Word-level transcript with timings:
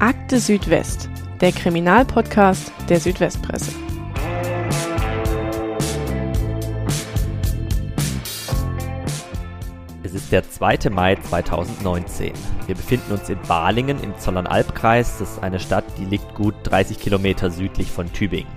Akte 0.00 0.40
Südwest, 0.40 1.10
der 1.42 1.52
Kriminalpodcast 1.52 2.72
der 2.88 3.00
Südwestpresse. 3.00 3.70
Es 10.02 10.14
ist 10.14 10.32
der 10.32 10.48
2. 10.48 10.88
Mai 10.88 11.16
2019. 11.16 12.32
Wir 12.66 12.74
befinden 12.74 13.12
uns 13.12 13.28
in 13.28 13.38
Balingen 13.46 14.02
im 14.02 14.16
Zollernalbkreis. 14.16 15.18
Das 15.18 15.32
ist 15.32 15.42
eine 15.42 15.60
Stadt, 15.60 15.84
die 15.98 16.06
liegt 16.06 16.34
gut 16.34 16.54
30 16.62 16.98
Kilometer 16.98 17.50
südlich 17.50 17.90
von 17.90 18.10
Tübingen. 18.10 18.50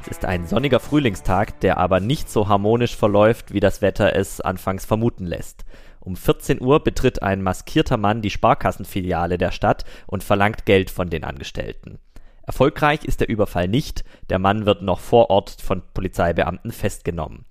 Es 0.00 0.08
ist 0.08 0.24
ein 0.24 0.46
sonniger 0.46 0.80
Frühlingstag, 0.80 1.60
der 1.60 1.76
aber 1.76 2.00
nicht 2.00 2.30
so 2.30 2.48
harmonisch 2.48 2.96
verläuft, 2.96 3.52
wie 3.52 3.60
das 3.60 3.82
Wetter 3.82 4.16
es 4.16 4.40
anfangs 4.40 4.86
vermuten 4.86 5.26
lässt. 5.26 5.66
Um 6.08 6.16
14 6.16 6.62
Uhr 6.62 6.82
betritt 6.82 7.22
ein 7.22 7.42
maskierter 7.42 7.98
Mann 7.98 8.22
die 8.22 8.30
Sparkassenfiliale 8.30 9.36
der 9.36 9.50
Stadt 9.50 9.84
und 10.06 10.24
verlangt 10.24 10.64
Geld 10.64 10.88
von 10.90 11.10
den 11.10 11.22
Angestellten. 11.22 11.98
Erfolgreich 12.44 13.04
ist 13.04 13.20
der 13.20 13.28
Überfall 13.28 13.68
nicht, 13.68 14.04
der 14.30 14.38
Mann 14.38 14.64
wird 14.64 14.80
noch 14.80 15.00
vor 15.00 15.28
Ort 15.28 15.58
von 15.62 15.82
Polizeibeamten 15.92 16.72
festgenommen. 16.72 17.44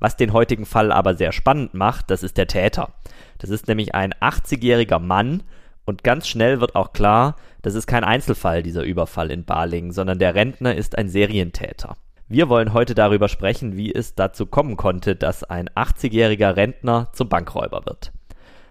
Was 0.00 0.16
den 0.16 0.32
heutigen 0.32 0.66
Fall 0.66 0.90
aber 0.90 1.14
sehr 1.14 1.30
spannend 1.30 1.74
macht, 1.74 2.10
das 2.10 2.24
ist 2.24 2.36
der 2.36 2.48
Täter. 2.48 2.94
Das 3.38 3.48
ist 3.48 3.68
nämlich 3.68 3.94
ein 3.94 4.12
80-jähriger 4.14 4.98
Mann 4.98 5.44
und 5.84 6.02
ganz 6.02 6.26
schnell 6.26 6.60
wird 6.60 6.74
auch 6.74 6.92
klar, 6.92 7.36
das 7.62 7.76
ist 7.76 7.86
kein 7.86 8.02
Einzelfall, 8.02 8.64
dieser 8.64 8.82
Überfall 8.82 9.30
in 9.30 9.44
Balingen, 9.44 9.92
sondern 9.92 10.18
der 10.18 10.34
Rentner 10.34 10.74
ist 10.74 10.98
ein 10.98 11.08
Serientäter. 11.08 11.96
Wir 12.32 12.48
wollen 12.48 12.72
heute 12.72 12.94
darüber 12.94 13.28
sprechen, 13.28 13.76
wie 13.76 13.92
es 13.92 14.14
dazu 14.14 14.46
kommen 14.46 14.76
konnte, 14.76 15.16
dass 15.16 15.42
ein 15.42 15.68
80-jähriger 15.68 16.54
Rentner 16.54 17.08
zum 17.12 17.28
Bankräuber 17.28 17.84
wird. 17.86 18.12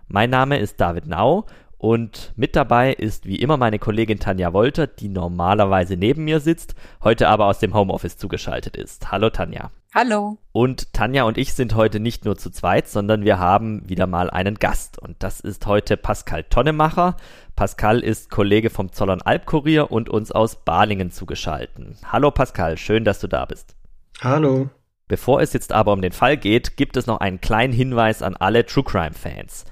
Mein 0.07 0.29
Name 0.29 0.59
ist 0.59 0.79
David 0.79 1.07
Nau 1.07 1.45
und 1.79 2.33
mit 2.35 2.57
dabei 2.57 2.91
ist 2.91 3.25
wie 3.25 3.37
immer 3.37 3.55
meine 3.55 3.79
Kollegin 3.79 4.19
Tanja 4.19 4.51
Wolter, 4.51 4.85
die 4.85 5.07
normalerweise 5.07 5.95
neben 5.95 6.25
mir 6.25 6.41
sitzt, 6.41 6.75
heute 7.01 7.29
aber 7.29 7.45
aus 7.45 7.59
dem 7.59 7.73
Homeoffice 7.73 8.17
zugeschaltet 8.17 8.75
ist. 8.75 9.13
Hallo 9.13 9.29
Tanja. 9.29 9.71
Hallo. 9.95 10.37
Und 10.51 10.91
Tanja 10.91 11.23
und 11.23 11.37
ich 11.37 11.53
sind 11.53 11.75
heute 11.75 12.01
nicht 12.01 12.25
nur 12.25 12.37
zu 12.37 12.49
zweit, 12.49 12.89
sondern 12.89 13.23
wir 13.23 13.39
haben 13.39 13.87
wieder 13.87 14.07
mal 14.07 14.29
einen 14.29 14.55
Gast. 14.55 14.99
Und 14.99 15.23
das 15.23 15.39
ist 15.39 15.67
heute 15.67 15.95
Pascal 15.95 16.43
Tonnemacher. 16.43 17.15
Pascal 17.55 18.01
ist 18.01 18.29
Kollege 18.29 18.69
vom 18.69 18.91
Zollern 18.91 19.21
Albkurier 19.21 19.89
und 19.89 20.09
uns 20.09 20.33
aus 20.33 20.57
Balingen 20.57 21.11
zugeschalten. 21.11 21.95
Hallo 22.11 22.29
Pascal, 22.29 22.75
schön, 22.75 23.05
dass 23.05 23.21
du 23.21 23.27
da 23.27 23.45
bist. 23.45 23.77
Hallo. 24.19 24.69
Bevor 25.07 25.41
es 25.41 25.53
jetzt 25.53 25.71
aber 25.71 25.93
um 25.93 26.01
den 26.01 26.11
Fall 26.11 26.35
geht, 26.35 26.75
gibt 26.75 26.97
es 26.97 27.07
noch 27.07 27.21
einen 27.21 27.39
kleinen 27.39 27.71
Hinweis 27.71 28.21
an 28.21 28.35
alle 28.35 28.65
True 28.65 28.83
Crime 28.83 29.13
Fans. 29.13 29.63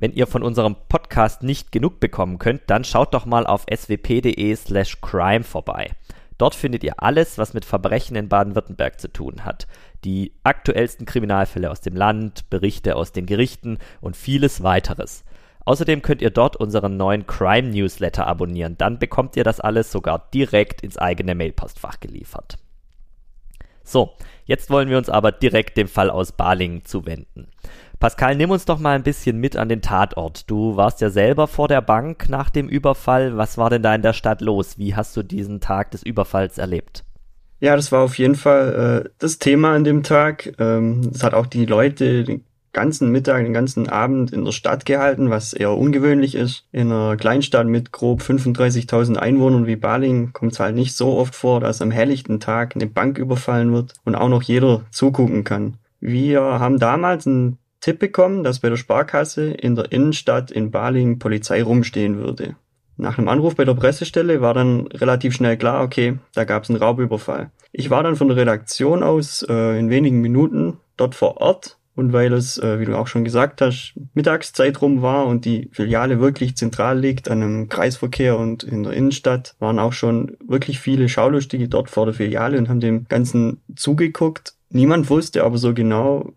Wenn 0.00 0.14
ihr 0.14 0.26
von 0.26 0.42
unserem 0.42 0.76
Podcast 0.88 1.42
nicht 1.42 1.72
genug 1.72 2.00
bekommen 2.00 2.38
könnt, 2.38 2.62
dann 2.68 2.84
schaut 2.84 3.12
doch 3.12 3.26
mal 3.26 3.46
auf 3.46 3.66
swp.de 3.70 4.56
slash 4.56 4.98
crime 5.02 5.44
vorbei. 5.44 5.90
Dort 6.38 6.54
findet 6.54 6.82
ihr 6.84 7.02
alles, 7.02 7.36
was 7.36 7.52
mit 7.52 7.66
Verbrechen 7.66 8.16
in 8.16 8.30
Baden-Württemberg 8.30 8.98
zu 8.98 9.12
tun 9.12 9.44
hat. 9.44 9.66
Die 10.04 10.32
aktuellsten 10.42 11.04
Kriminalfälle 11.04 11.70
aus 11.70 11.82
dem 11.82 11.94
Land, 11.94 12.48
Berichte 12.48 12.96
aus 12.96 13.12
den 13.12 13.26
Gerichten 13.26 13.76
und 14.00 14.16
vieles 14.16 14.62
weiteres. 14.62 15.22
Außerdem 15.66 16.00
könnt 16.00 16.22
ihr 16.22 16.30
dort 16.30 16.56
unseren 16.56 16.96
neuen 16.96 17.26
Crime 17.26 17.68
Newsletter 17.68 18.26
abonnieren. 18.26 18.78
Dann 18.78 18.98
bekommt 18.98 19.36
ihr 19.36 19.44
das 19.44 19.60
alles 19.60 19.92
sogar 19.92 20.30
direkt 20.32 20.80
ins 20.80 20.96
eigene 20.96 21.34
Mailpostfach 21.34 22.00
geliefert. 22.00 22.56
So, 23.84 24.14
jetzt 24.46 24.70
wollen 24.70 24.88
wir 24.88 24.96
uns 24.96 25.10
aber 25.10 25.32
direkt 25.32 25.76
dem 25.76 25.88
Fall 25.88 26.08
aus 26.08 26.32
Balingen 26.32 26.86
zuwenden. 26.86 27.48
Pascal, 28.00 28.34
nimm 28.34 28.50
uns 28.50 28.64
doch 28.64 28.78
mal 28.78 28.96
ein 28.96 29.02
bisschen 29.02 29.36
mit 29.36 29.56
an 29.56 29.68
den 29.68 29.82
Tatort. 29.82 30.50
Du 30.50 30.74
warst 30.74 31.02
ja 31.02 31.10
selber 31.10 31.46
vor 31.46 31.68
der 31.68 31.82
Bank 31.82 32.30
nach 32.30 32.48
dem 32.48 32.66
Überfall. 32.66 33.36
Was 33.36 33.58
war 33.58 33.68
denn 33.68 33.82
da 33.82 33.94
in 33.94 34.00
der 34.00 34.14
Stadt 34.14 34.40
los? 34.40 34.78
Wie 34.78 34.96
hast 34.96 35.14
du 35.18 35.22
diesen 35.22 35.60
Tag 35.60 35.90
des 35.90 36.02
Überfalls 36.02 36.56
erlebt? 36.56 37.04
Ja, 37.60 37.76
das 37.76 37.92
war 37.92 38.02
auf 38.02 38.16
jeden 38.16 38.36
Fall 38.36 39.04
äh, 39.04 39.10
das 39.18 39.38
Thema 39.38 39.74
an 39.74 39.84
dem 39.84 40.02
Tag. 40.02 40.54
Ähm, 40.58 41.10
das 41.12 41.22
hat 41.22 41.34
auch 41.34 41.44
die 41.44 41.66
Leute 41.66 42.24
den 42.24 42.42
ganzen 42.72 43.12
Mittag, 43.12 43.44
den 43.44 43.52
ganzen 43.52 43.90
Abend 43.90 44.32
in 44.32 44.46
der 44.46 44.52
Stadt 44.52 44.86
gehalten, 44.86 45.28
was 45.28 45.52
eher 45.52 45.76
ungewöhnlich 45.76 46.36
ist. 46.36 46.64
In 46.72 46.90
einer 46.90 47.18
Kleinstadt 47.18 47.66
mit 47.66 47.92
grob 47.92 48.22
35.000 48.22 49.16
Einwohnern 49.16 49.66
wie 49.66 49.76
Baling 49.76 50.32
kommt 50.32 50.52
es 50.52 50.60
halt 50.60 50.74
nicht 50.74 50.96
so 50.96 51.18
oft 51.18 51.34
vor, 51.34 51.60
dass 51.60 51.82
am 51.82 51.90
helllichten 51.90 52.40
Tag 52.40 52.76
eine 52.76 52.86
Bank 52.86 53.18
überfallen 53.18 53.74
wird 53.74 53.92
und 54.06 54.14
auch 54.14 54.30
noch 54.30 54.42
jeder 54.42 54.86
zugucken 54.90 55.44
kann. 55.44 55.74
Wir 56.00 56.40
haben 56.40 56.78
damals 56.78 57.26
einen 57.26 57.58
Tipp 57.80 57.98
bekommen, 57.98 58.44
dass 58.44 58.60
bei 58.60 58.68
der 58.68 58.76
Sparkasse 58.76 59.50
in 59.50 59.74
der 59.74 59.92
Innenstadt 59.92 60.50
in 60.50 60.70
Baling 60.70 61.18
Polizei 61.18 61.62
rumstehen 61.62 62.18
würde. 62.18 62.56
Nach 62.96 63.16
einem 63.16 63.28
Anruf 63.28 63.56
bei 63.56 63.64
der 63.64 63.74
Pressestelle 63.74 64.42
war 64.42 64.52
dann 64.52 64.86
relativ 64.88 65.34
schnell 65.34 65.56
klar, 65.56 65.82
okay, 65.82 66.18
da 66.34 66.44
gab 66.44 66.64
es 66.64 66.70
einen 66.70 66.78
Raubüberfall. 66.78 67.50
Ich 67.72 67.88
war 67.88 68.02
dann 68.02 68.16
von 68.16 68.28
der 68.28 68.36
Redaktion 68.36 69.02
aus 69.02 69.42
äh, 69.48 69.78
in 69.78 69.88
wenigen 69.88 70.20
Minuten 70.20 70.76
dort 70.98 71.14
vor 71.14 71.38
Ort 71.38 71.78
und 71.94 72.12
weil 72.12 72.32
es, 72.32 72.58
äh, 72.58 72.78
wie 72.78 72.84
du 72.84 72.96
auch 72.96 73.06
schon 73.06 73.24
gesagt 73.24 73.60
hast, 73.60 73.94
Mittagszeit 74.14 74.80
rum 74.82 75.02
war 75.02 75.26
und 75.26 75.44
die 75.44 75.70
Filiale 75.72 76.20
wirklich 76.20 76.56
zentral 76.56 76.98
liegt 76.98 77.30
an 77.30 77.42
einem 77.42 77.68
Kreisverkehr 77.68 78.38
und 78.38 78.62
in 78.62 78.82
der 78.82 78.92
Innenstadt, 78.92 79.54
waren 79.58 79.78
auch 79.78 79.92
schon 79.92 80.36
wirklich 80.46 80.78
viele 80.78 81.08
Schaulustige 81.08 81.68
dort 81.68 81.90
vor 81.90 82.06
der 82.06 82.14
Filiale 82.14 82.58
und 82.58 82.68
haben 82.68 82.80
dem 82.80 83.06
Ganzen 83.08 83.60
zugeguckt. 83.76 84.54
Niemand 84.70 85.10
wusste 85.10 85.44
aber 85.44 85.58
so 85.58 85.74
genau, 85.74 86.32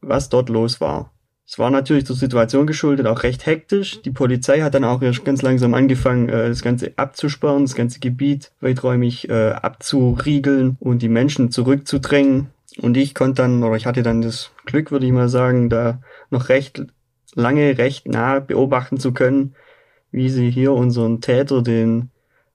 was 0.00 0.28
dort 0.28 0.48
los 0.48 0.80
war. 0.80 1.12
Es 1.46 1.58
war 1.58 1.70
natürlich 1.70 2.04
zur 2.04 2.16
Situation 2.16 2.66
geschuldet, 2.66 3.06
auch 3.06 3.22
recht 3.22 3.46
hektisch. 3.46 4.02
Die 4.02 4.10
Polizei 4.10 4.60
hat 4.60 4.74
dann 4.74 4.84
auch 4.84 5.00
erst 5.00 5.24
ganz 5.24 5.40
langsam 5.40 5.72
angefangen, 5.72 6.28
äh, 6.28 6.48
das 6.48 6.60
Ganze 6.60 6.92
abzusperren, 6.96 7.64
das 7.64 7.74
ganze 7.74 8.00
Gebiet 8.00 8.52
weiträumig 8.60 9.30
äh, 9.30 9.52
abzuriegeln 9.52 10.76
und 10.78 11.00
die 11.00 11.08
Menschen 11.08 11.50
zurückzudrängen. 11.50 12.48
Und 12.82 12.98
ich 12.98 13.14
konnte 13.14 13.42
dann, 13.42 13.62
oder 13.62 13.76
ich 13.76 13.86
hatte 13.86 14.02
dann 14.02 14.20
das 14.20 14.50
Glück, 14.66 14.90
würde 14.90 15.06
ich 15.06 15.12
mal 15.12 15.30
sagen, 15.30 15.70
da 15.70 16.02
noch 16.30 16.50
recht 16.50 16.84
lange, 17.34 17.78
recht 17.78 18.06
nah 18.06 18.40
beobachten 18.40 18.98
zu 18.98 19.12
können, 19.12 19.54
wie 20.10 20.28
sie 20.28 20.50
hier 20.50 20.72
unseren 20.72 21.22
Täter, 21.22 21.62
den 21.62 22.10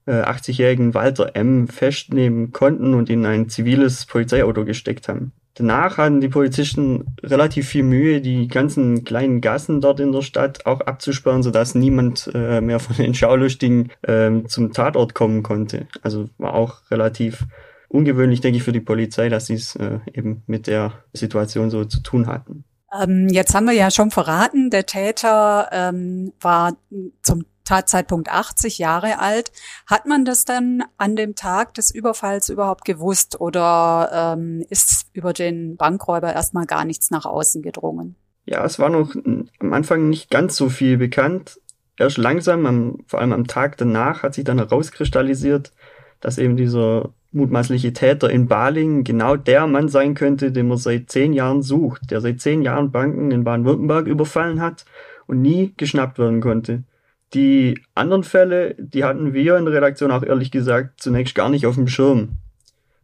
äh, 0.06 0.22
80-jährigen 0.22 0.94
Walter 0.94 1.34
M., 1.34 1.66
festnehmen 1.66 2.52
konnten 2.52 2.94
und 2.94 3.10
in 3.10 3.26
ein 3.26 3.48
ziviles 3.48 4.06
Polizeiauto 4.06 4.64
gesteckt 4.64 5.08
haben. 5.08 5.32
Danach 5.56 5.98
hatten 5.98 6.20
die 6.20 6.28
Polizisten 6.28 7.16
relativ 7.22 7.68
viel 7.68 7.84
Mühe, 7.84 8.20
die 8.20 8.48
ganzen 8.48 9.04
kleinen 9.04 9.40
Gassen 9.40 9.80
dort 9.80 10.00
in 10.00 10.10
der 10.10 10.22
Stadt 10.22 10.66
auch 10.66 10.80
abzusperren, 10.80 11.44
sodass 11.44 11.76
niemand 11.76 12.28
äh, 12.34 12.60
mehr 12.60 12.80
von 12.80 12.96
den 12.96 13.14
Schaulustigen 13.14 13.90
äh, 14.02 14.42
zum 14.48 14.72
Tatort 14.72 15.14
kommen 15.14 15.44
konnte. 15.44 15.86
Also 16.02 16.28
war 16.38 16.54
auch 16.54 16.90
relativ 16.90 17.46
ungewöhnlich, 17.88 18.40
denke 18.40 18.58
ich, 18.58 18.64
für 18.64 18.72
die 18.72 18.80
Polizei, 18.80 19.28
dass 19.28 19.46
sie 19.46 19.54
es 19.54 19.76
äh, 19.76 20.00
eben 20.12 20.42
mit 20.48 20.66
der 20.66 20.92
Situation 21.12 21.70
so 21.70 21.84
zu 21.84 22.00
tun 22.00 22.26
hatten. 22.26 22.64
Ähm, 23.00 23.28
jetzt 23.28 23.54
haben 23.54 23.66
wir 23.66 23.74
ja 23.74 23.92
schon 23.92 24.10
verraten, 24.10 24.70
der 24.70 24.86
Täter 24.86 25.68
ähm, 25.72 26.32
war 26.40 26.76
zum 27.22 27.44
Tatzeitpunkt 27.64 28.30
80 28.30 28.78
Jahre 28.78 29.18
alt. 29.18 29.52
Hat 29.86 30.06
man 30.06 30.24
das 30.24 30.44
dann 30.44 30.84
an 30.98 31.16
dem 31.16 31.34
Tag 31.34 31.74
des 31.74 31.90
Überfalls 31.90 32.48
überhaupt 32.48 32.84
gewusst 32.84 33.40
oder 33.40 34.36
ähm, 34.36 34.64
ist 34.68 35.06
über 35.12 35.32
den 35.32 35.76
Bankräuber 35.76 36.32
erstmal 36.32 36.66
gar 36.66 36.84
nichts 36.84 37.10
nach 37.10 37.24
außen 37.24 37.62
gedrungen? 37.62 38.16
Ja, 38.46 38.64
es 38.64 38.78
war 38.78 38.90
noch 38.90 39.14
am 39.14 39.72
Anfang 39.72 40.10
nicht 40.10 40.30
ganz 40.30 40.56
so 40.56 40.68
viel 40.68 40.98
bekannt. 40.98 41.60
Erst 41.96 42.18
langsam, 42.18 42.66
am, 42.66 42.98
vor 43.06 43.20
allem 43.20 43.32
am 43.32 43.46
Tag 43.46 43.76
danach, 43.78 44.22
hat 44.22 44.34
sich 44.34 44.44
dann 44.44 44.58
herauskristallisiert, 44.58 45.72
dass 46.20 46.38
eben 46.38 46.56
dieser 46.56 47.10
mutmaßliche 47.32 47.92
Täter 47.92 48.30
in 48.30 48.46
Baling 48.46 49.04
genau 49.04 49.36
der 49.36 49.66
Mann 49.66 49.88
sein 49.88 50.14
könnte, 50.14 50.52
den 50.52 50.68
man 50.68 50.78
seit 50.78 51.10
zehn 51.10 51.32
Jahren 51.32 51.62
sucht, 51.62 52.10
der 52.10 52.20
seit 52.20 52.40
zehn 52.40 52.62
Jahren 52.62 52.92
Banken 52.92 53.30
in 53.30 53.44
Baden-Württemberg 53.44 54.06
überfallen 54.06 54.60
hat 54.60 54.84
und 55.26 55.42
nie 55.42 55.74
geschnappt 55.76 56.18
werden 56.18 56.40
konnte. 56.40 56.84
Die 57.34 57.80
anderen 57.94 58.22
Fälle, 58.22 58.76
die 58.78 59.04
hatten 59.04 59.32
wir 59.34 59.56
in 59.56 59.64
der 59.64 59.74
Redaktion 59.74 60.12
auch 60.12 60.22
ehrlich 60.22 60.50
gesagt 60.50 61.00
zunächst 61.00 61.34
gar 61.34 61.48
nicht 61.48 61.66
auf 61.66 61.74
dem 61.74 61.88
Schirm. 61.88 62.36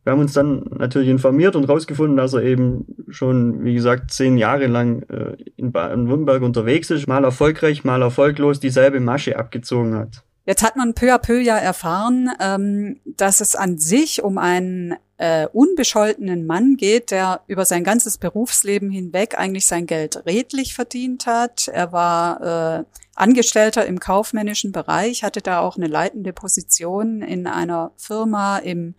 Wir 0.05 0.13
haben 0.13 0.21
uns 0.21 0.33
dann 0.33 0.65
natürlich 0.79 1.09
informiert 1.09 1.57
und 1.57 1.67
herausgefunden, 1.67 2.17
dass 2.17 2.33
er 2.33 2.43
eben 2.43 2.87
schon, 3.11 3.65
wie 3.65 3.75
gesagt, 3.75 4.13
zehn 4.13 4.39
Jahre 4.39 4.67
lang 4.67 5.03
äh, 5.11 5.37
in 5.57 5.73
Baden-Württemberg 5.73 6.43
unterwegs 6.43 6.91
ist, 6.91 7.07
mal 7.07 7.25
erfolgreich, 7.25 7.85
mal 7.85 8.01
erfolglos 8.01 8.61
dieselbe 8.61 9.01
Masche 9.01 9.39
abgezogen 9.39 9.95
hat. 9.95 10.25
Jetzt 10.47 10.63
hat 10.63 10.77
man 10.77 10.95
peu 10.95 11.13
à 11.13 11.19
peu 11.19 11.41
ja 11.41 11.57
erfahren, 11.57 12.31
ähm, 12.41 13.01
dass 13.05 13.41
es 13.41 13.55
an 13.55 13.79
sich 13.79 14.23
um 14.23 14.39
einen 14.39 14.97
äh, 15.19 15.47
unbescholtenen 15.53 16.47
Mann 16.47 16.77
geht, 16.77 17.11
der 17.11 17.43
über 17.47 17.67
sein 17.67 17.85
ganzes 17.85 18.17
Berufsleben 18.17 18.91
hinweg 18.91 19.39
eigentlich 19.39 19.67
sein 19.67 19.87
Geld 19.87 20.25
redlich 20.25 20.75
verdient 20.75 21.27
hat. 21.27 21.69
Er 21.69 21.93
war 21.93 22.81
äh, 22.81 22.85
Angestellter 23.15 23.85
im 23.85 24.01
kaufmännischen 24.01 24.73
Bereich, 24.73 25.23
hatte 25.23 25.43
da 25.43 25.61
auch 25.61 25.77
eine 25.77 25.89
leitende 25.89 26.33
Position 26.33 27.21
in 27.21 27.47
einer 27.47 27.93
Firma 27.99 28.59
im 28.59 28.95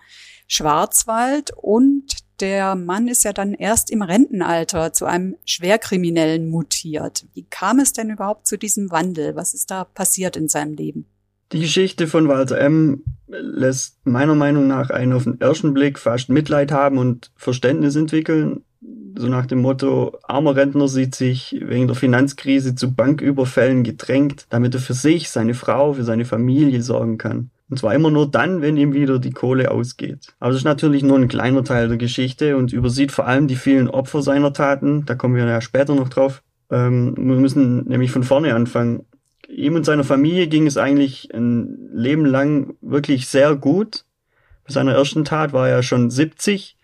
Schwarzwald 0.48 1.52
und 1.58 2.18
der 2.40 2.76
Mann 2.76 3.08
ist 3.08 3.24
ja 3.24 3.34
dann 3.34 3.54
erst 3.54 3.90
im 3.90 4.02
Rentenalter 4.02 4.94
zu 4.94 5.06
einem 5.06 5.38
Schwerkriminellen 5.46 6.50
mutiert. 6.50 7.26
Wie 7.34 7.44
kam 7.44 7.80
es 7.80 7.94
denn 7.94 8.10
überhaupt 8.10 8.48
zu 8.48 8.58
diesem 8.58 8.92
Wandel? 8.92 9.36
Was 9.36 9.54
ist 9.54 9.72
da 9.72 9.86
passiert 9.86 10.36
in 10.36 10.50
seinem 10.50 10.74
Leben? 10.74 11.11
Die 11.52 11.60
Geschichte 11.60 12.08
von 12.08 12.30
Walter 12.30 12.58
M. 12.60 13.04
lässt 13.28 14.06
meiner 14.06 14.36
Meinung 14.36 14.68
nach 14.68 14.90
einen 14.90 15.12
auf 15.12 15.26
den 15.26 15.42
ersten 15.42 15.74
Blick 15.74 16.00
fast 16.00 16.30
Mitleid 16.30 16.72
haben 16.72 16.98
und 16.98 17.32
Verständnis 17.36 17.98
entwickeln. 17.98 18.64
So 19.18 19.28
nach 19.28 19.46
dem 19.46 19.60
Motto, 19.60 20.18
armer 20.24 20.56
Rentner 20.56 20.88
sieht 20.88 21.14
sich 21.14 21.58
wegen 21.60 21.88
der 21.88 21.96
Finanzkrise 21.98 22.76
zu 22.76 22.96
Banküberfällen 22.96 23.84
gedrängt, 23.84 24.46
damit 24.50 24.74
er 24.74 24.80
für 24.80 24.94
sich, 24.94 25.30
seine 25.30 25.54
Frau, 25.54 25.94
für 25.94 26.06
seine 26.06 26.24
Familie 26.24 26.82
sorgen 26.82 27.18
kann. 27.18 27.50
Und 27.70 27.78
zwar 27.78 27.94
immer 27.94 28.12
nur 28.12 28.32
dann, 28.32 28.62
wenn 28.62 28.78
ihm 28.78 28.94
wieder 28.94 29.20
die 29.20 29.32
Kohle 29.32 29.72
ausgeht. 29.72 30.34
Aber 30.40 30.52
das 30.52 30.60
ist 30.60 30.66
natürlich 30.66 31.04
nur 31.04 31.18
ein 31.18 31.28
kleiner 31.28 31.66
Teil 31.66 31.90
der 31.90 31.98
Geschichte 31.98 32.56
und 32.56 32.72
übersieht 32.72 33.12
vor 33.12 33.28
allem 33.28 33.48
die 33.48 33.56
vielen 33.58 33.90
Opfer 33.90 34.22
seiner 34.22 34.54
Taten. 34.54 35.06
Da 35.06 35.16
kommen 35.16 35.36
wir 35.36 35.46
ja 35.46 35.60
später 35.60 35.96
noch 35.96 36.10
drauf. 36.10 36.44
Ähm, 36.70 37.14
wir 37.18 37.36
müssen 37.36 37.86
nämlich 37.88 38.12
von 38.12 38.24
vorne 38.24 38.56
anfangen. 38.56 39.06
Ihm 39.52 39.76
und 39.76 39.86
seiner 39.86 40.04
Familie 40.04 40.48
ging 40.48 40.66
es 40.66 40.78
eigentlich 40.78 41.34
ein 41.34 41.90
Leben 41.94 42.26
lang 42.26 42.76
wirklich 42.82 43.28
sehr 43.28 43.56
gut. 43.56 44.06
Bei 44.66 44.74
seiner 44.74 44.94
ersten 44.94 45.26
Tat 45.26 45.54
war 45.54 45.68
er 45.68 45.84
schon 45.84 46.10
70. 46.10 46.78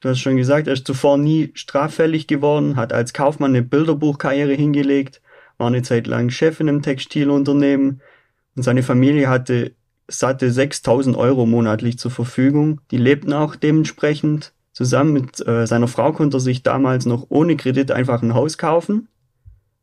Du 0.00 0.08
hast 0.08 0.20
schon 0.20 0.36
gesagt, 0.36 0.68
er 0.68 0.72
ist 0.72 0.86
zuvor 0.86 1.18
nie 1.18 1.50
straffällig 1.54 2.26
geworden, 2.26 2.76
hat 2.76 2.92
als 2.92 3.12
Kaufmann 3.12 3.50
eine 3.50 3.62
Bilderbuchkarriere 3.62 4.52
hingelegt, 4.52 5.20
war 5.58 5.66
eine 5.66 5.82
Zeit 5.82 6.06
lang 6.06 6.30
Chef 6.30 6.60
in 6.60 6.68
einem 6.68 6.82
Textilunternehmen 6.82 8.00
und 8.54 8.62
seine 8.62 8.82
Familie 8.82 9.28
hatte 9.28 9.72
satte 10.08 10.50
6000 10.50 11.16
Euro 11.16 11.44
monatlich 11.44 11.98
zur 11.98 12.10
Verfügung. 12.10 12.80
Die 12.90 12.96
lebten 12.96 13.32
auch 13.32 13.56
dementsprechend. 13.56 14.52
Zusammen 14.72 15.12
mit 15.12 15.46
äh, 15.46 15.66
seiner 15.66 15.88
Frau 15.88 16.12
konnte 16.12 16.38
er 16.38 16.40
sich 16.40 16.62
damals 16.62 17.04
noch 17.04 17.26
ohne 17.28 17.56
Kredit 17.56 17.90
einfach 17.90 18.22
ein 18.22 18.34
Haus 18.34 18.56
kaufen. 18.56 19.08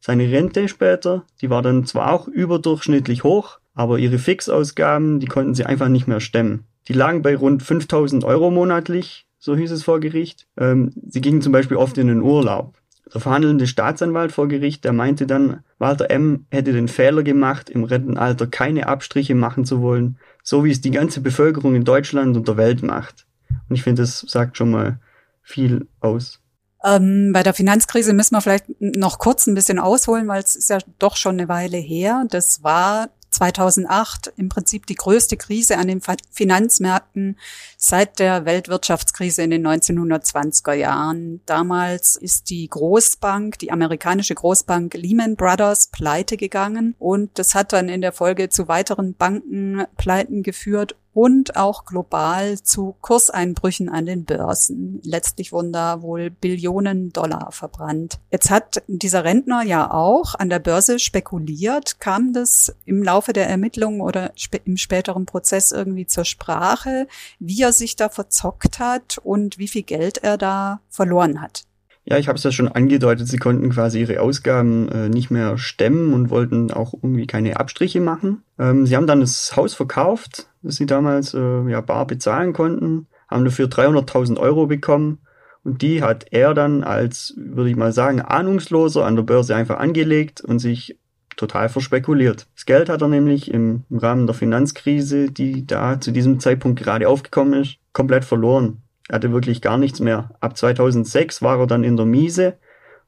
Seine 0.06 0.32
Rente 0.32 0.68
später, 0.68 1.24
die 1.42 1.50
war 1.50 1.64
dann 1.64 1.88
zwar 1.88 2.14
auch 2.14 2.28
überdurchschnittlich 2.28 3.24
hoch, 3.24 3.58
aber 3.74 3.98
ihre 3.98 4.20
Fixausgaben, 4.20 5.20
die 5.20 5.26
konnten 5.26 5.56
sie 5.56 5.66
einfach 5.66 5.88
nicht 5.88 6.08
mehr 6.08 6.20
stemmen. 6.20 6.66
Die 6.88 6.94
lagen 6.94 7.24
bei 7.24 7.36
rund 7.36 7.64
5000 7.64 8.24
Euro 8.24 8.52
monatlich, 8.52 9.26
so 9.40 9.56
hieß 9.56 9.72
es 9.72 9.82
vor 9.82 10.00
Gericht. 10.00 10.46
Ähm, 10.58 10.94
sie 11.10 11.22
gingen 11.22 11.42
zum 11.42 11.54
Beispiel 11.54 11.78
oft 11.78 11.98
in 11.98 12.06
den 12.06 12.22
Urlaub. 12.22 12.76
Der 13.12 13.20
verhandelnde 13.20 13.66
Staatsanwalt 13.66 14.32
vor 14.32 14.48
Gericht, 14.48 14.84
der 14.84 14.94
meinte 14.94 15.26
dann, 15.26 15.64
Walter 15.80 16.12
M. 16.12 16.46
hätte 16.52 16.72
den 16.72 16.88
Fehler 16.88 17.24
gemacht, 17.24 17.72
im 17.72 17.84
Rentenalter 17.84 18.46
keine 18.46 18.86
Abstriche 18.86 19.34
machen 19.34 19.66
zu 19.66 19.82
wollen, 19.82 20.20
so 20.44 20.64
wie 20.64 20.70
es 20.70 20.82
die 20.82 20.92
ganze 20.92 21.20
Bevölkerung 21.20 21.74
in 21.74 21.84
Deutschland 21.84 22.38
und 22.38 22.48
der 22.48 22.58
Welt 22.58 22.84
macht. 22.84 23.26
Und 23.70 23.76
ich 23.76 23.82
finde, 23.82 24.04
das 24.04 24.20
sagt 24.20 24.56
schon 24.56 24.70
mal 24.70 25.00
viel 25.42 25.88
aus. 26.00 26.45
Ähm, 26.86 27.34
bei 27.34 27.42
der 27.42 27.54
Finanzkrise 27.54 28.14
müssen 28.14 28.36
wir 28.36 28.42
vielleicht 28.42 28.66
noch 28.80 29.18
kurz 29.18 29.48
ein 29.48 29.56
bisschen 29.56 29.80
ausholen, 29.80 30.28
weil 30.28 30.44
es 30.44 30.56
ist 30.56 30.70
ja 30.70 30.78
doch 31.00 31.16
schon 31.16 31.40
eine 31.40 31.50
Weile 31.50 31.78
her. 31.78 32.26
Das 32.30 32.64
war 32.64 33.10
2008 33.36 34.34
im 34.38 34.50
Prinzip 34.50 34.86
die 34.86 34.96
größte 34.96 35.36
Krise 35.36 35.78
an 35.78 35.88
den 35.88 36.02
Finanzmärkten 36.32 37.38
seit 37.78 38.20
der 38.20 38.46
Weltwirtschaftskrise 38.46 39.44
in 39.44 39.50
den 39.50 39.68
1920er 39.68 40.74
Jahren. 40.74 41.42
Damals 41.46 42.16
ist 42.16 42.50
die 42.50 42.68
Großbank, 42.70 43.60
die 43.60 43.72
amerikanische 43.72 44.36
Großbank 44.36 44.94
Lehman 44.94 45.36
Brothers 45.36 45.88
pleite 45.88 46.38
gegangen 46.38 46.96
und 46.98 47.38
das 47.38 47.56
hat 47.56 47.74
dann 47.74 47.90
in 47.90 48.02
der 48.02 48.14
Folge 48.14 48.50
zu 48.50 48.68
weiteren 48.68 49.16
Bankenpleiten 49.16 50.42
geführt 50.42 50.96
und 51.16 51.56
auch 51.56 51.86
global 51.86 52.62
zu 52.62 52.98
Kurseinbrüchen 53.00 53.88
an 53.88 54.06
den 54.06 54.26
Börsen. 54.26 55.00
Letztlich 55.02 55.54
wurden 55.54 55.72
da 55.72 56.02
wohl 56.02 56.30
Billionen 56.30 57.14
Dollar 57.14 57.54
verbrannt. 57.54 58.20
Jetzt 58.32 58.52
hat 58.52 58.84
dieser 58.88 59.24
Rentner 59.24 59.64
ja 59.64 59.90
auch 59.92 60.36
an 60.36 60.50
der 60.50 60.60
Börse 60.60 61.00
spekuliert. 61.00 62.02
Kam 62.02 62.34
das 62.34 62.76
im 62.84 63.02
Laufe 63.02 63.32
der 63.32 63.48
Ermittlungen 63.48 64.02
oder 64.02 64.34
im 64.66 64.76
späteren 64.76 65.26
Prozess 65.26 65.72
irgendwie 65.72 66.06
zur 66.06 66.26
Sprache, 66.26 67.08
wie 67.40 67.62
er 67.62 67.72
sich 67.72 67.96
da 67.96 68.10
verzockt 68.10 68.80
hat 68.80 69.18
und 69.24 69.58
wie 69.58 69.70
viel 69.70 69.84
Geld 69.84 70.18
er 70.18 70.38
da 70.38 70.82
verloren 70.90 71.42
hat? 71.42 71.64
Ja, 72.08 72.20
ich 72.20 72.28
habe 72.28 72.38
es 72.38 72.44
ja 72.44 72.52
schon 72.52 72.68
angedeutet, 72.68 73.28
sie 73.28 73.38
konnten 73.38 73.72
quasi 73.72 74.00
ihre 74.00 74.20
Ausgaben 74.20 74.90
äh, 74.90 75.10
nicht 75.10 75.32
mehr 75.32 75.58
stemmen 75.58 76.14
und 76.14 76.30
wollten 76.30 76.72
auch 76.72 76.94
irgendwie 76.94 77.26
keine 77.26 77.60
Abstriche 77.60 78.00
machen. 78.00 78.44
Ähm, 78.60 78.86
sie 78.86 78.96
haben 78.96 79.08
dann 79.08 79.22
das 79.22 79.56
Haus 79.56 79.74
verkauft, 79.74 80.48
das 80.66 80.76
sie 80.76 80.86
damals 80.86 81.34
äh, 81.34 81.70
ja 81.70 81.80
bar 81.82 82.08
bezahlen 82.08 82.52
konnten, 82.54 83.08
haben 83.30 83.46
dafür 83.46 83.68
300.000 83.68 84.38
Euro 84.38 84.68
bekommen 84.68 85.20
und 85.64 85.82
die 85.82 86.02
hat 86.02 86.26
er 86.32 86.54
dann 86.54 86.84
als, 86.84 87.34
würde 87.38 87.70
ich 87.70 87.76
mal 87.76 87.92
sagen, 87.92 88.22
ahnungsloser 88.22 89.06
an 89.06 89.16
der 89.16 89.24
Börse 89.24 89.56
einfach 89.56 89.78
angelegt 89.78 90.42
und 90.42 90.60
sich 90.60 90.98
total 91.38 91.70
verspekuliert. 91.70 92.48
Das 92.56 92.66
Geld 92.66 92.90
hat 92.90 93.02
er 93.02 93.08
nämlich 93.08 93.52
im, 93.52 93.84
im 93.90 93.98
Rahmen 93.98 94.26
der 94.26 94.36
Finanzkrise, 94.36 95.32
die 95.32 95.66
da 95.68 96.00
zu 96.00 96.12
diesem 96.12 96.40
Zeitpunkt 96.40 96.82
gerade 96.82 97.08
aufgekommen 97.08 97.62
ist, 97.62 97.78
komplett 97.94 98.26
verloren. 98.26 98.82
Er 99.08 99.16
hatte 99.16 99.32
wirklich 99.32 99.62
gar 99.62 99.78
nichts 99.78 100.00
mehr. 100.00 100.32
Ab 100.40 100.58
2006 100.58 101.42
war 101.42 101.60
er 101.60 101.68
dann 101.68 101.84
in 101.84 101.98
der 101.98 102.06
Miese 102.06 102.58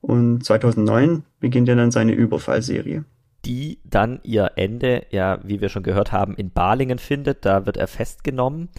und 0.01 0.43
2009 0.43 1.23
beginnt 1.39 1.69
er 1.69 1.75
dann 1.75 1.91
seine 1.91 2.13
Überfallserie. 2.13 3.05
Die 3.47 3.79
dann 3.85 4.19
ihr 4.23 4.51
Ende, 4.57 5.05
ja, 5.09 5.39
wie 5.43 5.61
wir 5.61 5.69
schon 5.69 5.83
gehört 5.83 6.11
haben, 6.11 6.35
in 6.35 6.51
Balingen 6.51 6.99
findet. 6.99 7.45
Da 7.45 7.65
wird 7.65 7.77
er 7.77 7.87
festgenommen. 7.87 8.69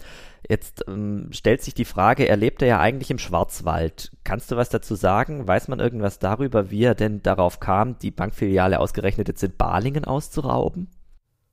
Jetzt 0.47 0.85
ähm, 0.87 1.29
stellt 1.31 1.61
sich 1.61 1.73
die 1.73 1.85
Frage, 1.85 2.27
er 2.27 2.37
lebte 2.37 2.65
ja 2.65 2.79
eigentlich 2.79 3.11
im 3.11 3.17
Schwarzwald. 3.17 4.11
Kannst 4.23 4.51
du 4.51 4.57
was 4.57 4.69
dazu 4.69 4.95
sagen? 4.95 5.47
Weiß 5.47 5.67
man 5.67 5.79
irgendwas 5.79 6.19
darüber, 6.19 6.71
wie 6.71 6.83
er 6.83 6.95
denn 6.95 7.21
darauf 7.21 7.59
kam, 7.59 7.97
die 7.99 8.11
Bankfiliale 8.11 8.79
ausgerechnet 8.79 9.27
jetzt 9.27 9.43
in 9.43 9.57
Balingen 9.57 10.05
auszurauben? 10.05 10.87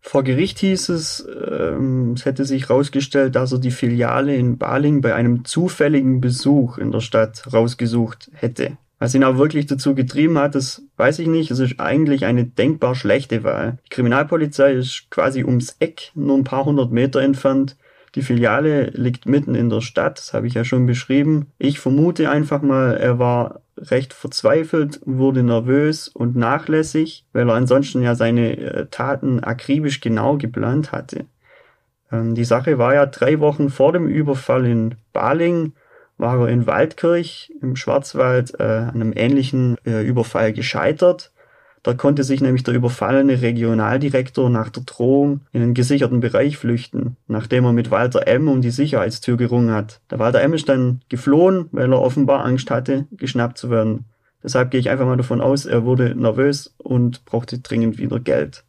Vor 0.00 0.22
Gericht 0.22 0.60
hieß 0.60 0.90
es, 0.90 1.26
ähm, 1.50 2.12
es 2.12 2.26
hätte 2.26 2.44
sich 2.44 2.68
herausgestellt, 2.68 3.34
dass 3.34 3.50
er 3.50 3.58
die 3.58 3.72
Filiale 3.72 4.36
in 4.36 4.56
Baling 4.56 5.00
bei 5.00 5.14
einem 5.14 5.44
zufälligen 5.44 6.20
Besuch 6.20 6.78
in 6.78 6.92
der 6.92 7.00
Stadt 7.00 7.52
rausgesucht 7.52 8.30
hätte. 8.34 8.78
Was 8.98 9.14
ihn 9.14 9.24
auch 9.24 9.36
wirklich 9.36 9.66
dazu 9.66 9.94
getrieben 9.94 10.38
hat, 10.38 10.54
das 10.54 10.82
weiß 10.96 11.18
ich 11.18 11.28
nicht. 11.28 11.50
Es 11.50 11.58
ist 11.58 11.80
eigentlich 11.80 12.24
eine 12.24 12.44
denkbar 12.44 12.94
schlechte 12.94 13.44
Wahl. 13.44 13.78
Die 13.86 13.90
Kriminalpolizei 13.90 14.72
ist 14.72 15.10
quasi 15.10 15.44
ums 15.44 15.76
Eck, 15.80 16.12
nur 16.14 16.36
ein 16.38 16.44
paar 16.44 16.64
hundert 16.64 16.92
Meter 16.92 17.20
entfernt. 17.20 17.76
Die 18.14 18.22
Filiale 18.22 18.86
liegt 18.94 19.26
mitten 19.26 19.54
in 19.54 19.68
der 19.68 19.82
Stadt, 19.82 20.18
das 20.18 20.32
habe 20.32 20.46
ich 20.46 20.54
ja 20.54 20.64
schon 20.64 20.86
beschrieben. 20.86 21.48
Ich 21.58 21.80
vermute 21.80 22.30
einfach 22.30 22.62
mal, 22.62 22.96
er 22.96 23.18
war 23.18 23.60
recht 23.76 24.14
verzweifelt, 24.14 25.00
wurde 25.04 25.42
nervös 25.42 26.08
und 26.08 26.34
nachlässig, 26.34 27.26
weil 27.34 27.50
er 27.50 27.56
ansonsten 27.56 28.00
ja 28.00 28.14
seine 28.14 28.56
äh, 28.56 28.86
Taten 28.90 29.40
akribisch 29.40 30.00
genau 30.00 30.38
geplant 30.38 30.92
hatte. 30.92 31.26
Ähm, 32.10 32.34
die 32.34 32.44
Sache 32.44 32.78
war 32.78 32.94
ja 32.94 33.04
drei 33.04 33.38
Wochen 33.40 33.68
vor 33.68 33.92
dem 33.92 34.06
Überfall 34.06 34.64
in 34.64 34.94
Baling, 35.12 35.74
war 36.18 36.40
er 36.40 36.48
in 36.48 36.66
Waldkirch 36.66 37.52
im 37.60 37.76
Schwarzwald 37.76 38.58
äh, 38.58 38.62
einem 38.62 39.12
ähnlichen 39.14 39.76
äh, 39.84 40.02
Überfall 40.02 40.52
gescheitert. 40.52 41.32
Da 41.82 41.94
konnte 41.94 42.24
sich 42.24 42.40
nämlich 42.40 42.64
der 42.64 42.74
überfallene 42.74 43.42
Regionaldirektor 43.42 44.50
nach 44.50 44.70
der 44.70 44.82
Drohung 44.82 45.42
in 45.52 45.62
einen 45.62 45.74
gesicherten 45.74 46.18
Bereich 46.18 46.56
flüchten, 46.56 47.16
nachdem 47.28 47.64
er 47.64 47.72
mit 47.72 47.92
Walter 47.92 48.26
M. 48.26 48.48
um 48.48 48.60
die 48.60 48.70
Sicherheitstür 48.70 49.36
gerungen 49.36 49.72
hat. 49.72 50.00
Der 50.10 50.18
Walter 50.18 50.40
M. 50.40 50.54
ist 50.54 50.68
dann 50.68 51.02
geflohen, 51.08 51.68
weil 51.70 51.92
er 51.92 52.02
offenbar 52.02 52.44
Angst 52.44 52.72
hatte, 52.72 53.06
geschnappt 53.12 53.58
zu 53.58 53.70
werden. 53.70 54.06
Deshalb 54.42 54.72
gehe 54.72 54.80
ich 54.80 54.90
einfach 54.90 55.06
mal 55.06 55.16
davon 55.16 55.40
aus, 55.40 55.64
er 55.64 55.84
wurde 55.84 56.14
nervös 56.16 56.74
und 56.78 57.24
brauchte 57.24 57.60
dringend 57.60 57.98
wieder 57.98 58.18
Geld. 58.18 58.64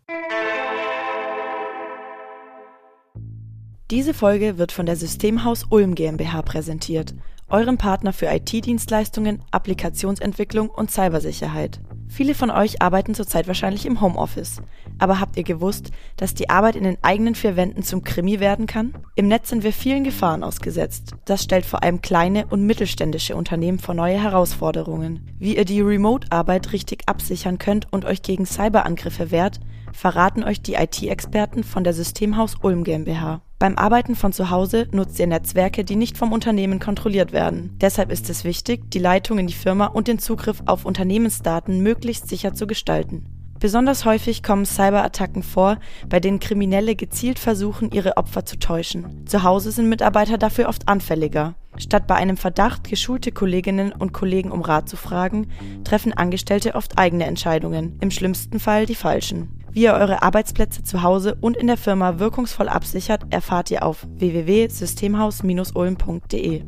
Diese 3.90 4.14
Folge 4.14 4.58
wird 4.58 4.74
von 4.74 4.86
der 4.86 4.98
Systemhaus 4.98 5.68
Ulm 5.70 5.96
GmbH 5.96 6.42
präsentiert, 6.42 7.16
eurem 7.48 7.78
Partner 7.78 8.12
für 8.12 8.26
IT-Dienstleistungen, 8.26 9.42
Applikationsentwicklung 9.52 10.70
und 10.70 10.92
Cybersicherheit. 10.92 11.80
Viele 12.10 12.36
von 12.36 12.52
euch 12.52 12.82
arbeiten 12.82 13.16
zurzeit 13.16 13.48
wahrscheinlich 13.48 13.86
im 13.86 14.02
Homeoffice. 14.02 14.62
Aber 15.00 15.22
habt 15.22 15.38
ihr 15.38 15.44
gewusst, 15.44 15.92
dass 16.18 16.34
die 16.34 16.50
Arbeit 16.50 16.76
in 16.76 16.84
den 16.84 16.98
eigenen 17.02 17.34
vier 17.34 17.56
Wänden 17.56 17.82
zum 17.82 18.04
Krimi 18.04 18.42
werden 18.42 18.68
kann? 18.68 18.94
Im 19.16 19.30
Netz 19.30 19.48
sind 19.50 19.64
wir 19.64 19.72
vielen 19.72 20.04
Gefahren 20.04 20.44
ausgesetzt. 20.44 21.16
Das 21.24 21.44
stellt 21.44 21.66
vor 21.66 21.82
allem 21.82 22.02
kleine 22.02 22.46
und 22.48 22.66
mittelständische 22.66 23.38
Unternehmen 23.38 23.80
vor 23.80 23.96
neue 23.96 24.22
Herausforderungen. 24.22 25.30
Wie 25.40 25.56
ihr 25.56 25.66
die 25.66 25.80
Remote-Arbeit 25.80 26.74
richtig 26.74 27.04
absichern 27.08 27.58
könnt 27.58 27.88
und 27.94 28.04
euch 28.04 28.22
gegen 28.22 28.46
Cyberangriffe 28.46 29.32
wehrt, 29.32 29.62
verraten 29.98 30.44
euch 30.44 30.62
die 30.62 30.76
IT-Experten 30.76 31.64
von 31.64 31.84
der 31.84 31.94
Systemhaus 31.94 32.56
Ulm 32.62 32.84
GmbH. 32.84 33.42
Beim 33.58 33.76
Arbeiten 33.76 34.16
von 34.16 34.32
zu 34.32 34.52
Hause 34.52 34.88
nutzt 34.92 35.18
ihr 35.20 35.26
Netzwerke, 35.26 35.84
die 35.84 35.96
nicht 35.96 36.18
vom 36.18 36.32
Unternehmen 36.32 36.80
kontrolliert 36.80 37.32
werden. 37.32 37.76
Deshalb 37.82 38.12
ist 38.12 38.30
es 38.30 38.44
wichtig, 38.44 38.92
die 38.92 39.00
Leitung 39.00 39.40
in 39.40 39.48
die 39.48 39.54
Firma 39.54 39.88
und 39.88 40.08
den 40.08 40.20
Zugriff 40.20 40.62
auf 40.68 40.86
Unternehmensdaten 40.86 41.82
möglichst 41.82 42.30
sicher 42.30 42.54
zu 42.54 42.68
gestalten. 42.68 43.26
Besonders 43.60 44.06
häufig 44.06 44.44
kommen 44.44 44.66
Cyberattacken 44.66 45.42
vor, 45.42 45.80
bei 46.08 46.20
denen 46.20 46.40
Kriminelle 46.40 46.96
gezielt 46.96 47.40
versuchen, 47.40 47.90
ihre 47.92 48.18
Opfer 48.18 48.46
zu 48.46 48.60
täuschen. 48.60 49.26
Zu 49.26 49.42
Hause 49.42 49.72
sind 49.72 49.90
Mitarbeiter 49.90 50.38
dafür 50.38 50.70
oft 50.70 50.88
anfälliger. 50.88 51.56
Statt 51.78 52.06
bei 52.06 52.14
einem 52.14 52.38
Verdacht 52.38 52.88
geschulte 52.88 53.32
Kolleginnen 53.32 53.92
und 53.92 54.14
Kollegen 54.14 54.52
um 54.52 54.62
Rat 54.62 54.88
zu 54.88 54.96
fragen, 54.96 55.48
treffen 55.84 56.14
Angestellte 56.14 56.76
oft 56.76 57.00
eigene 57.00 57.26
Entscheidungen, 57.26 57.98
im 58.00 58.12
schlimmsten 58.12 58.60
Fall 58.60 58.86
die 58.86 58.96
falschen. 58.96 59.57
Wie 59.78 59.84
ihr 59.84 59.94
eure 59.94 60.24
Arbeitsplätze 60.24 60.82
zu 60.82 61.04
Hause 61.04 61.38
und 61.40 61.56
in 61.56 61.68
der 61.68 61.78
Firma 61.78 62.18
wirkungsvoll 62.18 62.68
absichert, 62.68 63.26
erfahrt 63.30 63.70
ihr 63.70 63.86
auf 63.86 64.08
www.systemhaus-ulm.de. 64.10 66.64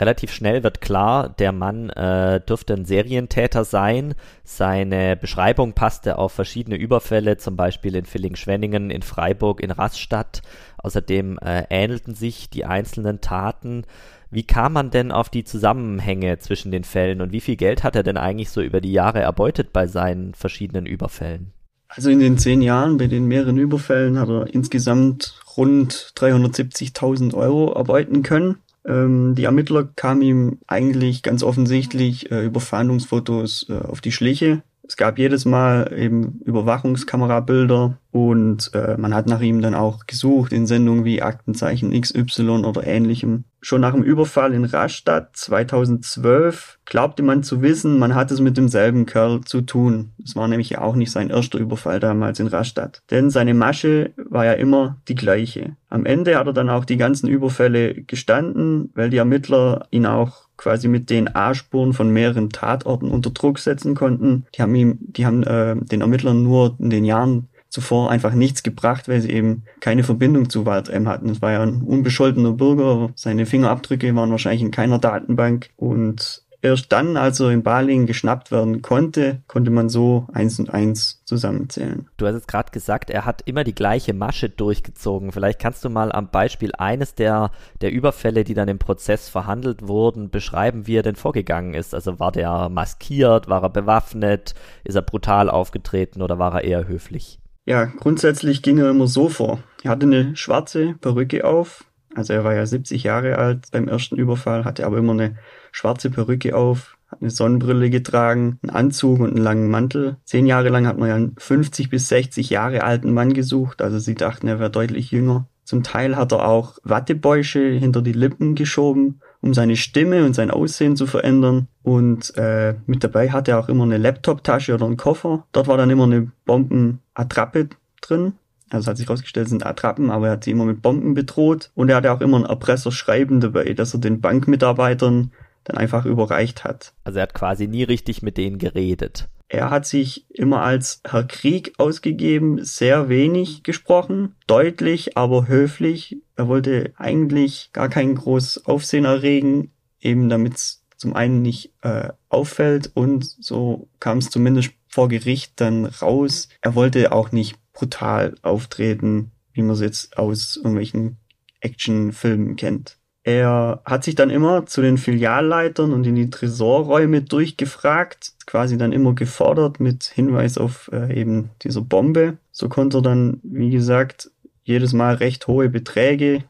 Relativ 0.00 0.32
schnell 0.32 0.64
wird 0.64 0.80
klar, 0.80 1.28
der 1.28 1.52
Mann 1.52 1.90
äh, 1.90 2.40
dürfte 2.40 2.74
ein 2.74 2.86
Serientäter 2.86 3.64
sein. 3.64 4.16
Seine 4.42 5.14
Beschreibung 5.14 5.74
passte 5.74 6.18
auf 6.18 6.32
verschiedene 6.32 6.74
Überfälle, 6.74 7.36
zum 7.36 7.54
Beispiel 7.54 7.94
in 7.94 8.04
Villingen-Schwenningen, 8.04 8.90
in 8.90 9.02
Freiburg, 9.02 9.60
in 9.60 9.70
Rastatt. 9.70 10.42
Außerdem 10.78 11.38
äh, 11.38 11.66
ähnelten 11.70 12.16
sich 12.16 12.50
die 12.50 12.64
einzelnen 12.64 13.20
Taten. 13.20 13.84
Wie 14.30 14.44
kam 14.44 14.74
man 14.74 14.90
denn 14.90 15.10
auf 15.10 15.28
die 15.28 15.44
Zusammenhänge 15.44 16.38
zwischen 16.38 16.70
den 16.70 16.84
Fällen 16.84 17.20
und 17.20 17.32
wie 17.32 17.40
viel 17.40 17.56
Geld 17.56 17.82
hat 17.82 17.96
er 17.96 18.04
denn 18.04 18.16
eigentlich 18.16 18.50
so 18.50 18.60
über 18.60 18.80
die 18.80 18.92
Jahre 18.92 19.20
erbeutet 19.20 19.72
bei 19.72 19.86
seinen 19.86 20.34
verschiedenen 20.34 20.86
Überfällen? 20.86 21.52
Also 21.88 22.10
in 22.10 22.20
den 22.20 22.38
zehn 22.38 22.62
Jahren 22.62 22.98
bei 22.98 23.08
den 23.08 23.26
mehreren 23.26 23.58
Überfällen 23.58 24.18
hat 24.20 24.28
er 24.28 24.54
insgesamt 24.54 25.40
rund 25.56 26.12
370.000 26.16 27.34
Euro 27.34 27.72
erbeuten 27.72 28.22
können. 28.22 28.58
Ähm, 28.86 29.34
die 29.34 29.44
Ermittler 29.44 29.84
kamen 29.96 30.22
ihm 30.22 30.58
eigentlich 30.68 31.24
ganz 31.24 31.42
offensichtlich 31.42 32.30
äh, 32.30 32.44
über 32.44 32.60
Fahndungsfotos 32.60 33.66
äh, 33.68 33.78
auf 33.78 34.00
die 34.00 34.12
Schliche. 34.12 34.62
Es 34.82 34.96
gab 34.96 35.18
jedes 35.18 35.44
Mal 35.44 35.92
eben 35.96 36.40
Überwachungskamerabilder 36.44 37.98
und 38.12 38.70
äh, 38.74 38.96
man 38.96 39.14
hat 39.14 39.26
nach 39.26 39.40
ihm 39.40 39.60
dann 39.60 39.74
auch 39.74 40.06
gesucht 40.06 40.52
in 40.52 40.66
Sendungen 40.66 41.04
wie 41.04 41.22
Aktenzeichen 41.22 41.92
XY 42.00 42.64
oder 42.64 42.86
ähnlichem. 42.86 43.44
Schon 43.62 43.82
nach 43.82 43.92
dem 43.92 44.02
Überfall 44.02 44.54
in 44.54 44.64
Rastatt 44.64 45.36
2012 45.36 46.78
glaubte 46.86 47.22
man 47.22 47.42
zu 47.42 47.60
wissen, 47.60 47.98
man 47.98 48.14
hat 48.14 48.30
es 48.30 48.40
mit 48.40 48.56
demselben 48.56 49.04
Kerl 49.04 49.42
zu 49.42 49.60
tun. 49.60 50.12
Es 50.24 50.34
war 50.34 50.48
nämlich 50.48 50.70
ja 50.70 50.80
auch 50.80 50.96
nicht 50.96 51.10
sein 51.10 51.30
erster 51.30 51.58
Überfall 51.58 52.00
damals 52.00 52.40
in 52.40 52.46
Rastatt. 52.46 53.02
Denn 53.10 53.30
seine 53.30 53.52
Masche 53.52 54.12
war 54.16 54.46
ja 54.46 54.54
immer 54.54 54.96
die 55.08 55.14
gleiche. 55.14 55.76
Am 55.90 56.06
Ende 56.06 56.38
hat 56.38 56.46
er 56.46 56.52
dann 56.52 56.70
auch 56.70 56.84
die 56.84 56.96
ganzen 56.96 57.28
Überfälle 57.28 57.94
gestanden, 58.02 58.90
weil 58.94 59.10
die 59.10 59.18
Ermittler 59.18 59.86
ihn 59.90 60.06
auch 60.06 60.48
quasi 60.56 60.88
mit 60.88 61.08
DNA-Spuren 61.08 61.92
von 61.92 62.10
mehreren 62.10 62.50
Tatorten 62.50 63.10
unter 63.10 63.30
Druck 63.30 63.58
setzen 63.58 63.94
konnten. 63.94 64.46
Die 64.54 64.62
haben 64.62 64.74
ihm, 64.74 64.98
die 65.00 65.26
haben 65.26 65.42
äh, 65.42 65.76
den 65.76 66.00
Ermittlern 66.00 66.42
nur 66.42 66.76
in 66.78 66.90
den 66.90 67.04
Jahren 67.04 67.48
zuvor 67.70 68.10
einfach 68.10 68.34
nichts 68.34 68.62
gebracht, 68.62 69.08
weil 69.08 69.20
sie 69.20 69.30
eben 69.30 69.62
keine 69.80 70.04
Verbindung 70.04 70.50
zu 70.50 70.66
Walter 70.66 70.92
M 70.92 71.08
hatten. 71.08 71.30
Es 71.30 71.40
war 71.40 71.52
ja 71.52 71.62
ein 71.62 71.82
unbescholtener 71.82 72.52
Bürger, 72.52 73.10
seine 73.14 73.46
Fingerabdrücke 73.46 74.14
waren 74.14 74.30
wahrscheinlich 74.30 74.62
in 74.62 74.70
keiner 74.70 74.98
Datenbank 74.98 75.70
und 75.76 76.42
erst 76.62 76.92
dann, 76.92 77.16
als 77.16 77.40
er 77.40 77.50
in 77.50 77.62
Balingen 77.62 78.06
geschnappt 78.06 78.50
werden 78.50 78.82
konnte, 78.82 79.40
konnte 79.46 79.70
man 79.70 79.88
so 79.88 80.26
eins 80.32 80.58
und 80.58 80.70
eins 80.72 81.22
zusammenzählen. 81.24 82.08
Du 82.16 82.26
hast 82.26 82.34
jetzt 82.34 82.48
gerade 82.48 82.70
gesagt, 82.70 83.10
er 83.10 83.24
hat 83.24 83.42
immer 83.46 83.64
die 83.64 83.74
gleiche 83.74 84.12
Masche 84.12 84.48
durchgezogen. 84.48 85.32
Vielleicht 85.32 85.58
kannst 85.58 85.84
du 85.84 85.90
mal 85.90 86.12
am 86.12 86.30
Beispiel 86.30 86.72
eines 86.76 87.14
der, 87.14 87.50
der 87.80 87.92
Überfälle, 87.92 88.44
die 88.44 88.54
dann 88.54 88.68
im 88.68 88.78
Prozess 88.78 89.28
verhandelt 89.28 89.86
wurden, 89.86 90.30
beschreiben, 90.30 90.86
wie 90.86 90.96
er 90.96 91.02
denn 91.02 91.16
vorgegangen 91.16 91.74
ist. 91.74 91.94
Also 91.94 92.18
war 92.18 92.32
der 92.32 92.68
maskiert, 92.68 93.48
war 93.48 93.62
er 93.62 93.70
bewaffnet, 93.70 94.54
ist 94.84 94.96
er 94.96 95.02
brutal 95.02 95.48
aufgetreten 95.48 96.22
oder 96.22 96.38
war 96.38 96.54
er 96.54 96.64
eher 96.64 96.88
höflich? 96.88 97.39
Ja, 97.66 97.84
grundsätzlich 97.84 98.62
ging 98.62 98.78
er 98.78 98.90
immer 98.90 99.06
so 99.06 99.28
vor. 99.28 99.62
Er 99.82 99.92
hatte 99.92 100.06
eine 100.06 100.34
schwarze 100.36 100.94
Perücke 101.00 101.44
auf. 101.44 101.84
Also 102.14 102.32
er 102.32 102.42
war 102.42 102.54
ja 102.54 102.66
70 102.66 103.04
Jahre 103.04 103.38
alt 103.38 103.70
beim 103.70 103.86
ersten 103.86 104.16
Überfall, 104.16 104.64
hatte 104.64 104.84
aber 104.84 104.98
immer 104.98 105.12
eine 105.12 105.36
schwarze 105.70 106.10
Perücke 106.10 106.56
auf, 106.56 106.96
hat 107.08 107.20
eine 107.20 107.30
Sonnenbrille 107.30 107.88
getragen, 107.88 108.58
einen 108.62 108.74
Anzug 108.74 109.20
und 109.20 109.30
einen 109.30 109.44
langen 109.44 109.70
Mantel. 109.70 110.16
Zehn 110.24 110.46
Jahre 110.46 110.70
lang 110.70 110.86
hat 110.86 110.98
man 110.98 111.08
ja 111.08 111.14
einen 111.14 111.36
50 111.38 111.88
bis 111.88 112.08
60 112.08 112.50
Jahre 112.50 112.82
alten 112.82 113.12
Mann 113.12 113.32
gesucht, 113.32 113.80
also 113.80 113.98
sie 113.98 114.16
dachten, 114.16 114.48
er 114.48 114.58
wäre 114.58 114.70
deutlich 114.70 115.12
jünger. 115.12 115.46
Zum 115.62 115.84
Teil 115.84 116.16
hat 116.16 116.32
er 116.32 116.48
auch 116.48 116.78
Wattebäusche 116.82 117.60
hinter 117.60 118.02
die 118.02 118.12
Lippen 118.12 118.56
geschoben, 118.56 119.20
um 119.42 119.54
seine 119.54 119.76
Stimme 119.76 120.24
und 120.24 120.34
sein 120.34 120.50
Aussehen 120.50 120.96
zu 120.96 121.06
verändern. 121.06 121.68
Und 121.82 122.36
äh, 122.36 122.74
mit 122.86 123.02
dabei 123.02 123.30
hatte 123.30 123.52
er 123.52 123.58
auch 123.58 123.68
immer 123.68 123.84
eine 123.84 123.98
Laptoptasche 123.98 124.74
oder 124.74 124.86
einen 124.86 124.96
Koffer. 124.96 125.46
Dort 125.52 125.68
war 125.68 125.76
dann 125.76 125.90
immer 125.90 126.04
eine 126.04 126.30
Bombenattrappe 126.44 127.68
drin. 128.02 128.34
Also 128.68 128.88
hat 128.88 128.98
sich 128.98 129.08
herausgestellt, 129.08 129.48
sind 129.48 129.66
Attrappen, 129.66 130.10
aber 130.10 130.26
er 130.26 130.32
hat 130.32 130.44
sie 130.44 130.52
immer 130.52 130.64
mit 130.64 130.82
Bomben 130.82 131.14
bedroht. 131.14 131.70
Und 131.74 131.88
er 131.88 131.96
hatte 131.96 132.12
auch 132.12 132.20
immer 132.20 132.38
ein 132.38 132.44
Erpresserschreiben 132.44 133.40
dabei, 133.40 133.72
dass 133.72 133.94
er 133.94 134.00
den 134.00 134.20
Bankmitarbeitern 134.20 135.32
dann 135.64 135.76
einfach 135.76 136.06
überreicht 136.06 136.64
hat. 136.64 136.92
Also 137.04 137.18
er 137.18 137.24
hat 137.24 137.34
quasi 137.34 137.66
nie 137.66 137.82
richtig 137.82 138.22
mit 138.22 138.36
denen 138.36 138.58
geredet. 138.58 139.28
Er 139.52 139.70
hat 139.70 139.84
sich 139.84 140.26
immer 140.30 140.62
als 140.62 141.00
Herr 141.04 141.24
Krieg 141.24 141.72
ausgegeben, 141.76 142.64
sehr 142.64 143.08
wenig 143.08 143.64
gesprochen, 143.64 144.36
deutlich, 144.46 145.16
aber 145.16 145.48
höflich. 145.48 146.18
Er 146.36 146.46
wollte 146.46 146.92
eigentlich 146.96 147.70
gar 147.72 147.88
kein 147.88 148.14
großes 148.14 148.66
Aufsehen 148.66 149.06
erregen, 149.06 149.72
eben 150.00 150.28
damit 150.28 150.54
es 150.54 150.84
zum 150.96 151.16
einen 151.16 151.42
nicht 151.42 151.72
äh, 151.82 152.10
auffällt 152.28 152.92
und 152.94 153.24
so 153.24 153.88
kam 153.98 154.18
es 154.18 154.30
zumindest 154.30 154.70
vor 154.86 155.08
Gericht 155.08 155.54
dann 155.56 155.84
raus. 155.84 156.48
Er 156.60 156.76
wollte 156.76 157.10
auch 157.10 157.32
nicht 157.32 157.56
brutal 157.72 158.36
auftreten, 158.42 159.32
wie 159.52 159.62
man 159.62 159.72
es 159.72 159.80
jetzt 159.80 160.16
aus 160.16 160.54
irgendwelchen 160.58 161.16
Actionfilmen 161.58 162.54
kennt. 162.54 162.99
Er 163.22 163.82
hat 163.84 164.04
sich 164.04 164.14
dann 164.14 164.30
immer 164.30 164.64
zu 164.66 164.80
den 164.80 164.96
Filialleitern 164.96 165.92
und 165.92 166.06
in 166.06 166.14
die 166.14 166.30
Tresorräume 166.30 167.22
durchgefragt, 167.22 168.32
quasi 168.46 168.78
dann 168.78 168.92
immer 168.92 169.14
gefordert 169.14 169.78
mit 169.78 170.04
Hinweis 170.04 170.56
auf 170.56 170.90
äh, 170.92 171.18
eben 171.18 171.50
diese 171.62 171.82
Bombe. 171.82 172.38
So 172.50 172.68
konnte 172.68 172.98
er 172.98 173.02
dann, 173.02 173.40
wie 173.42 173.70
gesagt, 173.70 174.30
jedes 174.64 174.92
Mal 174.92 175.16
recht 175.16 175.46
hohe 175.46 175.68
Beträge 175.68 176.44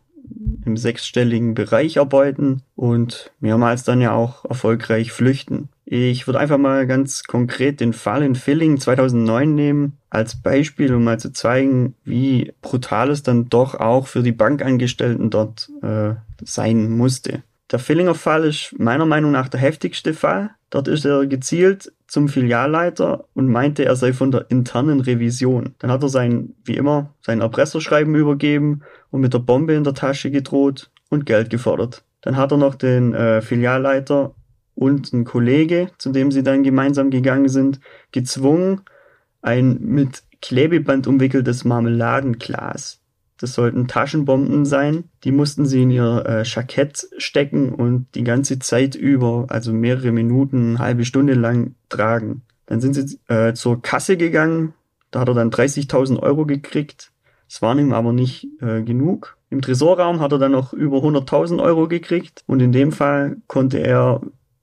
im 0.65 0.77
sechsstelligen 0.77 1.55
Bereich 1.55 1.99
arbeiten 1.99 2.63
und 2.77 3.33
mehrmals 3.41 3.83
dann 3.83 4.01
ja 4.01 4.13
auch 4.13 4.45
erfolgreich 4.45 5.11
flüchten. 5.11 5.69
Ich 5.93 6.29
würde 6.29 6.39
einfach 6.39 6.57
mal 6.57 6.87
ganz 6.87 7.25
konkret 7.25 7.81
den 7.81 7.93
Fall 7.93 8.23
in 8.23 8.37
Filling 8.37 8.79
2009 8.79 9.53
nehmen 9.53 9.99
als 10.09 10.41
Beispiel, 10.41 10.95
um 10.95 11.03
mal 11.03 11.19
zu 11.19 11.33
zeigen, 11.33 11.97
wie 12.05 12.53
brutal 12.63 13.11
es 13.11 13.25
dann 13.25 13.49
doch 13.49 13.75
auch 13.75 14.07
für 14.07 14.23
die 14.23 14.31
Bankangestellten 14.31 15.31
dort 15.31 15.69
äh, 15.83 16.15
sein 16.45 16.91
musste. 16.91 17.43
Der 17.73 17.81
Fillinger 17.81 18.15
Fall 18.15 18.45
ist 18.45 18.73
meiner 18.79 19.05
Meinung 19.05 19.33
nach 19.33 19.49
der 19.49 19.59
heftigste 19.59 20.15
Fall. 20.15 20.51
Dort 20.71 20.87
ist 20.87 21.05
er 21.05 21.27
gezielt 21.27 21.93
zum 22.07 22.29
Filialleiter 22.29 23.25
und 23.35 23.49
meinte, 23.49 23.85
er 23.85 23.97
sei 23.97 24.13
von 24.13 24.31
der 24.31 24.49
internen 24.49 25.01
Revision. 25.01 25.75
Dann 25.81 25.91
hat 25.91 26.05
er 26.05 26.09
sein, 26.09 26.55
wie 26.65 26.77
immer, 26.77 27.15
sein 27.21 27.41
Erpresserschreiben 27.41 28.15
übergeben 28.15 28.83
und 29.11 29.23
mit 29.23 29.35
der 29.35 29.41
Bombe 29.41 29.75
in 29.75 29.83
der 29.83 29.95
Tasche 29.95 30.31
gedroht 30.31 30.89
und 31.09 31.27
Geld 31.27 31.51
gefordert. 31.51 32.05
Dann 32.21 32.37
hat 32.37 32.53
er 32.53 32.59
noch 32.59 32.77
den 32.77 33.13
äh, 33.13 33.43
Filialleiter 33.43 34.37
und 34.81 35.13
ein 35.13 35.25
Kollege, 35.25 35.91
zu 35.99 36.11
dem 36.11 36.33
sie 36.33 36.43
dann 36.43 36.63
gemeinsam 36.63 37.11
gegangen 37.11 37.51
sind, 37.51 37.81
gezwungen, 38.13 38.81
ein 39.43 39.79
mit 39.83 40.23
Klebeband 40.41 41.07
umwickeltes 41.07 41.67
Marmeladenglas. 41.67 43.03
Das 43.39 43.53
sollten 43.53 43.89
Taschenbomben 43.89 44.65
sein. 44.65 45.05
Die 45.25 45.33
mussten 45.33 45.67
sie 45.67 45.83
in 45.83 45.91
ihr 45.91 46.25
äh, 46.27 46.43
Jackett 46.45 47.09
stecken 47.19 47.75
und 47.75 48.07
die 48.15 48.25
ganze 48.25 48.59
Zeit 48.59 48.95
über, 48.95 49.47
also 49.49 49.75
mehrere 49.75 50.13
Minuten, 50.13 50.71
eine 50.71 50.79
halbe 50.79 51.05
Stunde 51.05 51.35
lang 51.35 51.75
tragen. 51.91 52.43
Dann 52.65 52.81
sind 52.81 52.95
sie 52.95 53.19
äh, 53.29 53.53
zur 53.53 53.83
Kasse 53.83 54.17
gegangen. 54.17 54.73
Da 55.11 55.21
hat 55.21 55.29
er 55.29 55.35
dann 55.35 55.51
30.000 55.51 56.21
Euro 56.21 56.47
gekriegt. 56.47 57.13
Es 57.47 57.61
waren 57.61 57.79
ihm 57.79 57.93
aber 57.93 58.15
nicht 58.15 58.49
äh, 58.63 58.83
genug. 58.83 59.37
Im 59.51 59.61
Tresorraum 59.61 60.21
hat 60.21 60.33
er 60.33 60.39
dann 60.39 60.53
noch 60.53 60.73
über 60.73 60.99
100.000 60.99 61.63
Euro 61.63 61.87
gekriegt. 61.87 62.45
Und 62.47 62.61
in 62.61 62.73
dem 62.73 62.93
Fall 62.93 63.37
konnte 63.47 63.79
er 63.79 64.23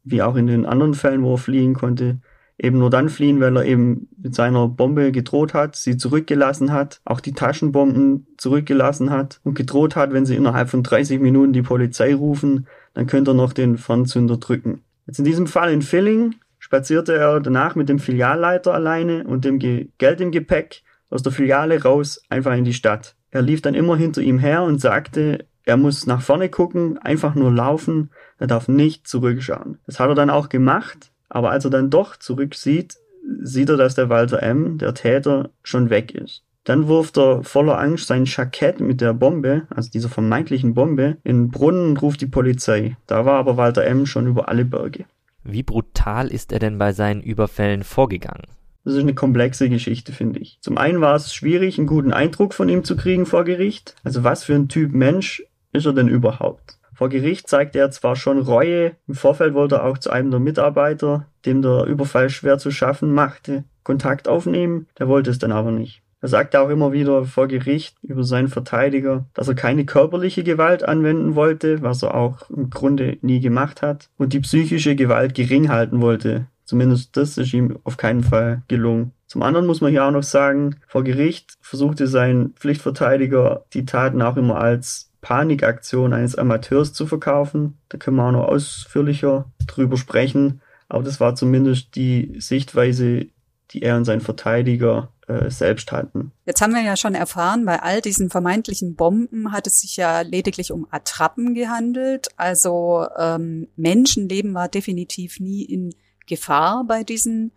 wie 0.09 0.21
auch 0.21 0.35
in 0.35 0.47
den 0.47 0.65
anderen 0.65 0.93
Fällen, 0.93 1.23
wo 1.23 1.33
er 1.33 1.37
fliehen 1.37 1.73
konnte, 1.73 2.19
eben 2.57 2.79
nur 2.79 2.89
dann 2.89 3.09
fliehen, 3.09 3.39
weil 3.39 3.55
er 3.55 3.65
eben 3.65 4.09
mit 4.17 4.33
seiner 4.33 4.67
Bombe 4.67 5.11
gedroht 5.11 5.53
hat, 5.53 5.75
sie 5.75 5.97
zurückgelassen 5.97 6.71
hat, 6.71 7.01
auch 7.05 7.19
die 7.19 7.33
Taschenbomben 7.33 8.27
zurückgelassen 8.37 9.11
hat 9.11 9.39
und 9.43 9.53
gedroht 9.53 9.95
hat, 9.95 10.11
wenn 10.11 10.25
sie 10.25 10.35
innerhalb 10.35 10.69
von 10.69 10.83
30 10.83 11.19
Minuten 11.19 11.53
die 11.53 11.61
Polizei 11.61 12.15
rufen, 12.15 12.67
dann 12.93 13.05
könnte 13.05 13.31
er 13.31 13.35
noch 13.35 13.53
den 13.53 13.77
Fernzünder 13.77 14.37
drücken. 14.37 14.81
Jetzt 15.05 15.19
in 15.19 15.25
diesem 15.25 15.47
Fall 15.47 15.71
in 15.71 15.81
Filling 15.81 16.35
spazierte 16.57 17.13
er 17.13 17.39
danach 17.39 17.75
mit 17.75 17.89
dem 17.89 17.99
Filialleiter 17.99 18.73
alleine 18.73 19.23
und 19.25 19.45
dem 19.45 19.59
Ge 19.59 19.89
Geld 19.99 20.19
im 20.19 20.31
Gepäck 20.31 20.81
aus 21.09 21.23
der 21.23 21.31
Filiale 21.31 21.81
raus 21.81 22.21
einfach 22.29 22.55
in 22.55 22.65
die 22.65 22.73
Stadt. 22.73 23.15
Er 23.29 23.41
lief 23.41 23.61
dann 23.61 23.75
immer 23.75 23.95
hinter 23.95 24.21
ihm 24.21 24.39
her 24.39 24.63
und 24.63 24.81
sagte, 24.81 25.45
er 25.63 25.77
muss 25.77 26.07
nach 26.07 26.21
vorne 26.21 26.49
gucken, 26.49 26.97
einfach 26.97 27.35
nur 27.35 27.51
laufen, 27.51 28.09
er 28.39 28.47
darf 28.47 28.67
nicht 28.67 29.07
zurückschauen. 29.07 29.79
Das 29.85 29.99
hat 29.99 30.09
er 30.09 30.15
dann 30.15 30.29
auch 30.29 30.49
gemacht, 30.49 31.11
aber 31.29 31.51
als 31.51 31.65
er 31.65 31.71
dann 31.71 31.89
doch 31.89 32.15
zurücksieht, 32.15 32.97
sieht 33.41 33.69
er, 33.69 33.77
dass 33.77 33.95
der 33.95 34.09
Walter 34.09 34.41
M., 34.41 34.77
der 34.77 34.93
Täter, 34.93 35.49
schon 35.63 35.89
weg 35.89 36.13
ist. 36.13 36.43
Dann 36.63 36.87
wirft 36.87 37.17
er 37.17 37.43
voller 37.43 37.79
Angst 37.79 38.07
sein 38.07 38.25
Jackett 38.25 38.81
mit 38.81 38.99
der 38.99 39.13
Bombe, 39.13 39.67
also 39.69 39.89
dieser 39.89 40.09
vermeintlichen 40.09 40.73
Bombe, 40.73 41.17
in 41.23 41.43
den 41.43 41.49
Brunnen 41.49 41.91
und 41.91 42.01
ruft 42.01 42.19
die 42.19 42.27
Polizei. 42.27 42.97
Da 43.07 43.25
war 43.25 43.39
aber 43.39 43.55
Walter 43.55 43.85
M. 43.85 44.05
schon 44.05 44.27
über 44.27 44.49
alle 44.49 44.65
Berge. 44.65 45.05
Wie 45.45 45.63
brutal 45.63 46.27
ist 46.27 46.51
er 46.51 46.59
denn 46.59 46.77
bei 46.77 46.91
seinen 46.91 47.21
Überfällen 47.21 47.85
vorgegangen? 47.85 48.43
Das 48.83 48.95
ist 48.95 49.01
eine 49.01 49.15
komplexe 49.15 49.69
Geschichte, 49.69 50.11
finde 50.11 50.39
ich. 50.39 50.59
Zum 50.61 50.77
einen 50.77 50.99
war 50.99 51.15
es 51.15 51.33
schwierig, 51.33 51.77
einen 51.77 51.87
guten 51.87 52.11
Eindruck 52.11 52.53
von 52.53 52.67
ihm 52.67 52.83
zu 52.83 52.97
kriegen 52.97 53.25
vor 53.25 53.45
Gericht. 53.45 53.95
Also 54.03 54.25
was 54.25 54.43
für 54.43 54.55
ein 54.55 54.67
Typ 54.67 54.93
Mensch 54.93 55.43
ist 55.71 55.85
er 55.85 55.93
denn 55.93 56.07
überhaupt? 56.09 56.76
Vor 56.97 57.09
Gericht 57.09 57.47
zeigte 57.47 57.77
er 57.77 57.91
zwar 57.91 58.15
schon 58.15 58.39
Reue, 58.39 58.93
im 59.07 59.13
Vorfeld 59.13 59.53
wollte 59.53 59.75
er 59.75 59.83
auch 59.85 59.99
zu 59.99 60.09
einem 60.09 60.31
der 60.31 60.39
Mitarbeiter, 60.39 61.27
dem 61.45 61.61
der 61.61 61.83
Überfall 61.83 62.31
schwer 62.31 62.57
zu 62.57 62.71
schaffen 62.71 63.13
machte, 63.13 63.65
Kontakt 63.83 64.27
aufnehmen, 64.27 64.87
der 64.97 65.07
wollte 65.07 65.29
es 65.29 65.37
dann 65.37 65.51
aber 65.51 65.69
nicht. 65.69 66.01
Er 66.21 66.29
sagte 66.29 66.59
auch 66.59 66.69
immer 66.69 66.93
wieder 66.93 67.25
vor 67.25 67.47
Gericht 67.47 67.97
über 68.01 68.23
seinen 68.23 68.47
Verteidiger, 68.47 69.25
dass 69.35 69.47
er 69.47 69.53
keine 69.53 69.85
körperliche 69.85 70.43
Gewalt 70.43 70.81
anwenden 70.81 71.35
wollte, 71.35 71.83
was 71.83 72.01
er 72.01 72.15
auch 72.15 72.49
im 72.49 72.71
Grunde 72.71 73.19
nie 73.21 73.41
gemacht 73.41 73.83
hat, 73.83 74.09
und 74.17 74.33
die 74.33 74.39
psychische 74.39 74.95
Gewalt 74.95 75.35
gering 75.35 75.69
halten 75.69 76.01
wollte. 76.01 76.47
Zumindest 76.65 77.15
das 77.15 77.37
ist 77.37 77.53
ihm 77.53 77.77
auf 77.83 77.97
keinen 77.97 78.23
Fall 78.23 78.63
gelungen. 78.67 79.11
Zum 79.27 79.43
anderen 79.43 79.67
muss 79.67 79.81
man 79.81 79.91
hier 79.91 80.03
auch 80.03 80.11
noch 80.11 80.23
sagen, 80.23 80.77
vor 80.87 81.03
Gericht 81.03 81.53
versuchte 81.61 82.07
sein 82.07 82.53
Pflichtverteidiger 82.55 83.65
die 83.73 83.85
Taten 83.85 84.23
auch 84.23 84.35
immer 84.35 84.57
als 84.59 85.06
Panikaktion 85.21 86.13
eines 86.13 86.35
Amateurs 86.35 86.93
zu 86.93 87.07
verkaufen. 87.07 87.77
Da 87.89 87.97
können 87.97 88.17
wir 88.17 88.27
auch 88.27 88.31
noch 88.31 88.47
ausführlicher 88.47 89.51
drüber 89.65 89.97
sprechen. 89.97 90.61
Aber 90.89 91.03
das 91.03 91.19
war 91.19 91.35
zumindest 91.35 91.95
die 91.95 92.35
Sichtweise, 92.39 93.27
die 93.71 93.81
er 93.81 93.97
und 93.97 94.05
sein 94.05 94.21
Verteidiger 94.21 95.11
äh, 95.27 95.49
selbst 95.49 95.91
hatten. 95.91 96.31
Jetzt 96.45 96.61
haben 96.61 96.73
wir 96.73 96.81
ja 96.81 96.95
schon 96.95 97.15
erfahren, 97.15 97.65
bei 97.65 97.81
all 97.81 97.99
diesen 97.99 98.29
vermeintlichen 98.29 98.95
Bomben 98.95 99.51
hat 99.51 99.67
es 99.67 99.81
sich 99.81 99.97
ja 99.97 100.21
lediglich 100.21 100.71
um 100.71 100.87
Attrappen 100.89 101.53
gehandelt. 101.53 102.29
Also 102.37 103.05
ähm, 103.17 103.67
Menschenleben 103.75 104.53
war 104.53 104.69
definitiv 104.69 105.39
nie 105.39 105.63
in 105.63 105.93
Gefahr 106.27 106.85
bei 106.87 107.03
diesen 107.03 107.51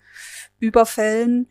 Überfällen. 0.59 1.49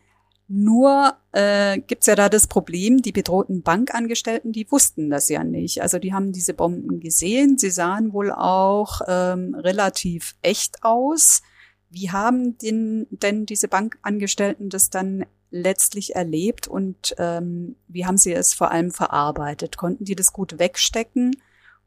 Nur 0.52 1.14
äh, 1.30 1.78
gibt 1.78 2.08
ja 2.08 2.16
da 2.16 2.28
das 2.28 2.48
Problem, 2.48 3.02
die 3.02 3.12
bedrohten 3.12 3.62
Bankangestellten, 3.62 4.50
die 4.50 4.68
wussten 4.68 5.08
das 5.08 5.28
ja 5.28 5.44
nicht. 5.44 5.80
Also 5.80 6.00
die 6.00 6.12
haben 6.12 6.32
diese 6.32 6.54
Bomben 6.54 6.98
gesehen, 6.98 7.56
sie 7.56 7.70
sahen 7.70 8.12
wohl 8.12 8.32
auch 8.32 9.00
ähm, 9.06 9.54
relativ 9.54 10.34
echt 10.42 10.82
aus. 10.82 11.42
Wie 11.88 12.10
haben 12.10 12.58
den, 12.58 13.06
denn 13.10 13.46
diese 13.46 13.68
Bankangestellten 13.68 14.70
das 14.70 14.90
dann 14.90 15.24
letztlich 15.52 16.16
erlebt 16.16 16.66
und 16.66 17.14
ähm, 17.18 17.76
wie 17.86 18.04
haben 18.04 18.18
sie 18.18 18.32
es 18.32 18.52
vor 18.52 18.72
allem 18.72 18.90
verarbeitet? 18.90 19.76
Konnten 19.76 20.04
die 20.04 20.16
das 20.16 20.32
gut 20.32 20.58
wegstecken 20.58 21.36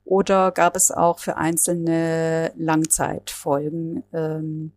oder 0.06 0.54
gab 0.54 0.78
es 0.78 0.90
auch 0.90 1.20
für 1.20 1.36
einzelne 1.36 2.54
Langzeitfolgen, 2.56 4.04
ähm, 4.14 4.72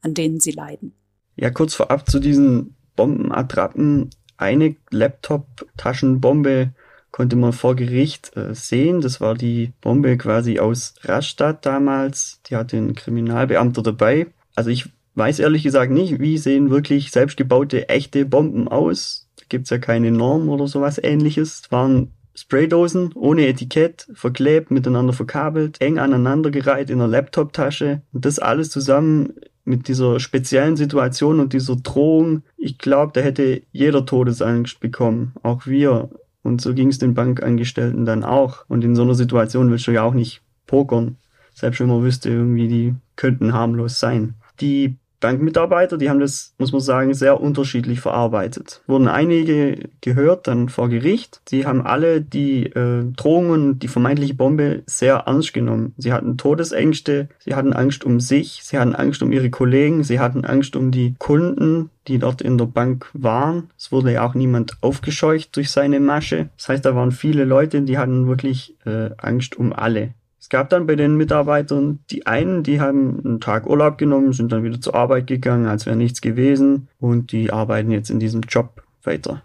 an 0.00 0.14
denen 0.14 0.40
sie 0.40 0.50
leiden? 0.50 0.92
Ja, 1.36 1.50
kurz 1.50 1.74
vorab 1.74 2.10
zu 2.10 2.18
diesen 2.18 2.74
Bombenattrappen. 2.98 4.10
Eine 4.36 4.74
Laptop-Taschenbombe 4.90 6.72
konnte 7.12 7.36
man 7.36 7.52
vor 7.52 7.76
Gericht 7.76 8.36
äh, 8.36 8.54
sehen. 8.54 9.00
Das 9.00 9.20
war 9.20 9.34
die 9.34 9.72
Bombe 9.80 10.16
quasi 10.18 10.58
aus 10.58 10.94
Rastatt 11.02 11.64
damals. 11.64 12.40
Die 12.46 12.56
hatte 12.56 12.76
ein 12.76 12.94
Kriminalbeamter 12.94 13.82
dabei. 13.82 14.26
Also 14.56 14.70
ich 14.70 14.88
weiß 15.14 15.38
ehrlich 15.38 15.62
gesagt 15.62 15.92
nicht, 15.92 16.18
wie 16.18 16.38
sehen 16.38 16.70
wirklich 16.70 17.12
selbstgebaute 17.12 17.88
echte 17.88 18.24
Bomben 18.24 18.68
aus. 18.68 19.28
Da 19.36 19.44
gibt's 19.48 19.70
ja 19.70 19.78
keine 19.78 20.10
Norm 20.10 20.48
oder 20.48 20.66
sowas 20.66 21.00
ähnliches. 21.02 21.62
Es 21.62 21.72
waren 21.72 22.12
Spraydosen 22.34 23.12
ohne 23.14 23.46
Etikett, 23.46 24.08
verklebt, 24.14 24.70
miteinander 24.70 25.12
verkabelt, 25.12 25.80
eng 25.80 25.98
aneinandergereiht 25.98 26.90
in 26.90 27.00
einer 27.00 27.08
Laptoptasche. 27.08 28.02
Und 28.12 28.24
das 28.24 28.38
alles 28.38 28.70
zusammen 28.70 29.34
mit 29.68 29.86
dieser 29.86 30.18
speziellen 30.18 30.76
Situation 30.76 31.40
und 31.40 31.52
dieser 31.52 31.76
Drohung. 31.76 32.42
Ich 32.56 32.78
glaube, 32.78 33.12
da 33.14 33.20
hätte 33.20 33.62
jeder 33.70 34.04
Todesangst 34.04 34.80
bekommen. 34.80 35.34
Auch 35.42 35.66
wir. 35.66 36.08
Und 36.42 36.60
so 36.60 36.74
ging 36.74 36.88
es 36.88 36.98
den 36.98 37.14
Bankangestellten 37.14 38.06
dann 38.06 38.24
auch. 38.24 38.64
Und 38.68 38.82
in 38.82 38.96
so 38.96 39.02
einer 39.02 39.14
Situation 39.14 39.70
willst 39.70 39.86
du 39.86 39.92
ja 39.92 40.02
auch 40.02 40.14
nicht 40.14 40.40
pokern. 40.66 41.16
Selbst 41.54 41.80
wenn 41.80 41.88
man 41.88 42.02
wüsste, 42.02 42.30
irgendwie, 42.30 42.68
die 42.68 42.94
könnten 43.16 43.52
harmlos 43.52 44.00
sein. 44.00 44.34
Die 44.60 44.96
Bankmitarbeiter, 45.20 45.98
die 45.98 46.08
haben 46.08 46.20
das, 46.20 46.54
muss 46.58 46.72
man 46.72 46.80
sagen, 46.80 47.14
sehr 47.14 47.40
unterschiedlich 47.40 48.00
verarbeitet. 48.00 48.82
Wurden 48.86 49.08
einige 49.08 49.88
gehört, 50.00 50.46
dann 50.46 50.68
vor 50.68 50.88
Gericht. 50.88 51.40
Sie 51.48 51.66
haben 51.66 51.84
alle 51.84 52.20
die 52.20 52.66
äh, 52.66 53.04
Drohungen, 53.16 53.78
die 53.78 53.88
vermeintliche 53.88 54.34
Bombe 54.34 54.82
sehr 54.86 55.24
ernst 55.26 55.52
genommen. 55.52 55.94
Sie 55.96 56.12
hatten 56.12 56.36
Todesängste, 56.36 57.28
sie 57.38 57.54
hatten 57.54 57.72
Angst 57.72 58.04
um 58.04 58.20
sich, 58.20 58.60
sie 58.62 58.78
hatten 58.78 58.94
Angst 58.94 59.22
um 59.22 59.32
ihre 59.32 59.50
Kollegen, 59.50 60.04
sie 60.04 60.20
hatten 60.20 60.44
Angst 60.44 60.76
um 60.76 60.90
die 60.90 61.14
Kunden, 61.18 61.90
die 62.06 62.18
dort 62.18 62.40
in 62.40 62.56
der 62.56 62.66
Bank 62.66 63.10
waren. 63.12 63.70
Es 63.76 63.92
wurde 63.92 64.12
ja 64.12 64.26
auch 64.26 64.34
niemand 64.34 64.78
aufgescheucht 64.80 65.54
durch 65.56 65.70
seine 65.70 66.00
Masche. 66.00 66.48
Das 66.56 66.68
heißt, 66.68 66.84
da 66.84 66.94
waren 66.94 67.12
viele 67.12 67.44
Leute, 67.44 67.82
die 67.82 67.98
hatten 67.98 68.26
wirklich 68.26 68.76
äh, 68.86 69.10
Angst 69.18 69.56
um 69.56 69.72
alle. 69.72 70.14
Es 70.48 70.50
gab 70.50 70.70
dann 70.70 70.86
bei 70.86 70.96
den 70.96 71.18
Mitarbeitern 71.18 71.98
die 72.10 72.26
einen, 72.26 72.62
die 72.62 72.80
haben 72.80 73.20
einen 73.22 73.38
Tag 73.38 73.66
Urlaub 73.66 73.98
genommen, 73.98 74.32
sind 74.32 74.50
dann 74.50 74.64
wieder 74.64 74.80
zur 74.80 74.94
Arbeit 74.94 75.26
gegangen, 75.26 75.66
als 75.66 75.84
wäre 75.84 75.94
nichts 75.94 76.22
gewesen 76.22 76.88
und 76.98 77.32
die 77.32 77.52
arbeiten 77.52 77.90
jetzt 77.90 78.08
in 78.08 78.18
diesem 78.18 78.40
Job 78.40 78.82
weiter. 79.02 79.42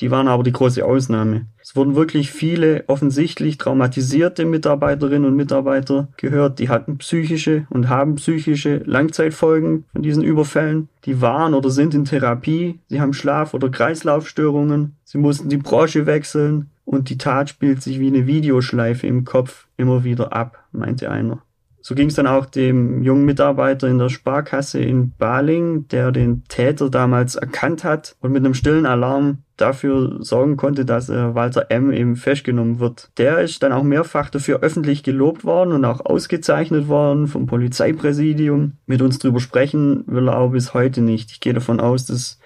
Die 0.00 0.10
waren 0.10 0.26
aber 0.26 0.42
die 0.44 0.52
große 0.52 0.82
Ausnahme. 0.82 1.44
Es 1.60 1.76
wurden 1.76 1.96
wirklich 1.96 2.30
viele 2.30 2.84
offensichtlich 2.86 3.58
traumatisierte 3.58 4.46
Mitarbeiterinnen 4.46 5.28
und 5.28 5.36
Mitarbeiter 5.36 6.08
gehört, 6.16 6.60
die 6.60 6.70
hatten 6.70 6.96
psychische 6.96 7.66
und 7.68 7.90
haben 7.90 8.14
psychische 8.14 8.78
Langzeitfolgen 8.86 9.84
von 9.92 10.02
diesen 10.02 10.22
Überfällen. 10.22 10.88
Die 11.04 11.20
waren 11.20 11.52
oder 11.52 11.68
sind 11.68 11.92
in 11.92 12.06
Therapie, 12.06 12.78
sie 12.88 13.02
haben 13.02 13.12
Schlaf- 13.12 13.52
oder 13.52 13.68
Kreislaufstörungen, 13.68 14.96
sie 15.04 15.18
mussten 15.18 15.50
die 15.50 15.58
Branche 15.58 16.06
wechseln, 16.06 16.70
und 16.86 17.10
die 17.10 17.18
Tat 17.18 17.50
spielt 17.50 17.82
sich 17.82 18.00
wie 18.00 18.06
eine 18.06 18.26
Videoschleife 18.26 19.06
im 19.06 19.26
Kopf 19.26 19.67
immer 19.78 20.04
wieder 20.04 20.34
ab, 20.34 20.64
meinte 20.72 21.10
einer. 21.10 21.42
So 21.80 21.94
ging 21.94 22.08
es 22.08 22.14
dann 22.16 22.26
auch 22.26 22.44
dem 22.44 23.02
jungen 23.02 23.24
Mitarbeiter 23.24 23.88
in 23.88 23.98
der 23.98 24.10
Sparkasse 24.10 24.80
in 24.80 25.12
Baling, 25.16 25.88
der 25.88 26.12
den 26.12 26.44
Täter 26.48 26.90
damals 26.90 27.36
erkannt 27.36 27.82
hat 27.82 28.14
und 28.20 28.32
mit 28.32 28.44
einem 28.44 28.52
stillen 28.52 28.84
Alarm 28.84 29.38
dafür 29.56 30.22
sorgen 30.22 30.56
konnte, 30.56 30.84
dass 30.84 31.08
äh, 31.08 31.34
Walter 31.34 31.70
M. 31.70 31.90
eben 31.90 32.16
festgenommen 32.16 32.78
wird. 32.78 33.10
Der 33.16 33.40
ist 33.40 33.62
dann 33.62 33.72
auch 33.72 33.84
mehrfach 33.84 34.28
dafür 34.28 34.60
öffentlich 34.60 35.02
gelobt 35.02 35.44
worden 35.44 35.72
und 35.72 35.84
auch 35.84 36.04
ausgezeichnet 36.04 36.88
worden 36.88 37.26
vom 37.26 37.46
Polizeipräsidium. 37.46 38.74
Mit 38.86 39.00
uns 39.00 39.18
drüber 39.18 39.40
sprechen 39.40 40.04
will 40.06 40.28
er 40.28 40.38
auch 40.38 40.50
bis 40.50 40.74
heute 40.74 41.00
nicht. 41.00 41.30
Ich 41.30 41.40
gehe 41.40 41.54
davon 41.54 41.80
aus, 41.80 42.04
dass 42.04 42.38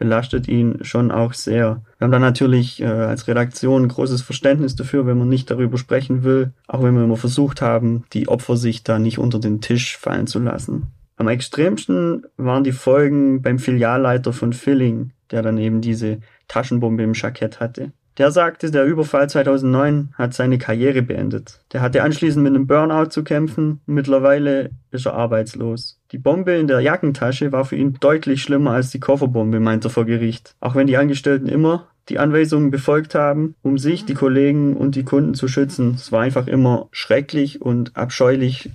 belastet 0.00 0.48
ihn 0.48 0.78
schon 0.80 1.12
auch 1.12 1.34
sehr. 1.34 1.82
Wir 1.98 2.04
haben 2.06 2.10
da 2.10 2.18
natürlich 2.18 2.80
äh, 2.80 2.86
als 2.86 3.28
Redaktion 3.28 3.86
großes 3.86 4.22
Verständnis 4.22 4.74
dafür, 4.74 5.06
wenn 5.06 5.18
man 5.18 5.28
nicht 5.28 5.50
darüber 5.50 5.76
sprechen 5.76 6.24
will, 6.24 6.52
auch 6.66 6.82
wenn 6.82 6.96
wir 6.96 7.04
immer 7.04 7.18
versucht 7.18 7.60
haben, 7.60 8.04
die 8.14 8.26
Opfer 8.26 8.56
sich 8.56 8.82
da 8.82 8.98
nicht 8.98 9.18
unter 9.18 9.38
den 9.38 9.60
Tisch 9.60 9.98
fallen 9.98 10.26
zu 10.26 10.38
lassen. 10.38 10.86
Am 11.16 11.28
extremsten 11.28 12.24
waren 12.38 12.64
die 12.64 12.72
Folgen 12.72 13.42
beim 13.42 13.58
Filialleiter 13.58 14.32
von 14.32 14.54
Filling, 14.54 15.12
der 15.30 15.42
dann 15.42 15.58
eben 15.58 15.82
diese 15.82 16.20
Taschenbombe 16.48 17.02
im 17.02 17.12
Jackett 17.12 17.60
hatte. 17.60 17.92
Der 18.18 18.30
sagte, 18.30 18.70
der 18.70 18.84
Überfall 18.84 19.30
2009 19.30 20.10
hat 20.14 20.34
seine 20.34 20.58
Karriere 20.58 21.02
beendet. 21.02 21.60
Der 21.72 21.80
hatte 21.80 22.02
anschließend 22.02 22.42
mit 22.42 22.54
einem 22.54 22.66
Burnout 22.66 23.10
zu 23.10 23.22
kämpfen. 23.24 23.80
Mittlerweile 23.86 24.70
ist 24.90 25.06
er 25.06 25.14
arbeitslos. 25.14 25.98
Die 26.12 26.18
Bombe 26.18 26.52
in 26.52 26.66
der 26.66 26.80
Jackentasche 26.80 27.52
war 27.52 27.64
für 27.64 27.76
ihn 27.76 27.94
deutlich 28.00 28.42
schlimmer 28.42 28.72
als 28.72 28.90
die 28.90 29.00
Kofferbombe, 29.00 29.60
meint 29.60 29.84
er 29.84 29.90
vor 29.90 30.04
Gericht. 30.04 30.54
Auch 30.60 30.74
wenn 30.74 30.86
die 30.86 30.96
Angestellten 30.96 31.46
immer 31.46 31.86
die 32.08 32.18
Anweisungen 32.18 32.70
befolgt 32.70 33.14
haben, 33.14 33.54
um 33.62 33.78
sich, 33.78 34.04
die 34.04 34.14
Kollegen 34.14 34.76
und 34.76 34.96
die 34.96 35.04
Kunden 35.04 35.34
zu 35.34 35.46
schützen. 35.46 35.94
Es 35.94 36.10
war 36.10 36.22
einfach 36.22 36.48
immer 36.48 36.88
schrecklich 36.90 37.62
und 37.62 37.96
abscheulich, 37.96 38.70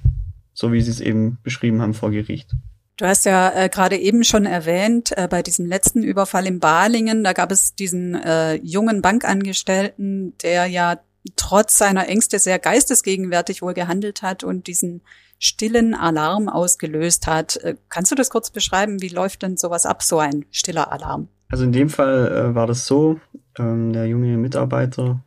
so 0.53 0.71
wie 0.71 0.81
sie 0.81 0.91
es 0.91 1.01
eben 1.01 1.37
beschrieben 1.43 1.81
haben 1.81 1.93
vor 1.93 2.11
Gericht. 2.11 2.55
Du 2.97 3.05
hast 3.05 3.25
ja 3.25 3.51
äh, 3.53 3.67
gerade 3.67 3.97
eben 3.97 4.23
schon 4.23 4.45
erwähnt, 4.45 5.11
äh, 5.17 5.27
bei 5.27 5.41
diesem 5.41 5.65
letzten 5.65 6.01
Überfall 6.01 6.47
in 6.47 6.59
Balingen, 6.61 7.25
da 7.25 7.33
gab 7.33 7.51
es 7.51 7.75
diesen 7.75 8.15
äh, 8.15 8.55
jungen 8.55 9.01
Bankangestellten, 9.01 10.37
der 10.41 10.67
ja 10.67 10.99
trotz 11.35 11.77
seiner 11.77 12.07
Ängste 12.07 12.39
sehr 12.39 12.57
geistesgegenwärtig 12.57 13.61
wohl 13.61 13.73
gehandelt 13.73 14.21
hat 14.21 14.45
und 14.45 14.67
diesen 14.67 15.01
stillen 15.39 15.93
Alarm 15.93 16.47
ausgelöst 16.47 17.27
hat. 17.27 17.57
Äh, 17.57 17.75
kannst 17.89 18.11
du 18.11 18.15
das 18.15 18.29
kurz 18.29 18.49
beschreiben? 18.49 19.01
Wie 19.01 19.09
läuft 19.09 19.41
denn 19.41 19.57
sowas 19.57 19.85
ab, 19.85 20.01
so 20.01 20.19
ein 20.19 20.45
stiller 20.51 20.91
Alarm? 20.93 21.27
Also 21.49 21.65
in 21.65 21.73
dem 21.73 21.89
Fall 21.89 22.31
äh, 22.31 22.55
war 22.55 22.65
das 22.65 22.85
so, 22.85 23.19
ähm, 23.59 23.91
der 23.91 24.07
junge 24.07 24.37
Mitarbeiter 24.37 25.21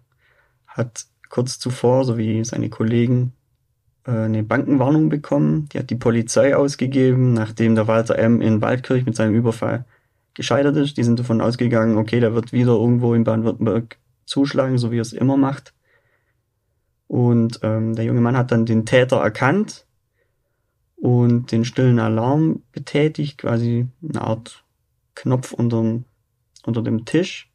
hat 0.66 1.04
kurz 1.28 1.58
zuvor, 1.58 2.04
so 2.04 2.16
wie 2.16 2.42
seine 2.44 2.70
Kollegen, 2.70 3.34
eine 4.10 4.42
Bankenwarnung 4.42 5.08
bekommen. 5.08 5.68
Die 5.72 5.78
hat 5.78 5.90
die 5.90 5.96
Polizei 5.96 6.56
ausgegeben, 6.56 7.34
nachdem 7.34 7.74
der 7.74 7.88
Walter 7.88 8.18
M. 8.18 8.40
in 8.40 8.60
Waldkirch 8.60 9.04
mit 9.04 9.16
seinem 9.16 9.34
Überfall 9.34 9.84
gescheitert 10.34 10.76
ist. 10.76 10.96
Die 10.96 11.04
sind 11.04 11.18
davon 11.18 11.40
ausgegangen, 11.40 11.98
okay, 11.98 12.20
der 12.20 12.34
wird 12.34 12.52
wieder 12.52 12.72
irgendwo 12.72 13.14
in 13.14 13.24
Baden-Württemberg 13.24 13.98
zuschlagen, 14.24 14.78
so 14.78 14.90
wie 14.90 14.98
er 14.98 15.02
es 15.02 15.12
immer 15.12 15.36
macht. 15.36 15.74
Und 17.06 17.60
ähm, 17.62 17.94
der 17.94 18.04
junge 18.04 18.20
Mann 18.20 18.36
hat 18.36 18.52
dann 18.52 18.66
den 18.66 18.86
Täter 18.86 19.18
erkannt 19.18 19.86
und 20.96 21.52
den 21.52 21.64
stillen 21.64 21.98
Alarm 21.98 22.62
betätigt, 22.72 23.38
quasi 23.38 23.86
eine 24.06 24.20
Art 24.20 24.64
Knopf 25.14 25.52
unterm, 25.52 26.04
unter 26.64 26.82
dem 26.82 27.04
Tisch 27.04 27.50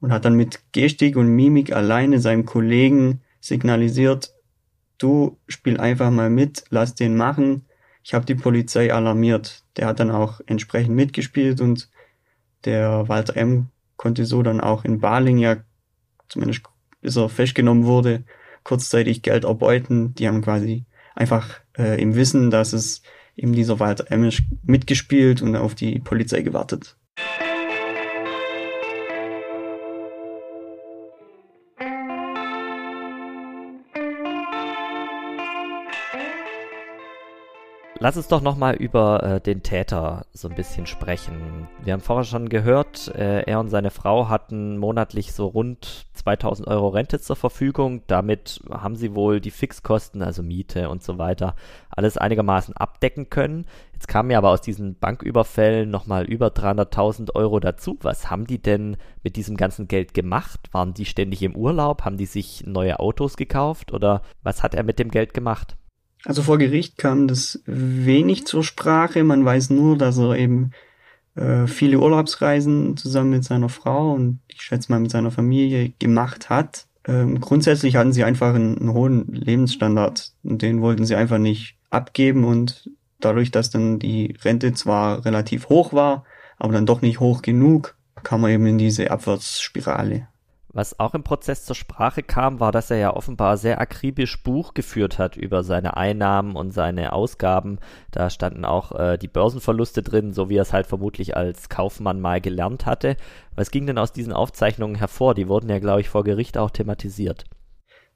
und 0.00 0.12
hat 0.12 0.24
dann 0.24 0.34
mit 0.34 0.60
Gestik 0.72 1.16
und 1.16 1.28
Mimik 1.28 1.72
alleine 1.72 2.18
seinem 2.18 2.44
Kollegen 2.44 3.20
signalisiert, 3.40 4.34
du 5.02 5.38
spiel 5.48 5.78
einfach 5.78 6.10
mal 6.10 6.30
mit, 6.30 6.64
lass 6.70 6.94
den 6.94 7.16
machen. 7.16 7.66
Ich 8.02 8.14
habe 8.14 8.24
die 8.24 8.34
Polizei 8.34 8.92
alarmiert. 8.92 9.64
Der 9.76 9.86
hat 9.86 10.00
dann 10.00 10.10
auch 10.10 10.40
entsprechend 10.46 10.94
mitgespielt 10.94 11.60
und 11.60 11.88
der 12.64 13.08
Walter 13.08 13.36
M. 13.36 13.68
konnte 13.96 14.24
so 14.24 14.42
dann 14.42 14.60
auch 14.60 14.84
in 14.84 15.00
Baling 15.00 15.38
ja, 15.38 15.56
zumindest 16.28 16.62
bis 17.00 17.16
er 17.16 17.28
festgenommen 17.28 17.84
wurde, 17.84 18.24
kurzzeitig 18.62 19.22
Geld 19.22 19.44
erbeuten. 19.44 20.14
Die 20.14 20.28
haben 20.28 20.42
quasi 20.42 20.84
einfach 21.14 21.60
äh, 21.76 22.00
im 22.00 22.14
Wissen, 22.14 22.50
dass 22.50 22.72
es 22.72 23.02
eben 23.36 23.52
dieser 23.52 23.80
Walter 23.80 24.10
M. 24.10 24.30
mitgespielt 24.62 25.42
und 25.42 25.56
auf 25.56 25.74
die 25.74 25.98
Polizei 25.98 26.42
gewartet. 26.42 26.96
Lass 38.02 38.16
uns 38.16 38.26
doch 38.26 38.40
nochmal 38.40 38.74
über 38.74 39.22
äh, 39.22 39.40
den 39.40 39.62
Täter 39.62 40.26
so 40.32 40.48
ein 40.48 40.56
bisschen 40.56 40.86
sprechen. 40.86 41.68
Wir 41.84 41.92
haben 41.92 42.00
vorher 42.00 42.24
schon 42.24 42.48
gehört, 42.48 43.06
äh, 43.14 43.42
er 43.42 43.60
und 43.60 43.68
seine 43.68 43.92
Frau 43.92 44.28
hatten 44.28 44.76
monatlich 44.76 45.32
so 45.32 45.46
rund 45.46 46.06
2000 46.14 46.66
Euro 46.66 46.88
Rente 46.88 47.20
zur 47.20 47.36
Verfügung. 47.36 48.02
Damit 48.08 48.60
haben 48.68 48.96
sie 48.96 49.14
wohl 49.14 49.40
die 49.40 49.52
Fixkosten, 49.52 50.20
also 50.20 50.42
Miete 50.42 50.88
und 50.88 51.04
so 51.04 51.18
weiter, 51.18 51.54
alles 51.90 52.18
einigermaßen 52.18 52.76
abdecken 52.76 53.30
können. 53.30 53.66
Jetzt 53.92 54.08
kamen 54.08 54.32
ja 54.32 54.38
aber 54.38 54.50
aus 54.50 54.62
diesen 54.62 54.98
Banküberfällen 54.98 55.88
nochmal 55.88 56.24
über 56.24 56.48
300.000 56.48 57.36
Euro 57.36 57.60
dazu. 57.60 57.98
Was 58.02 58.28
haben 58.28 58.48
die 58.48 58.60
denn 58.60 58.96
mit 59.22 59.36
diesem 59.36 59.56
ganzen 59.56 59.86
Geld 59.86 60.12
gemacht? 60.12 60.70
Waren 60.72 60.92
die 60.92 61.04
ständig 61.04 61.40
im 61.44 61.54
Urlaub? 61.54 62.02
Haben 62.02 62.16
die 62.16 62.26
sich 62.26 62.64
neue 62.66 62.98
Autos 62.98 63.36
gekauft? 63.36 63.92
Oder 63.92 64.22
was 64.42 64.64
hat 64.64 64.74
er 64.74 64.82
mit 64.82 64.98
dem 64.98 65.12
Geld 65.12 65.34
gemacht? 65.34 65.76
Also 66.24 66.42
vor 66.42 66.58
Gericht 66.58 66.98
kam 66.98 67.26
das 67.26 67.62
wenig 67.66 68.46
zur 68.46 68.62
Sprache. 68.62 69.24
Man 69.24 69.44
weiß 69.44 69.70
nur, 69.70 69.98
dass 69.98 70.18
er 70.18 70.36
eben 70.36 70.70
äh, 71.34 71.66
viele 71.66 71.98
Urlaubsreisen 71.98 72.96
zusammen 72.96 73.30
mit 73.30 73.44
seiner 73.44 73.68
Frau 73.68 74.12
und 74.12 74.40
ich 74.48 74.62
schätze 74.62 74.92
mal 74.92 75.00
mit 75.00 75.10
seiner 75.10 75.30
Familie 75.30 75.92
gemacht 75.98 76.50
hat. 76.50 76.86
Ähm, 77.06 77.40
grundsätzlich 77.40 77.96
hatten 77.96 78.12
sie 78.12 78.24
einfach 78.24 78.54
einen, 78.54 78.78
einen 78.78 78.92
hohen 78.92 79.26
Lebensstandard 79.32 80.32
und 80.44 80.62
den 80.62 80.80
wollten 80.80 81.04
sie 81.04 81.16
einfach 81.16 81.38
nicht 81.38 81.76
abgeben 81.90 82.44
und 82.44 82.90
dadurch, 83.18 83.50
dass 83.50 83.70
dann 83.70 83.98
die 83.98 84.36
Rente 84.44 84.72
zwar 84.72 85.24
relativ 85.24 85.68
hoch 85.68 85.92
war, 85.92 86.24
aber 86.58 86.72
dann 86.72 86.86
doch 86.86 87.02
nicht 87.02 87.18
hoch 87.18 87.42
genug, 87.42 87.96
kam 88.22 88.42
man 88.42 88.52
eben 88.52 88.66
in 88.66 88.78
diese 88.78 89.10
Abwärtsspirale. 89.10 90.28
Was 90.74 90.98
auch 90.98 91.14
im 91.14 91.22
Prozess 91.22 91.64
zur 91.64 91.76
Sprache 91.76 92.22
kam, 92.22 92.58
war, 92.58 92.72
dass 92.72 92.90
er 92.90 92.96
ja 92.96 93.14
offenbar 93.14 93.58
sehr 93.58 93.80
akribisch 93.80 94.42
Buch 94.42 94.72
geführt 94.72 95.18
hat 95.18 95.36
über 95.36 95.64
seine 95.64 95.96
Einnahmen 95.98 96.56
und 96.56 96.72
seine 96.72 97.12
Ausgaben. 97.12 97.78
Da 98.10 98.30
standen 98.30 98.64
auch 98.64 98.92
äh, 98.92 99.18
die 99.18 99.28
Börsenverluste 99.28 100.02
drin, 100.02 100.32
so 100.32 100.48
wie 100.48 100.56
er 100.56 100.62
es 100.62 100.72
halt 100.72 100.86
vermutlich 100.86 101.36
als 101.36 101.68
Kaufmann 101.68 102.20
mal 102.20 102.40
gelernt 102.40 102.86
hatte. 102.86 103.16
Was 103.54 103.70
ging 103.70 103.86
denn 103.86 103.98
aus 103.98 104.12
diesen 104.12 104.32
Aufzeichnungen 104.32 104.96
hervor? 104.96 105.34
Die 105.34 105.48
wurden 105.48 105.68
ja, 105.68 105.78
glaube 105.78 106.00
ich, 106.00 106.08
vor 106.08 106.24
Gericht 106.24 106.56
auch 106.56 106.70
thematisiert. 106.70 107.44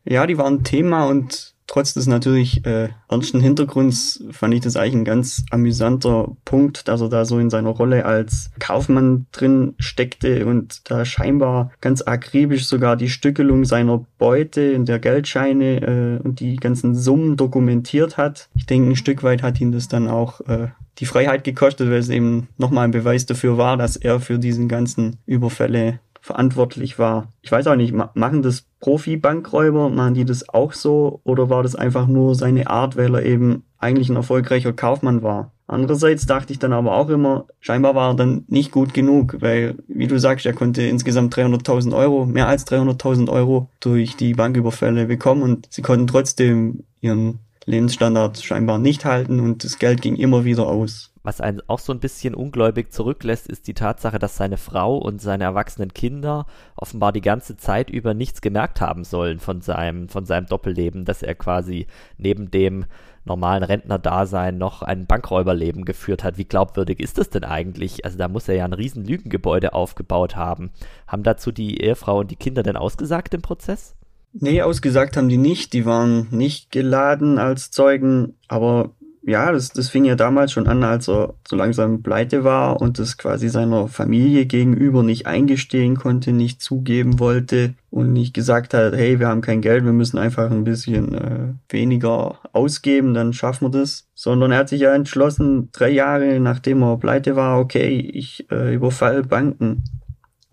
Ja, 0.04 0.26
die 0.26 0.38
waren 0.38 0.64
Thema 0.64 1.06
und 1.06 1.55
trotz 1.66 1.94
des 1.94 2.06
natürlich 2.06 2.64
äh, 2.66 2.88
ernsten 3.08 3.40
Hintergrunds 3.40 4.24
fand 4.30 4.54
ich 4.54 4.60
das 4.60 4.76
eigentlich 4.76 4.94
ein 4.94 5.04
ganz 5.04 5.44
amüsanter 5.50 6.36
Punkt, 6.44 6.88
dass 6.88 7.00
er 7.00 7.08
da 7.08 7.24
so 7.24 7.38
in 7.38 7.50
seiner 7.50 7.70
Rolle 7.70 8.04
als 8.04 8.50
Kaufmann 8.58 9.26
drin 9.32 9.74
steckte 9.78 10.46
und 10.46 10.90
da 10.90 11.04
scheinbar 11.04 11.70
ganz 11.80 12.02
akribisch 12.02 12.66
sogar 12.66 12.96
die 12.96 13.08
Stückelung 13.08 13.64
seiner 13.64 14.04
Beute 14.18 14.60
in 14.60 14.84
der 14.84 14.98
Geldscheine 14.98 16.20
äh, 16.22 16.26
und 16.26 16.40
die 16.40 16.56
ganzen 16.56 16.94
Summen 16.94 17.36
dokumentiert 17.36 18.16
hat. 18.16 18.48
Ich 18.54 18.66
denke, 18.66 18.90
ein 18.90 18.96
Stück 18.96 19.22
weit 19.22 19.42
hat 19.42 19.60
ihn 19.60 19.72
das 19.72 19.88
dann 19.88 20.08
auch 20.08 20.40
äh, 20.42 20.68
die 20.98 21.06
Freiheit 21.06 21.44
gekostet, 21.44 21.90
weil 21.90 21.98
es 21.98 22.08
eben 22.08 22.48
nochmal 22.56 22.84
ein 22.84 22.90
Beweis 22.90 23.26
dafür 23.26 23.58
war, 23.58 23.76
dass 23.76 23.96
er 23.96 24.20
für 24.20 24.38
diesen 24.38 24.68
ganzen 24.68 25.18
Überfälle 25.26 26.00
verantwortlich 26.26 26.98
war. 26.98 27.28
Ich 27.40 27.52
weiß 27.52 27.68
auch 27.68 27.76
nicht, 27.76 27.94
machen 27.94 28.42
das 28.42 28.64
Profi-Bankräuber, 28.80 29.88
machen 29.90 30.14
die 30.14 30.24
das 30.24 30.48
auch 30.48 30.72
so 30.72 31.20
oder 31.22 31.48
war 31.50 31.62
das 31.62 31.76
einfach 31.76 32.08
nur 32.08 32.34
seine 32.34 32.68
Art, 32.68 32.96
weil 32.96 33.14
er 33.14 33.24
eben 33.24 33.62
eigentlich 33.78 34.08
ein 34.08 34.16
erfolgreicher 34.16 34.72
Kaufmann 34.72 35.22
war? 35.22 35.52
Andererseits 35.68 36.26
dachte 36.26 36.52
ich 36.52 36.58
dann 36.58 36.72
aber 36.72 36.96
auch 36.96 37.08
immer, 37.10 37.46
scheinbar 37.60 37.94
war 37.94 38.10
er 38.10 38.14
dann 38.14 38.44
nicht 38.48 38.72
gut 38.72 38.92
genug, 38.92 39.36
weil, 39.40 39.76
wie 39.86 40.08
du 40.08 40.18
sagst, 40.18 40.46
er 40.46 40.52
konnte 40.52 40.82
insgesamt 40.82 41.34
300.000 41.36 41.96
Euro, 41.96 42.26
mehr 42.26 42.48
als 42.48 42.66
300.000 42.66 43.28
Euro 43.28 43.68
durch 43.78 44.16
die 44.16 44.34
Banküberfälle 44.34 45.06
bekommen 45.06 45.42
und 45.42 45.68
sie 45.70 45.82
konnten 45.82 46.08
trotzdem 46.08 46.82
ihren 47.00 47.38
Lebensstandard 47.66 48.42
scheinbar 48.42 48.78
nicht 48.78 49.04
halten 49.04 49.38
und 49.38 49.62
das 49.62 49.78
Geld 49.78 50.02
ging 50.02 50.16
immer 50.16 50.44
wieder 50.44 50.66
aus. 50.66 51.12
Was 51.26 51.40
einen 51.40 51.60
auch 51.66 51.80
so 51.80 51.92
ein 51.92 51.98
bisschen 51.98 52.36
ungläubig 52.36 52.92
zurücklässt, 52.92 53.48
ist 53.48 53.66
die 53.66 53.74
Tatsache, 53.74 54.20
dass 54.20 54.36
seine 54.36 54.58
Frau 54.58 54.96
und 54.96 55.20
seine 55.20 55.42
erwachsenen 55.42 55.92
Kinder 55.92 56.46
offenbar 56.76 57.10
die 57.10 57.20
ganze 57.20 57.56
Zeit 57.56 57.90
über 57.90 58.14
nichts 58.14 58.40
gemerkt 58.40 58.80
haben 58.80 59.02
sollen 59.02 59.40
von 59.40 59.60
seinem, 59.60 60.08
von 60.08 60.24
seinem 60.24 60.46
Doppelleben, 60.46 61.04
dass 61.04 61.24
er 61.24 61.34
quasi 61.34 61.88
neben 62.16 62.52
dem 62.52 62.84
normalen 63.24 63.64
Rentnerdasein 63.64 64.56
noch 64.56 64.82
ein 64.82 65.06
Bankräuberleben 65.06 65.84
geführt 65.84 66.22
hat. 66.22 66.38
Wie 66.38 66.44
glaubwürdig 66.44 67.00
ist 67.00 67.18
das 67.18 67.28
denn 67.28 67.42
eigentlich? 67.42 68.04
Also 68.04 68.16
da 68.18 68.28
muss 68.28 68.46
er 68.46 68.54
ja 68.54 68.64
ein 68.64 68.72
riesen 68.72 69.04
Lügengebäude 69.04 69.74
aufgebaut 69.74 70.36
haben. 70.36 70.70
Haben 71.08 71.24
dazu 71.24 71.50
die 71.50 71.80
Ehefrau 71.80 72.20
und 72.20 72.30
die 72.30 72.36
Kinder 72.36 72.62
denn 72.62 72.76
ausgesagt 72.76 73.34
im 73.34 73.42
Prozess? 73.42 73.96
Nee, 74.32 74.62
ausgesagt 74.62 75.16
haben 75.16 75.28
die 75.28 75.38
nicht. 75.38 75.72
Die 75.72 75.86
waren 75.86 76.28
nicht 76.30 76.70
geladen 76.70 77.40
als 77.40 77.72
Zeugen, 77.72 78.34
aber 78.46 78.90
ja, 79.26 79.50
das, 79.50 79.70
das 79.70 79.88
fing 79.88 80.04
ja 80.04 80.14
damals 80.14 80.52
schon 80.52 80.68
an, 80.68 80.84
als 80.84 81.08
er 81.08 81.34
so 81.48 81.56
langsam 81.56 82.00
pleite 82.02 82.44
war 82.44 82.80
und 82.80 83.00
das 83.00 83.18
quasi 83.18 83.48
seiner 83.48 83.88
Familie 83.88 84.46
gegenüber 84.46 85.02
nicht 85.02 85.26
eingestehen 85.26 85.96
konnte, 85.96 86.30
nicht 86.30 86.62
zugeben 86.62 87.18
wollte 87.18 87.74
und 87.90 88.12
nicht 88.12 88.34
gesagt 88.34 88.72
hat, 88.72 88.94
hey, 88.94 89.18
wir 89.18 89.26
haben 89.26 89.40
kein 89.40 89.62
Geld, 89.62 89.84
wir 89.84 89.92
müssen 89.92 90.18
einfach 90.18 90.48
ein 90.52 90.62
bisschen 90.62 91.14
äh, 91.14 91.54
weniger 91.68 92.38
ausgeben, 92.52 93.14
dann 93.14 93.32
schaffen 93.32 93.66
wir 93.66 93.80
das. 93.80 94.06
Sondern 94.14 94.52
er 94.52 94.58
hat 94.58 94.68
sich 94.68 94.82
ja 94.82 94.94
entschlossen, 94.94 95.70
drei 95.72 95.90
Jahre 95.90 96.38
nachdem 96.38 96.82
er 96.82 96.96
pleite 96.96 97.34
war, 97.34 97.58
okay, 97.58 97.98
ich 97.98 98.48
äh, 98.52 98.74
überfall 98.74 99.24
Banken 99.24 99.82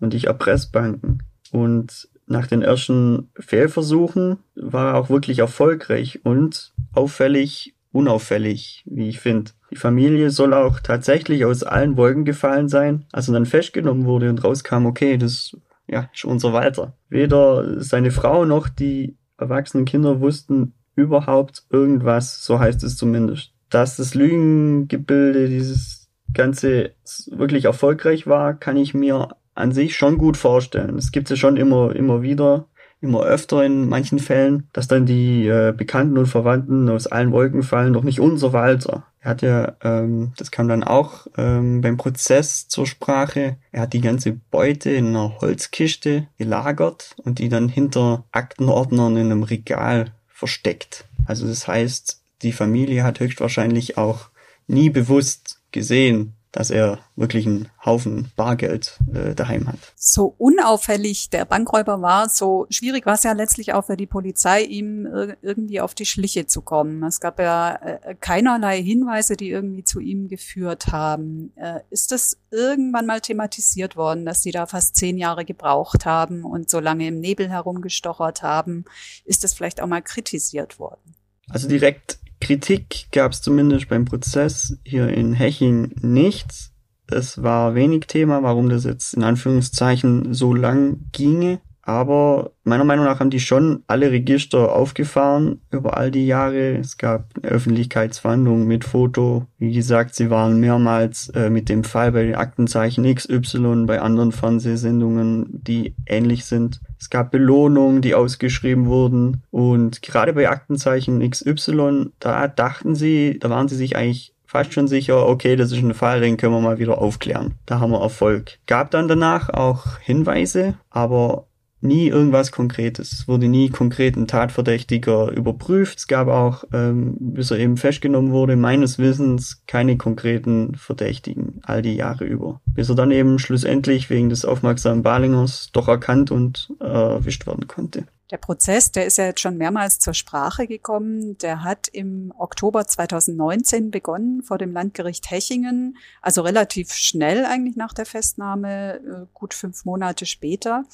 und 0.00 0.14
ich 0.14 0.26
erpresse 0.26 0.70
Banken. 0.72 1.18
Und 1.52 2.08
nach 2.26 2.48
den 2.48 2.62
ersten 2.62 3.28
Fehlversuchen 3.38 4.38
war 4.56 4.94
er 4.94 4.98
auch 4.98 5.10
wirklich 5.10 5.38
erfolgreich 5.38 6.20
und 6.24 6.72
auffällig 6.92 7.73
unauffällig, 7.94 8.82
wie 8.86 9.08
ich 9.08 9.20
finde. 9.20 9.52
Die 9.70 9.76
Familie 9.76 10.30
soll 10.30 10.52
auch 10.52 10.80
tatsächlich 10.80 11.44
aus 11.44 11.62
allen 11.62 11.96
Wolken 11.96 12.24
gefallen 12.24 12.68
sein, 12.68 13.06
als 13.12 13.28
er 13.28 13.34
dann 13.34 13.46
festgenommen 13.46 14.04
wurde 14.04 14.28
und 14.28 14.42
rauskam, 14.42 14.86
okay, 14.86 15.16
das 15.16 15.56
ja, 15.86 16.10
ist 16.12 16.24
unser 16.24 16.52
Walter. 16.52 16.94
Weder 17.08 17.80
seine 17.80 18.10
Frau 18.10 18.44
noch 18.44 18.68
die 18.68 19.16
erwachsenen 19.38 19.84
Kinder 19.84 20.20
wussten 20.20 20.74
überhaupt 20.96 21.64
irgendwas, 21.70 22.44
so 22.44 22.58
heißt 22.58 22.82
es 22.82 22.96
zumindest. 22.96 23.52
Dass 23.70 23.96
das 23.96 24.14
Lügengebilde, 24.14 25.48
dieses 25.48 26.08
Ganze 26.32 26.92
wirklich 27.30 27.66
erfolgreich 27.66 28.26
war, 28.26 28.54
kann 28.54 28.76
ich 28.76 28.94
mir 28.94 29.36
an 29.54 29.72
sich 29.72 29.96
schon 29.96 30.18
gut 30.18 30.36
vorstellen. 30.36 30.96
Es 30.98 31.12
gibt 31.12 31.30
ja 31.30 31.36
schon 31.36 31.56
immer, 31.56 31.94
immer 31.94 32.22
wieder 32.22 32.66
immer 33.04 33.22
öfter 33.22 33.64
in 33.64 33.88
manchen 33.88 34.18
Fällen, 34.18 34.68
dass 34.72 34.88
dann 34.88 35.06
die 35.06 35.46
äh, 35.46 35.72
Bekannten 35.76 36.18
und 36.18 36.26
Verwandten 36.26 36.88
aus 36.88 37.06
allen 37.06 37.30
Wolken 37.30 37.62
fallen, 37.62 37.92
doch 37.92 38.02
nicht 38.02 38.20
unser 38.20 38.52
Walter. 38.52 39.06
Er 39.20 39.30
hat 39.30 39.42
ja, 39.42 39.76
ähm, 39.82 40.32
das 40.36 40.50
kam 40.50 40.68
dann 40.68 40.82
auch 40.82 41.26
ähm, 41.36 41.80
beim 41.80 41.96
Prozess 41.96 42.68
zur 42.68 42.86
Sprache, 42.86 43.56
er 43.72 43.82
hat 43.82 43.92
die 43.92 44.00
ganze 44.00 44.32
Beute 44.32 44.90
in 44.90 45.08
einer 45.08 45.40
Holzkiste 45.40 46.26
gelagert 46.36 47.14
und 47.24 47.38
die 47.38 47.48
dann 47.48 47.68
hinter 47.68 48.24
Aktenordnern 48.32 49.16
in 49.16 49.26
einem 49.30 49.42
Regal 49.44 50.12
versteckt. 50.28 51.06
Also 51.26 51.46
das 51.46 51.68
heißt, 51.68 52.20
die 52.42 52.52
Familie 52.52 53.04
hat 53.04 53.20
höchstwahrscheinlich 53.20 53.96
auch 53.96 54.28
nie 54.66 54.90
bewusst 54.90 55.60
gesehen, 55.72 56.33
dass 56.54 56.70
er 56.70 57.00
wirklich 57.16 57.46
einen 57.46 57.68
Haufen 57.84 58.30
Bargeld 58.36 59.00
äh, 59.12 59.34
daheim 59.34 59.66
hat. 59.66 59.78
So 59.96 60.36
unauffällig 60.38 61.28
der 61.30 61.44
Bankräuber 61.44 62.00
war, 62.00 62.28
so 62.28 62.66
schwierig 62.70 63.06
war 63.06 63.14
es 63.14 63.24
ja 63.24 63.32
letztlich 63.32 63.72
auch 63.72 63.86
für 63.86 63.96
die 63.96 64.06
Polizei, 64.06 64.62
ihm 64.62 65.04
irgendwie 65.42 65.80
auf 65.80 65.94
die 65.94 66.06
Schliche 66.06 66.46
zu 66.46 66.62
kommen. 66.62 67.02
Es 67.02 67.18
gab 67.18 67.40
ja 67.40 67.74
äh, 67.74 68.14
keinerlei 68.14 68.80
Hinweise, 68.80 69.36
die 69.36 69.50
irgendwie 69.50 69.82
zu 69.82 69.98
ihm 69.98 70.28
geführt 70.28 70.92
haben. 70.92 71.52
Äh, 71.56 71.80
ist 71.90 72.12
das 72.12 72.38
irgendwann 72.52 73.06
mal 73.06 73.20
thematisiert 73.20 73.96
worden, 73.96 74.24
dass 74.24 74.42
sie 74.42 74.52
da 74.52 74.66
fast 74.66 74.94
zehn 74.94 75.18
Jahre 75.18 75.44
gebraucht 75.44 76.06
haben 76.06 76.44
und 76.44 76.70
so 76.70 76.78
lange 76.78 77.08
im 77.08 77.18
Nebel 77.18 77.50
herumgestochert 77.50 78.42
haben? 78.42 78.84
Ist 79.24 79.42
das 79.42 79.54
vielleicht 79.54 79.80
auch 79.80 79.88
mal 79.88 80.02
kritisiert 80.02 80.78
worden? 80.78 81.16
Also 81.48 81.68
direkt 81.68 82.18
Kritik 82.44 83.06
gab 83.10 83.32
es 83.32 83.40
zumindest 83.40 83.88
beim 83.88 84.04
Prozess 84.04 84.76
hier 84.84 85.08
in 85.08 85.32
Heching 85.32 85.94
nichts. 86.02 86.74
Es 87.10 87.42
war 87.42 87.74
wenig 87.74 88.06
Thema, 88.06 88.42
warum 88.42 88.68
das 88.68 88.84
jetzt 88.84 89.14
in 89.14 89.22
Anführungszeichen 89.22 90.34
so 90.34 90.52
lang 90.52 91.08
ginge. 91.12 91.60
Aber 91.86 92.52
meiner 92.64 92.84
Meinung 92.84 93.04
nach 93.04 93.20
haben 93.20 93.30
die 93.30 93.40
schon 93.40 93.82
alle 93.86 94.10
Register 94.10 94.74
aufgefahren 94.74 95.60
über 95.70 95.98
all 95.98 96.10
die 96.10 96.26
Jahre. 96.26 96.78
Es 96.78 96.96
gab 96.96 97.26
eine 97.42 97.52
Öffentlichkeitsverhandlung 97.52 98.66
mit 98.66 98.84
Foto. 98.84 99.46
Wie 99.58 99.72
gesagt, 99.72 100.14
sie 100.14 100.30
waren 100.30 100.60
mehrmals 100.60 101.28
äh, 101.30 101.50
mit 101.50 101.68
dem 101.68 101.84
Fall 101.84 102.12
bei 102.12 102.22
den 102.22 102.36
Aktenzeichen 102.36 103.12
XY, 103.14 103.84
bei 103.86 104.00
anderen 104.00 104.32
Fernsehsendungen, 104.32 105.46
die 105.50 105.94
ähnlich 106.06 106.46
sind. 106.46 106.80
Es 106.98 107.10
gab 107.10 107.30
Belohnungen, 107.30 108.00
die 108.00 108.14
ausgeschrieben 108.14 108.86
wurden. 108.86 109.42
Und 109.50 110.00
gerade 110.00 110.32
bei 110.32 110.48
Aktenzeichen 110.48 111.28
XY, 111.28 112.12
da 112.18 112.48
dachten 112.48 112.94
sie, 112.94 113.38
da 113.38 113.50
waren 113.50 113.68
sie 113.68 113.76
sich 113.76 113.94
eigentlich 113.94 114.32
fast 114.46 114.72
schon 114.72 114.88
sicher, 114.88 115.26
okay, 115.26 115.56
das 115.56 115.72
ist 115.72 115.82
ein 115.82 115.94
Fall, 115.94 116.20
den 116.20 116.36
können 116.36 116.54
wir 116.54 116.60
mal 116.60 116.78
wieder 116.78 116.98
aufklären. 116.98 117.56
Da 117.66 117.80
haben 117.80 117.90
wir 117.90 118.00
Erfolg. 118.00 118.58
Gab 118.66 118.90
dann 118.92 119.08
danach 119.08 119.50
auch 119.50 119.98
Hinweise, 119.98 120.74
aber 120.90 121.46
nie 121.84 122.08
irgendwas 122.08 122.50
Konkretes. 122.50 123.12
Es 123.12 123.28
wurde 123.28 123.48
nie 123.48 123.70
konkret 123.70 124.16
ein 124.16 124.26
Tatverdächtiger 124.26 125.30
überprüft. 125.30 125.98
Es 125.98 126.06
gab 126.08 126.28
auch, 126.28 126.64
ähm, 126.72 127.16
bis 127.18 127.50
er 127.50 127.58
eben 127.58 127.76
festgenommen 127.76 128.32
wurde, 128.32 128.56
meines 128.56 128.98
Wissens 128.98 129.62
keine 129.66 129.96
konkreten 129.96 130.74
Verdächtigen 130.74 131.60
all 131.62 131.82
die 131.82 131.94
Jahre 131.94 132.24
über. 132.24 132.60
Bis 132.74 132.88
er 132.88 132.94
dann 132.94 133.10
eben 133.10 133.38
schlussendlich 133.38 134.10
wegen 134.10 134.30
des 134.30 134.44
aufmerksamen 134.44 135.02
Balingers 135.02 135.70
doch 135.72 135.88
erkannt 135.88 136.30
und 136.30 136.72
äh, 136.80 136.84
erwischt 136.84 137.46
werden 137.46 137.68
konnte. 137.68 138.04
Der 138.30 138.38
Prozess, 138.38 138.90
der 138.90 139.06
ist 139.06 139.18
ja 139.18 139.26
jetzt 139.26 139.40
schon 139.40 139.58
mehrmals 139.58 139.98
zur 139.98 140.14
Sprache 140.14 140.66
gekommen. 140.66 141.36
Der 141.38 141.62
hat 141.62 141.88
im 141.88 142.32
Oktober 142.38 142.86
2019 142.86 143.90
begonnen 143.90 144.42
vor 144.42 144.56
dem 144.56 144.72
Landgericht 144.72 145.30
Hechingen, 145.30 145.98
also 146.22 146.40
relativ 146.40 146.94
schnell 146.94 147.44
eigentlich 147.44 147.76
nach 147.76 147.92
der 147.92 148.06
Festnahme, 148.06 148.94
äh, 148.96 149.26
gut 149.34 149.52
fünf 149.52 149.84
Monate 149.84 150.24
später. 150.24 150.84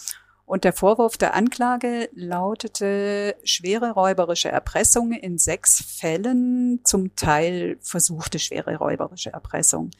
Und 0.50 0.64
der 0.64 0.72
Vorwurf 0.72 1.16
der 1.16 1.34
Anklage 1.34 2.08
lautete 2.12 3.36
schwere 3.44 3.92
räuberische 3.92 4.48
Erpressung 4.48 5.12
in 5.12 5.38
sechs 5.38 5.80
Fällen, 5.80 6.80
zum 6.82 7.14
Teil 7.14 7.76
versuchte 7.80 8.40
schwere 8.40 8.74
räuberische 8.74 9.30
Erpressung. 9.30 9.92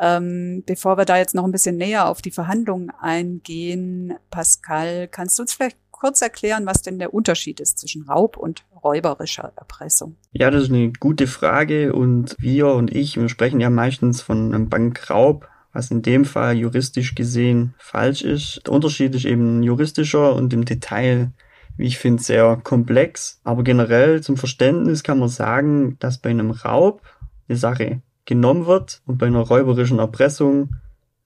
Ähm, 0.00 0.62
bevor 0.64 0.96
wir 0.96 1.04
da 1.04 1.18
jetzt 1.18 1.34
noch 1.34 1.44
ein 1.44 1.52
bisschen 1.52 1.76
näher 1.76 2.08
auf 2.08 2.22
die 2.22 2.30
Verhandlungen 2.30 2.88
eingehen, 2.88 4.14
Pascal, 4.30 5.08
kannst 5.08 5.38
du 5.38 5.42
uns 5.42 5.52
vielleicht 5.52 5.76
kurz 5.90 6.22
erklären, 6.22 6.64
was 6.64 6.80
denn 6.80 6.98
der 6.98 7.12
Unterschied 7.12 7.60
ist 7.60 7.78
zwischen 7.78 8.08
Raub 8.08 8.38
und 8.38 8.64
räuberischer 8.82 9.52
Erpressung? 9.56 10.16
Ja, 10.32 10.50
das 10.50 10.62
ist 10.62 10.70
eine 10.70 10.90
gute 10.92 11.26
Frage 11.26 11.92
und 11.92 12.34
wir 12.38 12.68
und 12.68 12.90
ich, 12.96 13.18
wir 13.18 13.28
sprechen 13.28 13.60
ja 13.60 13.68
meistens 13.68 14.22
von 14.22 14.54
einem 14.54 14.70
Bankraub, 14.70 15.48
was 15.72 15.90
in 15.90 16.02
dem 16.02 16.24
Fall 16.24 16.56
juristisch 16.56 17.14
gesehen 17.14 17.74
falsch 17.78 18.22
ist. 18.22 18.62
Der 18.66 18.72
Unterschied 18.72 19.14
ist 19.14 19.24
eben 19.24 19.62
juristischer 19.62 20.34
und 20.34 20.52
im 20.52 20.64
Detail, 20.64 21.32
wie 21.76 21.86
ich 21.86 21.98
finde, 21.98 22.22
sehr 22.22 22.60
komplex. 22.62 23.40
Aber 23.44 23.62
generell 23.62 24.20
zum 24.22 24.36
Verständnis 24.36 25.02
kann 25.02 25.18
man 25.18 25.28
sagen, 25.28 25.96
dass 25.98 26.18
bei 26.18 26.30
einem 26.30 26.50
Raub 26.50 27.02
eine 27.48 27.56
Sache 27.56 28.02
genommen 28.24 28.66
wird 28.66 29.02
und 29.06 29.18
bei 29.18 29.26
einer 29.26 29.40
räuberischen 29.40 29.98
Erpressung 29.98 30.76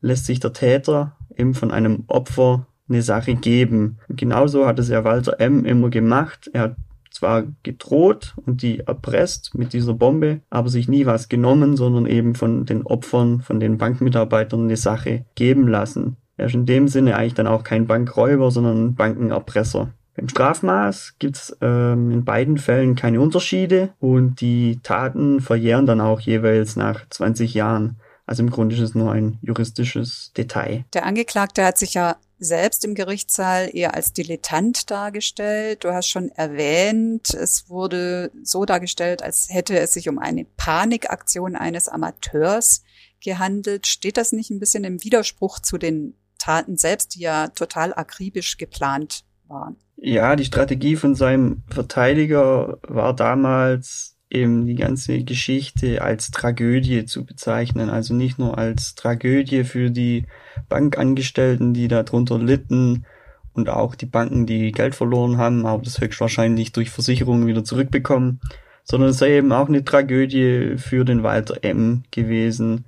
lässt 0.01 0.27
sich 0.27 0.41
der 0.41 0.53
Täter 0.53 1.17
eben 1.37 1.55
von 1.55 1.71
einem 1.71 2.05
Opfer 2.07 2.67
eine 2.89 3.03
Sache 3.03 3.35
geben. 3.35 3.99
Genauso 4.09 4.67
hat 4.67 4.79
es 4.79 4.89
ja 4.89 5.05
Walter 5.05 5.41
M. 5.41 5.65
immer 5.65 5.91
gemacht. 5.91 6.49
Er 6.53 6.61
hat 6.63 6.77
zwar 7.17 7.45
gedroht 7.63 8.35
und 8.45 8.63
die 8.63 8.81
erpresst 8.81 9.55
mit 9.55 9.73
dieser 9.73 9.95
Bombe, 9.95 10.41
aber 10.51 10.69
sich 10.69 10.89
nie 10.89 11.07
was 11.07 11.29
genommen, 11.29 11.77
sondern 11.77 12.07
eben 12.07 12.35
von 12.35 12.67
den 12.67 12.83
Opfern, 12.83 13.41
von 13.41 13.61
den 13.61 13.79
Bankmitarbeitern 13.79 14.65
eine 14.65 14.77
Sache 14.77 15.25
geben 15.35 15.67
lassen. 15.67 16.17
Er 16.37 16.47
ist 16.47 16.55
in 16.55 16.67
dem 16.67 16.89
Sinne 16.89 17.17
eigentlich 17.17 17.35
dann 17.35 17.47
auch 17.47 17.65
kein 17.65 17.87
Bankräuber, 17.87 18.51
sondern 18.51 18.95
Bankenerpresser. 18.95 19.93
Beim 20.17 20.29
Strafmaß 20.29 21.17
gibt 21.19 21.37
es 21.37 21.57
ähm, 21.61 22.11
in 22.11 22.25
beiden 22.25 22.57
Fällen 22.57 22.95
keine 22.97 23.21
Unterschiede 23.21 23.91
und 24.01 24.41
die 24.41 24.81
Taten 24.83 25.41
verjähren 25.41 25.87
dann 25.87 26.01
auch 26.01 26.21
jeweils 26.21 26.77
nach 26.77 27.09
20 27.11 27.53
Jahren. 27.53 27.97
Also 28.27 28.43
im 28.43 28.51
Grunde 28.51 28.75
ist 28.75 28.83
es 28.83 28.95
nur 28.95 29.13
ein 29.13 29.39
juristisches 29.41 30.33
Detail. 30.37 30.85
Der 30.93 31.07
Angeklagte 31.07 31.65
hat 31.65 31.79
sich 31.79 31.95
ja 31.95 32.17
selbst 32.39 32.85
im 32.85 32.95
Gerichtssaal 32.95 33.71
eher 33.73 33.95
als 33.95 34.13
Dilettant 34.13 34.91
dargestellt. 34.91 35.85
Du 35.85 35.93
hast 35.93 36.09
schon 36.09 36.31
erwähnt, 36.31 37.33
es 37.33 37.71
wurde 37.71 38.31
so 38.43 38.65
dargestellt, 38.65 39.23
als 39.23 39.47
hätte 39.49 39.79
es 39.79 39.93
sich 39.93 40.09
um 40.09 40.19
eine 40.19 40.45
Panikaktion 40.45 41.57
eines 41.57 41.89
Amateurs 41.89 42.83
gehandelt. 43.21 43.87
Steht 43.87 44.17
das 44.17 44.33
nicht 44.33 44.51
ein 44.51 44.61
bisschen 44.61 44.85
im 44.85 45.03
Widerspruch 45.03 45.61
zu 45.61 45.79
den 45.79 46.15
Taten 46.39 46.77
selbst, 46.77 47.15
die 47.15 47.21
ja 47.21 47.49
total 47.49 47.95
akribisch 47.95 48.59
geplant 48.59 49.25
waren? 49.47 49.77
Ja, 49.97 50.37
die 50.37 50.45
Strategie 50.45 50.97
von 50.97 51.15
seinem 51.15 51.63
Verteidiger 51.69 52.79
war 52.87 53.15
damals 53.15 54.16
eben 54.31 54.67
die 54.67 54.75
ganze 54.75 55.23
Geschichte 55.23 56.03
als 56.03 56.31
Tragödie 56.31 57.05
zu 57.05 57.25
bezeichnen. 57.25 57.91
Also 57.91 58.15
nicht 58.15 58.39
nur 58.39 58.59
als 58.59 58.95
Tragödie 58.95 59.65
für 59.65 59.91
die 59.91 60.27
Bankangestellten, 60.69 61.75
die 61.75 61.89
darunter 61.89 62.39
litten 62.39 63.05
und 63.53 63.69
auch 63.69 63.95
die 63.95 64.07
Banken, 64.07 64.47
die 64.47 64.73
Geld 64.73 64.95
verloren 64.95 65.39
haben, 65.39 65.65
aber 65.65 65.83
das 65.83 66.01
höchstwahrscheinlich 66.01 66.73
durch 66.73 66.91
Versicherungen 66.91 67.47
wieder 67.47 67.65
zurückbekommen, 67.65 68.41
sondern 68.85 69.11
es 69.11 69.19
sei 69.19 69.37
eben 69.37 69.53
auch 69.53 69.69
eine 69.69 69.85
Tragödie 69.85 70.77
für 70.77 71.05
den 71.05 71.23
Walter 71.23 71.63
M. 71.63 72.03
gewesen. 72.11 72.85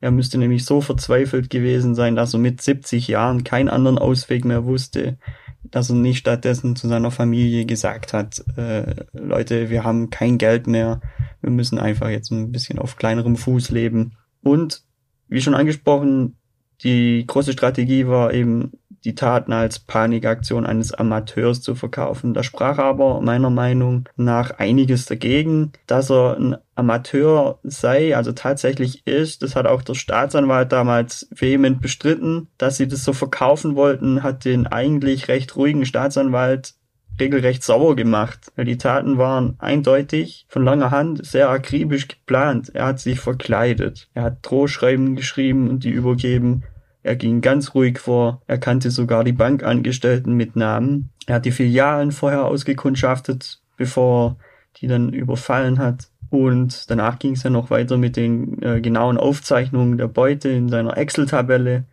Er 0.00 0.10
müsste 0.10 0.38
nämlich 0.38 0.64
so 0.64 0.80
verzweifelt 0.80 1.50
gewesen 1.50 1.94
sein, 1.94 2.16
dass 2.16 2.34
er 2.34 2.40
mit 2.40 2.60
70 2.62 3.08
Jahren 3.08 3.44
keinen 3.44 3.68
anderen 3.68 3.98
Ausweg 3.98 4.44
mehr 4.44 4.64
wusste 4.64 5.18
dass 5.62 5.90
er 5.90 5.96
nicht 5.96 6.18
stattdessen 6.18 6.76
zu 6.76 6.88
seiner 6.88 7.10
Familie 7.10 7.66
gesagt 7.66 8.12
hat, 8.12 8.44
äh, 8.56 9.04
Leute, 9.12 9.70
wir 9.70 9.84
haben 9.84 10.10
kein 10.10 10.38
Geld 10.38 10.66
mehr, 10.66 11.00
wir 11.40 11.50
müssen 11.50 11.78
einfach 11.78 12.08
jetzt 12.08 12.30
ein 12.30 12.52
bisschen 12.52 12.78
auf 12.78 12.96
kleinerem 12.96 13.36
Fuß 13.36 13.70
leben. 13.70 14.12
Und 14.42 14.82
wie 15.28 15.40
schon 15.40 15.54
angesprochen, 15.54 16.36
die 16.82 17.24
große 17.26 17.52
Strategie 17.52 18.06
war 18.06 18.32
eben, 18.32 18.72
die 19.04 19.14
Taten 19.14 19.52
als 19.52 19.78
Panikaktion 19.78 20.66
eines 20.66 20.92
Amateurs 20.92 21.62
zu 21.62 21.74
verkaufen. 21.74 22.34
Da 22.34 22.42
sprach 22.42 22.78
aber 22.78 23.20
meiner 23.20 23.50
Meinung 23.50 24.08
nach 24.16 24.50
einiges 24.58 25.06
dagegen, 25.06 25.72
dass 25.86 26.10
er 26.10 26.36
ein 26.36 26.56
Amateur 26.74 27.58
sei, 27.62 28.16
also 28.16 28.32
tatsächlich 28.32 29.06
ist. 29.06 29.42
Das 29.42 29.56
hat 29.56 29.66
auch 29.66 29.82
der 29.82 29.94
Staatsanwalt 29.94 30.72
damals 30.72 31.28
vehement 31.34 31.80
bestritten, 31.80 32.48
dass 32.56 32.76
sie 32.76 32.86
das 32.86 33.04
so 33.04 33.12
verkaufen 33.12 33.74
wollten, 33.74 34.22
hat 34.22 34.44
den 34.44 34.66
eigentlich 34.66 35.28
recht 35.28 35.56
ruhigen 35.56 35.84
Staatsanwalt 35.84 36.74
regelrecht 37.20 37.62
sauer 37.62 37.96
gemacht, 37.96 38.52
weil 38.56 38.64
die 38.64 38.78
Taten 38.78 39.18
waren 39.18 39.56
eindeutig 39.58 40.46
von 40.48 40.64
langer 40.64 40.90
Hand 40.90 41.24
sehr 41.26 41.50
akribisch 41.50 42.08
geplant. 42.08 42.70
Er 42.74 42.86
hat 42.86 43.00
sich 43.00 43.20
verkleidet. 43.20 44.08
Er 44.14 44.22
hat 44.24 44.38
Drohschreiben 44.42 45.16
geschrieben 45.16 45.68
und 45.68 45.84
die 45.84 45.90
übergeben. 45.90 46.62
Er 47.02 47.16
ging 47.16 47.40
ganz 47.40 47.74
ruhig 47.74 47.98
vor. 47.98 48.42
Er 48.46 48.58
kannte 48.58 48.90
sogar 48.90 49.24
die 49.24 49.32
Bankangestellten 49.32 50.34
mit 50.34 50.56
Namen. 50.56 51.10
Er 51.26 51.36
hat 51.36 51.44
die 51.44 51.52
Filialen 51.52 52.12
vorher 52.12 52.44
ausgekundschaftet, 52.44 53.60
bevor 53.76 54.36
die 54.76 54.88
dann 54.88 55.12
überfallen 55.12 55.78
hat. 55.78 56.08
Und 56.30 56.90
danach 56.90 57.18
ging 57.18 57.32
es 57.32 57.42
ja 57.42 57.50
noch 57.50 57.70
weiter 57.70 57.96
mit 57.96 58.16
den 58.16 58.62
äh, 58.62 58.80
genauen 58.80 59.16
Aufzeichnungen 59.16 59.96
der 59.96 60.08
Beute 60.08 60.50
in 60.50 60.68
seiner 60.68 60.96
Excel-Tabelle. 60.96 61.84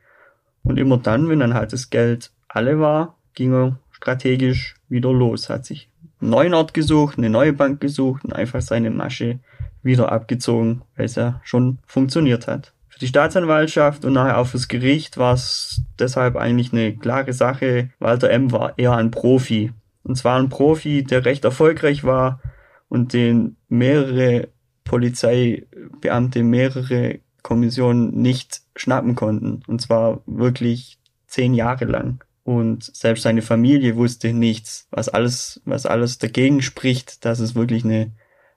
Und 0.64 0.78
immer 0.78 0.98
dann, 0.98 1.30
wenn 1.30 1.40
dann 1.40 1.54
halt 1.54 1.72
das 1.72 1.90
Geld 1.90 2.32
alle 2.48 2.80
war, 2.80 3.18
ging 3.34 3.54
er 3.54 3.80
strategisch 3.92 4.76
wieder 4.90 5.12
los, 5.12 5.50
hat 5.50 5.66
sich 5.66 5.90
einen 6.20 6.32
neuen 6.32 6.54
Ort 6.54 6.74
gesucht, 6.74 7.18
eine 7.18 7.30
neue 7.30 7.54
Bank 7.54 7.80
gesucht 7.80 8.26
und 8.26 8.34
einfach 8.34 8.62
seine 8.62 8.92
Masche 8.92 9.40
wieder 9.84 10.12
abgezogen, 10.12 10.82
weil 10.96 11.06
es 11.06 11.16
ja 11.16 11.40
schon 11.44 11.78
funktioniert 11.86 12.48
hat. 12.48 12.74
Für 12.96 13.00
die 13.00 13.08
Staatsanwaltschaft 13.08 14.06
und 14.06 14.14
nachher 14.14 14.38
auch 14.38 14.48
fürs 14.48 14.70
Gericht 14.70 15.18
war 15.18 15.34
es 15.34 15.82
deshalb 16.00 16.38
eigentlich 16.38 16.72
eine 16.72 16.96
klare 16.96 17.34
Sache. 17.34 17.90
Walter 18.00 18.30
M. 18.30 18.54
war 18.54 18.80
eher 18.80 18.94
ein 18.94 19.12
Profi. 19.12 19.74
Und 20.04 20.16
zwar 20.16 20.40
ein 20.40 20.48
Profi, 20.48 21.04
der 21.04 21.26
recht 21.26 21.44
erfolgreich 21.44 22.06
war 22.06 22.40
und 22.88 23.12
den 23.12 23.58
mehrere 23.68 24.48
Polizeibeamte, 24.86 26.42
mehrere 26.44 27.20
Kommissionen 27.42 28.22
nicht 28.22 28.62
schnappen 28.78 29.16
konnten. 29.16 29.62
Und 29.68 29.82
zwar 29.82 30.22
wirklich 30.26 30.98
zehn 31.28 31.54
Jahre 31.54 31.84
lang. 31.84 32.24
Und 32.46 32.96
selbst 32.96 33.24
seine 33.24 33.42
Familie 33.42 33.98
wusste 33.98 34.32
nichts, 34.32 34.88
was 34.90 35.10
alles, 35.10 35.60
was 35.66 35.86
alles 35.86 36.18
dagegen 36.18 36.62
spricht, 36.62 37.26
dass 37.26 37.40
es 37.40 37.56
wirklich 37.56 37.84
eine 37.84 38.12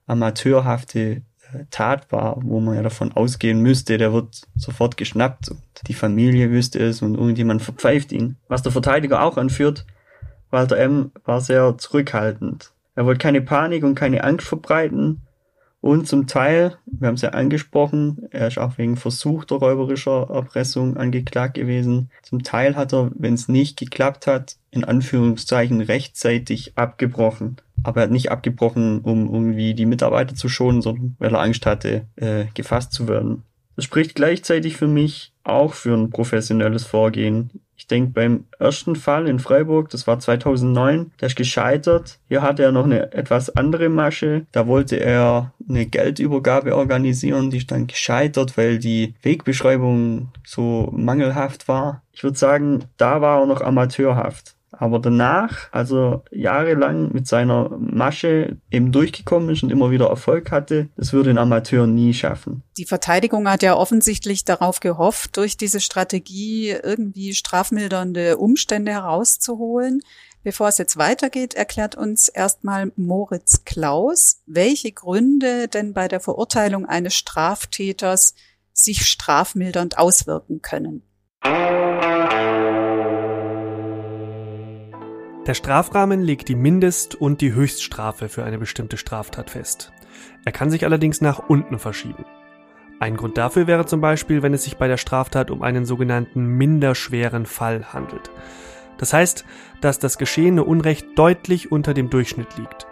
amateurhafte 0.06 1.22
Tat 1.70 2.10
war, 2.12 2.38
wo 2.42 2.60
man 2.60 2.74
ja 2.74 2.82
davon 2.82 3.12
ausgehen 3.12 3.60
müsste, 3.60 3.98
der 3.98 4.12
wird 4.12 4.42
sofort 4.56 4.96
geschnappt 4.96 5.50
und 5.50 5.62
die 5.86 5.94
Familie 5.94 6.50
wüsste 6.50 6.78
es 6.78 7.02
und 7.02 7.14
irgendjemand 7.14 7.62
verpfeift 7.62 8.12
ihn. 8.12 8.36
Was 8.48 8.62
der 8.62 8.72
Verteidiger 8.72 9.22
auch 9.22 9.36
anführt, 9.36 9.86
Walter 10.50 10.76
M. 10.78 11.12
war 11.24 11.40
sehr 11.40 11.76
zurückhaltend. 11.78 12.72
Er 12.94 13.06
wollte 13.06 13.18
keine 13.18 13.40
Panik 13.40 13.84
und 13.84 13.94
keine 13.94 14.24
Angst 14.24 14.46
verbreiten 14.46 15.22
Und 15.80 16.08
zum 16.08 16.26
Teil, 16.26 16.76
wir 16.86 17.08
haben 17.08 17.14
es 17.14 17.22
ja 17.22 17.30
angesprochen, 17.30 18.26
er 18.30 18.48
ist 18.48 18.58
auch 18.58 18.78
wegen 18.78 18.96
versuchter 18.96 19.56
räuberischer 19.56 20.28
Erpressung 20.28 20.96
angeklagt 20.96 21.54
gewesen. 21.54 22.10
Zum 22.22 22.42
Teil 22.42 22.74
hat 22.74 22.92
er, 22.92 23.12
wenn 23.14 23.34
es 23.34 23.48
nicht 23.48 23.78
geklappt 23.78 24.26
hat, 24.26 24.56
in 24.70 24.84
Anführungszeichen 24.84 25.80
rechtzeitig 25.80 26.72
abgebrochen. 26.76 27.58
Aber 27.84 28.00
er 28.00 28.04
hat 28.04 28.10
nicht 28.10 28.30
abgebrochen, 28.32 29.00
um 29.00 29.32
irgendwie 29.32 29.74
die 29.74 29.86
Mitarbeiter 29.86 30.34
zu 30.34 30.48
schonen, 30.48 30.82
sondern 30.82 31.14
weil 31.20 31.32
er 31.32 31.40
Angst 31.40 31.64
hatte, 31.64 32.06
äh, 32.16 32.46
gefasst 32.54 32.92
zu 32.92 33.06
werden. 33.06 33.44
Das 33.76 33.84
spricht 33.84 34.16
gleichzeitig 34.16 34.76
für 34.76 34.88
mich 34.88 35.32
auch 35.44 35.74
für 35.74 35.94
ein 35.94 36.10
professionelles 36.10 36.84
Vorgehen. 36.84 37.50
Ich 37.78 37.86
denke 37.86 38.10
beim 38.10 38.44
ersten 38.58 38.96
Fall 38.96 39.28
in 39.28 39.38
Freiburg, 39.38 39.88
das 39.90 40.08
war 40.08 40.18
2009, 40.18 41.12
der 41.20 41.28
ist 41.28 41.36
gescheitert. 41.36 42.18
Hier 42.28 42.42
hatte 42.42 42.64
er 42.64 42.72
noch 42.72 42.84
eine 42.84 43.12
etwas 43.12 43.56
andere 43.56 43.88
Masche. 43.88 44.46
Da 44.50 44.66
wollte 44.66 44.96
er 44.98 45.52
eine 45.68 45.86
Geldübergabe 45.86 46.76
organisieren, 46.76 47.50
die 47.50 47.58
ist 47.58 47.70
dann 47.70 47.86
gescheitert, 47.86 48.58
weil 48.58 48.80
die 48.80 49.14
Wegbeschreibung 49.22 50.32
so 50.44 50.90
mangelhaft 50.92 51.68
war. 51.68 52.02
Ich 52.12 52.24
würde 52.24 52.36
sagen, 52.36 52.84
da 52.96 53.20
war 53.20 53.40
er 53.40 53.46
noch 53.46 53.60
amateurhaft. 53.60 54.56
Aber 54.78 55.00
danach, 55.00 55.72
also 55.72 56.22
jahrelang 56.30 57.12
mit 57.12 57.26
seiner 57.26 57.68
Masche 57.78 58.56
eben 58.70 58.92
durchgekommen 58.92 59.50
ist 59.50 59.62
und 59.64 59.70
immer 59.70 59.90
wieder 59.90 60.06
Erfolg 60.06 60.52
hatte, 60.52 60.88
das 60.96 61.12
würde 61.12 61.30
ein 61.30 61.38
Amateur 61.38 61.86
nie 61.86 62.14
schaffen. 62.14 62.62
Die 62.76 62.84
Verteidigung 62.84 63.48
hat 63.48 63.62
ja 63.62 63.74
offensichtlich 63.74 64.44
darauf 64.44 64.78
gehofft, 64.78 65.36
durch 65.36 65.56
diese 65.56 65.80
Strategie 65.80 66.70
irgendwie 66.70 67.34
strafmildernde 67.34 68.36
Umstände 68.36 68.92
herauszuholen. 68.92 70.00
Bevor 70.44 70.68
es 70.68 70.78
jetzt 70.78 70.96
weitergeht, 70.96 71.54
erklärt 71.54 71.96
uns 71.96 72.28
erstmal 72.28 72.92
Moritz 72.94 73.64
Klaus, 73.64 74.42
welche 74.46 74.92
Gründe 74.92 75.66
denn 75.66 75.92
bei 75.92 76.06
der 76.06 76.20
Verurteilung 76.20 76.86
eines 76.86 77.14
Straftäters 77.14 78.34
sich 78.72 79.06
strafmildernd 79.06 79.98
auswirken 79.98 80.62
können. 80.62 81.02
Der 85.48 85.54
Strafrahmen 85.54 86.20
legt 86.20 86.48
die 86.48 86.54
Mindest- 86.54 87.14
und 87.14 87.40
die 87.40 87.54
Höchststrafe 87.54 88.28
für 88.28 88.44
eine 88.44 88.58
bestimmte 88.58 88.98
Straftat 88.98 89.48
fest. 89.48 89.92
Er 90.44 90.52
kann 90.52 90.70
sich 90.70 90.84
allerdings 90.84 91.22
nach 91.22 91.48
unten 91.48 91.78
verschieben. 91.78 92.26
Ein 93.00 93.16
Grund 93.16 93.38
dafür 93.38 93.66
wäre 93.66 93.86
zum 93.86 94.02
Beispiel, 94.02 94.42
wenn 94.42 94.52
es 94.52 94.64
sich 94.64 94.76
bei 94.76 94.88
der 94.88 94.98
Straftat 94.98 95.50
um 95.50 95.62
einen 95.62 95.86
sogenannten 95.86 96.44
minderschweren 96.44 97.46
Fall 97.46 97.94
handelt. 97.94 98.30
Das 98.98 99.14
heißt, 99.14 99.46
dass 99.80 99.98
das 99.98 100.18
geschehene 100.18 100.64
Unrecht 100.64 101.06
deutlich 101.16 101.72
unter 101.72 101.94
dem 101.94 102.10
Durchschnitt 102.10 102.58
liegt. 102.58 102.86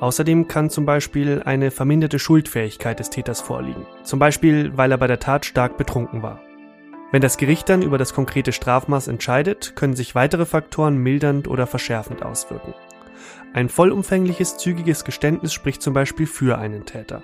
Außerdem 0.00 0.48
kann 0.48 0.68
zum 0.68 0.84
Beispiel 0.84 1.40
eine 1.46 1.70
verminderte 1.70 2.18
Schuldfähigkeit 2.18 3.00
des 3.00 3.08
Täters 3.08 3.40
vorliegen, 3.40 3.86
zum 4.02 4.18
Beispiel 4.18 4.76
weil 4.76 4.90
er 4.92 4.98
bei 4.98 5.06
der 5.06 5.18
Tat 5.18 5.46
stark 5.46 5.78
betrunken 5.78 6.22
war. 6.22 6.40
Wenn 7.12 7.20
das 7.20 7.36
Gericht 7.36 7.68
dann 7.68 7.82
über 7.82 7.98
das 7.98 8.14
konkrete 8.14 8.52
Strafmaß 8.52 9.08
entscheidet, 9.08 9.76
können 9.76 9.94
sich 9.94 10.14
weitere 10.14 10.46
Faktoren 10.46 10.96
mildernd 10.96 11.46
oder 11.46 11.66
verschärfend 11.66 12.24
auswirken. 12.24 12.72
Ein 13.52 13.68
vollumfängliches, 13.68 14.56
zügiges 14.56 15.04
Geständnis 15.04 15.52
spricht 15.52 15.82
zum 15.82 15.92
Beispiel 15.92 16.26
für 16.26 16.58
einen 16.58 16.86
Täter. 16.86 17.22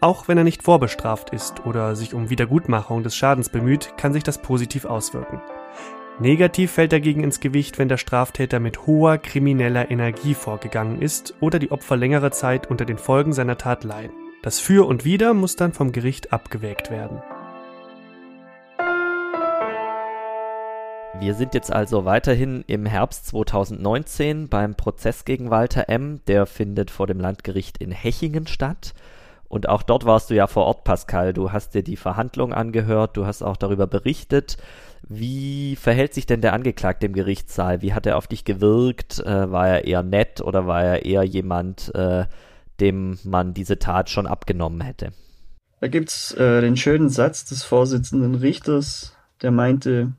Auch 0.00 0.28
wenn 0.28 0.36
er 0.36 0.44
nicht 0.44 0.62
vorbestraft 0.62 1.30
ist 1.30 1.64
oder 1.64 1.96
sich 1.96 2.12
um 2.12 2.28
Wiedergutmachung 2.28 3.02
des 3.02 3.16
Schadens 3.16 3.48
bemüht, 3.48 3.94
kann 3.96 4.12
sich 4.12 4.24
das 4.24 4.42
positiv 4.42 4.84
auswirken. 4.84 5.40
Negativ 6.20 6.72
fällt 6.72 6.92
dagegen 6.92 7.24
ins 7.24 7.40
Gewicht, 7.40 7.78
wenn 7.78 7.88
der 7.88 7.96
Straftäter 7.96 8.60
mit 8.60 8.86
hoher 8.86 9.16
krimineller 9.16 9.90
Energie 9.90 10.34
vorgegangen 10.34 11.00
ist 11.00 11.34
oder 11.40 11.58
die 11.58 11.72
Opfer 11.72 11.96
längere 11.96 12.30
Zeit 12.30 12.70
unter 12.70 12.84
den 12.84 12.98
Folgen 12.98 13.32
seiner 13.32 13.56
Tat 13.56 13.84
leiden. 13.84 14.14
Das 14.42 14.60
Für 14.60 14.86
und 14.86 15.06
Wider 15.06 15.32
muss 15.32 15.56
dann 15.56 15.72
vom 15.72 15.92
Gericht 15.92 16.30
abgewägt 16.32 16.90
werden. 16.90 17.22
Wir 21.20 21.34
sind 21.34 21.54
jetzt 21.54 21.72
also 21.72 22.04
weiterhin 22.04 22.64
im 22.66 22.86
Herbst 22.86 23.26
2019 23.28 24.48
beim 24.48 24.74
Prozess 24.74 25.24
gegen 25.24 25.48
Walter 25.48 25.88
M. 25.88 26.20
Der 26.26 26.44
findet 26.46 26.90
vor 26.90 27.06
dem 27.06 27.20
Landgericht 27.20 27.78
in 27.78 27.92
Hechingen 27.92 28.46
statt. 28.46 28.94
Und 29.48 29.68
auch 29.68 29.82
dort 29.82 30.04
warst 30.04 30.30
du 30.30 30.34
ja 30.34 30.46
vor 30.48 30.64
Ort, 30.64 30.84
Pascal. 30.84 31.32
Du 31.32 31.52
hast 31.52 31.74
dir 31.74 31.82
die 31.84 31.96
Verhandlung 31.96 32.52
angehört, 32.52 33.16
du 33.16 33.24
hast 33.24 33.42
auch 33.42 33.56
darüber 33.56 33.86
berichtet. 33.86 34.56
Wie 35.08 35.76
verhält 35.76 36.14
sich 36.14 36.26
denn 36.26 36.40
der 36.40 36.52
Angeklagte 36.52 37.06
im 37.06 37.12
Gerichtssaal? 37.12 37.80
Wie 37.80 37.94
hat 37.94 38.06
er 38.06 38.16
auf 38.16 38.26
dich 38.26 38.44
gewirkt? 38.44 39.20
Äh, 39.20 39.50
war 39.52 39.68
er 39.68 39.84
eher 39.84 40.02
nett 40.02 40.40
oder 40.40 40.66
war 40.66 40.82
er 40.82 41.04
eher 41.04 41.22
jemand, 41.22 41.94
äh, 41.94 42.26
dem 42.80 43.18
man 43.22 43.54
diese 43.54 43.78
Tat 43.78 44.10
schon 44.10 44.26
abgenommen 44.26 44.80
hätte? 44.80 45.12
Da 45.80 45.88
gibt's 45.88 46.32
äh, 46.32 46.60
den 46.60 46.76
schönen 46.76 47.10
Satz 47.10 47.44
des 47.44 47.62
Vorsitzenden 47.62 48.34
Richters, 48.34 49.14
der 49.42 49.50
meinte, 49.50 50.14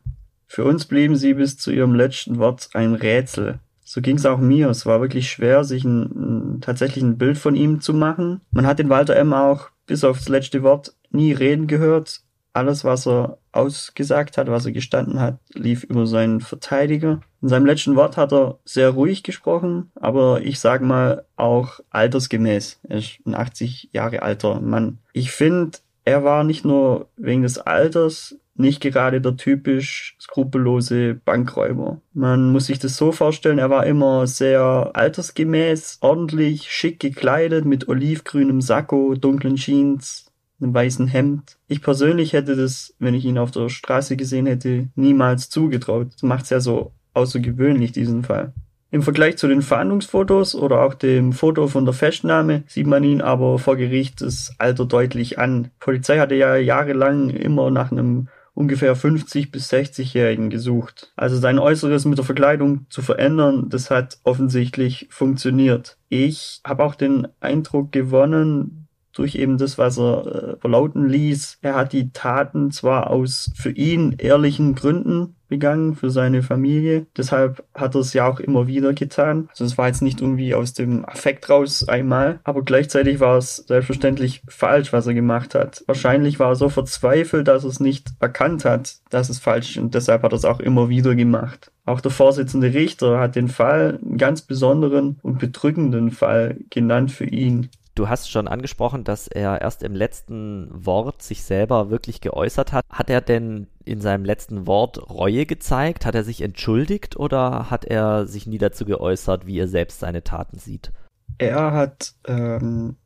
für 0.56 0.64
uns 0.64 0.86
blieben 0.86 1.18
sie 1.18 1.34
bis 1.34 1.58
zu 1.58 1.70
ihrem 1.70 1.96
letzten 1.96 2.38
Wort 2.38 2.70
ein 2.72 2.96
Rätsel. 2.96 3.60
So 3.84 4.00
ging 4.00 4.16
es 4.16 4.26
auch 4.26 4.38
mir. 4.38 4.70
Es 4.70 4.86
war 4.86 5.02
wirklich 5.02 5.30
schwer, 5.30 5.66
sich 5.66 5.84
ein, 5.84 6.04
ein, 6.04 6.62
tatsächlich 6.62 7.04
ein 7.04 7.18
Bild 7.18 7.38
von 7.38 7.58
ihm 7.58 7.82
zu 7.82 7.94
machen. 7.94 8.40
Man 8.52 8.66
hat 8.66 8.80
den 8.80 8.88
Walter 8.88 9.18
M. 9.18 9.34
auch 9.34 9.68
bis 9.86 10.06
aufs 10.06 10.30
letzte 10.30 10.64
Wort 10.64 10.96
nie 11.10 11.34
reden 11.34 11.68
gehört. 11.68 12.22
Alles, 12.54 12.86
was 12.86 13.06
er 13.06 13.38
ausgesagt 13.52 14.38
hat, 14.38 14.48
was 14.48 14.66
er 14.66 14.72
gestanden 14.72 15.20
hat, 15.20 15.40
lief 15.54 15.84
über 15.84 16.08
seinen 16.08 16.40
Verteidiger. 16.40 17.20
In 17.42 17.50
seinem 17.50 17.66
letzten 17.66 17.98
Wort 17.98 18.16
hat 18.16 18.32
er 18.32 18.58
sehr 18.64 18.92
ruhig 18.92 19.24
gesprochen, 19.24 19.92
aber 19.96 20.40
ich 20.42 20.62
sag 20.62 20.82
mal 20.82 21.26
auch 21.36 21.82
altersgemäß. 21.90 22.80
Er 22.88 23.00
ist 23.00 23.20
ein 23.26 23.36
80 23.36 23.90
Jahre 23.92 24.22
alter 24.22 24.62
Mann. 24.62 25.00
Ich 25.12 25.32
finde, 25.32 25.80
er 26.06 26.24
war 26.24 26.46
nicht 26.46 26.64
nur 26.64 27.10
wegen 27.18 27.42
des 27.42 27.58
Alters 27.58 28.38
nicht 28.56 28.82
gerade 28.82 29.22
der 29.22 29.36
typisch 29.36 30.16
skrupellose 30.20 31.16
Bankräuber. 31.26 32.00
Man 32.14 32.52
muss 32.52 32.68
sich 32.68 32.80
das 32.80 32.96
so 32.96 33.12
vorstellen, 33.12 33.60
er 33.60 33.70
war 33.70 33.86
immer 33.86 34.28
sehr 34.28 34.92
altersgemäß, 34.94 36.00
ordentlich, 36.02 36.72
schick 36.72 37.00
gekleidet, 37.00 37.66
mit 37.66 37.88
olivgrünem 37.88 38.62
Sakko, 38.62 39.16
dunklen 39.16 39.56
Jeans, 39.56 40.32
einem 40.62 40.74
weißen 40.74 41.08
Hemd. 41.08 41.58
Ich 41.68 41.82
persönlich 41.82 42.34
hätte 42.34 42.56
das, 42.56 42.96
wenn 43.00 43.14
ich 43.14 43.26
ihn 43.26 43.38
auf 43.38 43.52
der 43.52 43.70
Straße 43.70 44.16
gesehen 44.16 44.46
hätte, 44.46 44.88
niemals 44.96 45.50
zugetraut. 45.50 46.08
Das 46.14 46.24
macht's 46.24 46.50
ja 46.50 46.60
so 46.60 46.92
außergewöhnlich, 47.14 47.92
diesen 47.92 48.24
Fall. 48.24 48.54
Im 48.92 49.02
Vergleich 49.02 49.38
zu 49.38 49.50
den 49.50 49.62
Fahndungsfotos 49.62 50.56
oder 50.56 50.82
auch 50.82 50.94
dem 50.94 51.34
Foto 51.34 51.68
von 51.68 51.84
der 51.84 51.94
Festnahme 51.94 52.64
sieht 52.68 52.88
man 52.88 53.04
ihn 53.04 53.22
aber 53.22 53.60
vor 53.60 53.76
Gericht 53.76 54.22
das 54.22 54.56
Alter 54.58 54.86
deutlich 54.86 55.38
an. 55.38 55.72
Polizei 55.80 56.20
hatte 56.20 56.36
ja 56.36 56.56
jahrelang 56.56 57.30
immer 57.30 57.72
nach 57.72 57.92
einem 57.92 58.30
ungefähr 58.56 58.96
50 58.96 59.52
bis 59.52 59.72
60-Jährigen 59.72 60.50
gesucht. 60.50 61.12
Also 61.16 61.38
sein 61.38 61.60
Äußeres 61.60 62.06
mit 62.06 62.18
der 62.18 62.26
Verkleidung 62.26 62.88
zu 62.90 63.02
verändern, 63.04 63.70
das 63.70 63.92
hat 63.92 64.18
offensichtlich 64.24 65.08
funktioniert. 65.12 65.98
Ich 66.10 66.62
habe 66.66 66.84
auch 66.84 66.96
den 66.96 67.28
Eindruck 67.42 67.92
gewonnen, 67.92 68.85
durch 69.16 69.36
eben 69.36 69.58
das, 69.58 69.78
was 69.78 69.98
er 69.98 70.26
äh, 70.26 70.58
verlauten 70.58 71.08
ließ. 71.08 71.60
Er 71.62 71.76
hat 71.76 71.94
die 71.94 72.12
Taten 72.12 72.72
zwar 72.72 73.10
aus 73.10 73.52
für 73.56 73.72
ihn 73.72 74.16
ehrlichen 74.18 74.76
Gründen 74.76 75.36
begangen, 75.48 75.96
für 75.96 76.10
seine 76.10 76.44
Familie. 76.44 77.06
Deshalb 77.16 77.64
hat 77.74 77.96
er 77.96 78.02
es 78.02 78.14
ja 78.14 78.28
auch 78.28 78.40
immer 78.40 78.68
wieder 78.68 78.94
getan. 78.94 79.48
Also 79.52 79.66
es 79.66 79.78
war 79.78 79.88
jetzt 79.88 80.02
nicht 80.02 80.22
irgendwie 80.22 80.54
aus 80.54 80.74
dem 80.74 81.06
Affekt 81.06 81.50
raus 81.50 81.88
einmal, 81.88 82.40
aber 82.44 82.64
gleichzeitig 82.64 83.20
war 83.20 83.38
es 83.38 83.58
selbstverständlich 83.58 84.42
falsch, 84.48 84.92
was 84.92 85.08
er 85.08 85.14
gemacht 85.14 85.56
hat. 85.56 85.84
Wahrscheinlich 85.88 86.40
war 86.40 86.50
er 86.50 86.56
so 86.56 86.70
verzweifelt, 86.70 87.48
dass 87.48 87.64
er 87.64 87.70
es 87.70 87.80
nicht 87.80 88.10
erkannt 88.20 88.66
hat, 88.66 88.96
dass 89.10 89.30
es 89.30 89.40
falsch 89.40 89.78
ist 89.78 89.84
und 89.84 89.94
deshalb 89.96 90.24
hat 90.24 90.34
er 90.34 90.38
es 90.38 90.46
auch 90.46 90.60
immer 90.60 90.90
wieder 90.90 91.16
gemacht. 91.16 91.72
Auch 91.86 92.02
der 92.02 92.12
Vorsitzende 92.12 92.74
Richter 92.74 93.20
hat 93.20 93.36
den 93.36 93.48
Fall, 93.48 94.00
einen 94.04 94.18
ganz 94.18 94.42
besonderen 94.42 95.20
und 95.22 95.38
bedrückenden 95.38 96.10
Fall 96.12 96.58
genannt 96.72 97.12
für 97.12 97.26
ihn. 97.26 97.70
Du 97.96 98.10
hast 98.10 98.30
schon 98.30 98.50
angesprochen, 98.50 99.06
dass 99.06 99.30
er 99.30 99.62
erst 99.62 99.82
im 99.82 99.96
letzten 99.96 100.70
Wort 100.74 101.22
sich 101.22 101.44
selber 101.44 101.90
wirklich 101.90 102.20
geäußert 102.20 102.74
hat. 102.74 102.84
Hat 102.90 103.10
er 103.10 103.22
denn 103.22 103.68
in 103.86 104.02
seinem 104.02 104.26
letzten 104.26 104.68
Wort 104.68 105.10
Reue 105.10 105.46
gezeigt? 105.46 106.06
Hat 106.06 106.14
er 106.14 106.26
sich 106.26 106.42
entschuldigt 106.42 107.16
oder 107.16 107.70
hat 107.70 107.86
er 107.86 108.28
sich 108.28 108.48
nie 108.48 108.58
dazu 108.58 108.84
geäußert, 108.84 109.48
wie 109.48 109.58
er 109.58 109.70
selbst 109.70 110.02
seine 110.02 110.26
Taten 110.26 110.60
sieht? 110.60 110.92
Er 111.38 111.72
hat 111.72 112.16
ähm, 112.28 112.98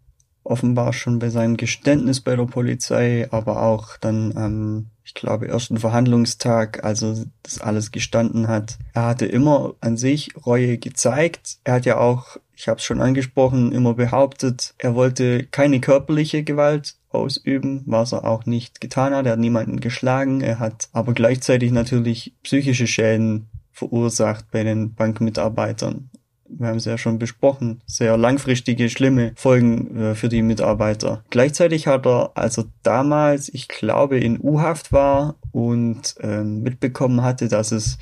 offenbar 0.43 0.93
schon 0.93 1.19
bei 1.19 1.29
seinem 1.29 1.57
Geständnis 1.57 2.21
bei 2.21 2.35
der 2.35 2.45
Polizei, 2.45 3.27
aber 3.29 3.61
auch 3.61 3.97
dann 3.97 4.35
am, 4.35 4.87
ich 5.03 5.13
glaube, 5.13 5.47
ersten 5.47 5.77
Verhandlungstag, 5.77 6.83
also 6.83 7.25
das 7.43 7.61
alles 7.61 7.91
gestanden 7.91 8.47
hat. 8.47 8.79
Er 8.93 9.05
hatte 9.05 9.27
immer 9.27 9.75
an 9.81 9.97
sich 9.97 10.31
Reue 10.47 10.79
gezeigt. 10.79 11.59
Er 11.63 11.75
hat 11.75 11.85
ja 11.85 11.99
auch 11.99 12.37
ich 12.59 12.67
habe 12.67 12.79
es 12.79 12.83
schon 12.83 12.99
angesprochen, 12.99 13.71
immer 13.71 13.93
behauptet, 13.93 14.73
er 14.79 14.93
wollte 14.93 15.45
keine 15.45 15.79
körperliche 15.79 16.43
Gewalt 16.43 16.95
ausüben, 17.09 17.83
was 17.85 18.11
er 18.11 18.25
auch 18.25 18.45
nicht 18.45 18.81
getan 18.81 19.15
hat. 19.15 19.25
Er 19.25 19.31
hat 19.33 19.39
niemanden 19.39 19.79
geschlagen, 19.79 20.41
er 20.41 20.59
hat 20.59 20.89
aber 20.91 21.13
gleichzeitig 21.13 21.71
natürlich 21.71 22.35
psychische 22.43 22.85
Schäden 22.85 23.47
verursacht 23.71 24.51
bei 24.51 24.65
den 24.65 24.93
Bankmitarbeitern. 24.93 26.09
wir 26.49 26.67
haben 26.67 26.75
es 26.75 26.83
ja 26.83 26.97
schon 26.97 27.17
besprochen, 27.17 27.81
sehr 27.85 28.17
langfristige, 28.17 28.89
schlimme 28.89 29.31
Folgen 29.37 29.95
äh, 29.95 30.15
für 30.15 30.27
die 30.27 30.41
Mitarbeiter. 30.41 31.23
Gleichzeitig 31.29 31.87
hat 31.87 32.05
er, 32.05 32.31
als 32.35 32.57
er 32.57 32.65
damals, 32.83 33.47
ich 33.47 33.69
glaube, 33.69 34.19
in 34.19 34.37
U-Haft 34.37 34.91
war 34.91 35.35
und 35.53 36.15
äh, 36.19 36.43
mitbekommen 36.43 37.21
hatte, 37.21 37.47
dass 37.47 37.71
es 37.71 37.99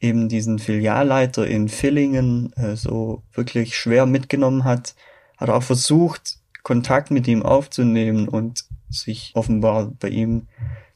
eben 0.00 0.28
diesen 0.28 0.58
Filialleiter 0.58 1.46
in 1.46 1.68
Villingen 1.68 2.52
äh, 2.54 2.76
so 2.76 3.22
wirklich 3.32 3.76
schwer 3.76 4.06
mitgenommen 4.06 4.64
hat, 4.64 4.94
hat 5.36 5.50
auch 5.50 5.62
versucht, 5.62 6.38
Kontakt 6.62 7.10
mit 7.10 7.26
ihm 7.26 7.42
aufzunehmen 7.42 8.28
und 8.28 8.64
sich 8.90 9.32
offenbar 9.34 9.92
bei 9.98 10.08
ihm 10.08 10.46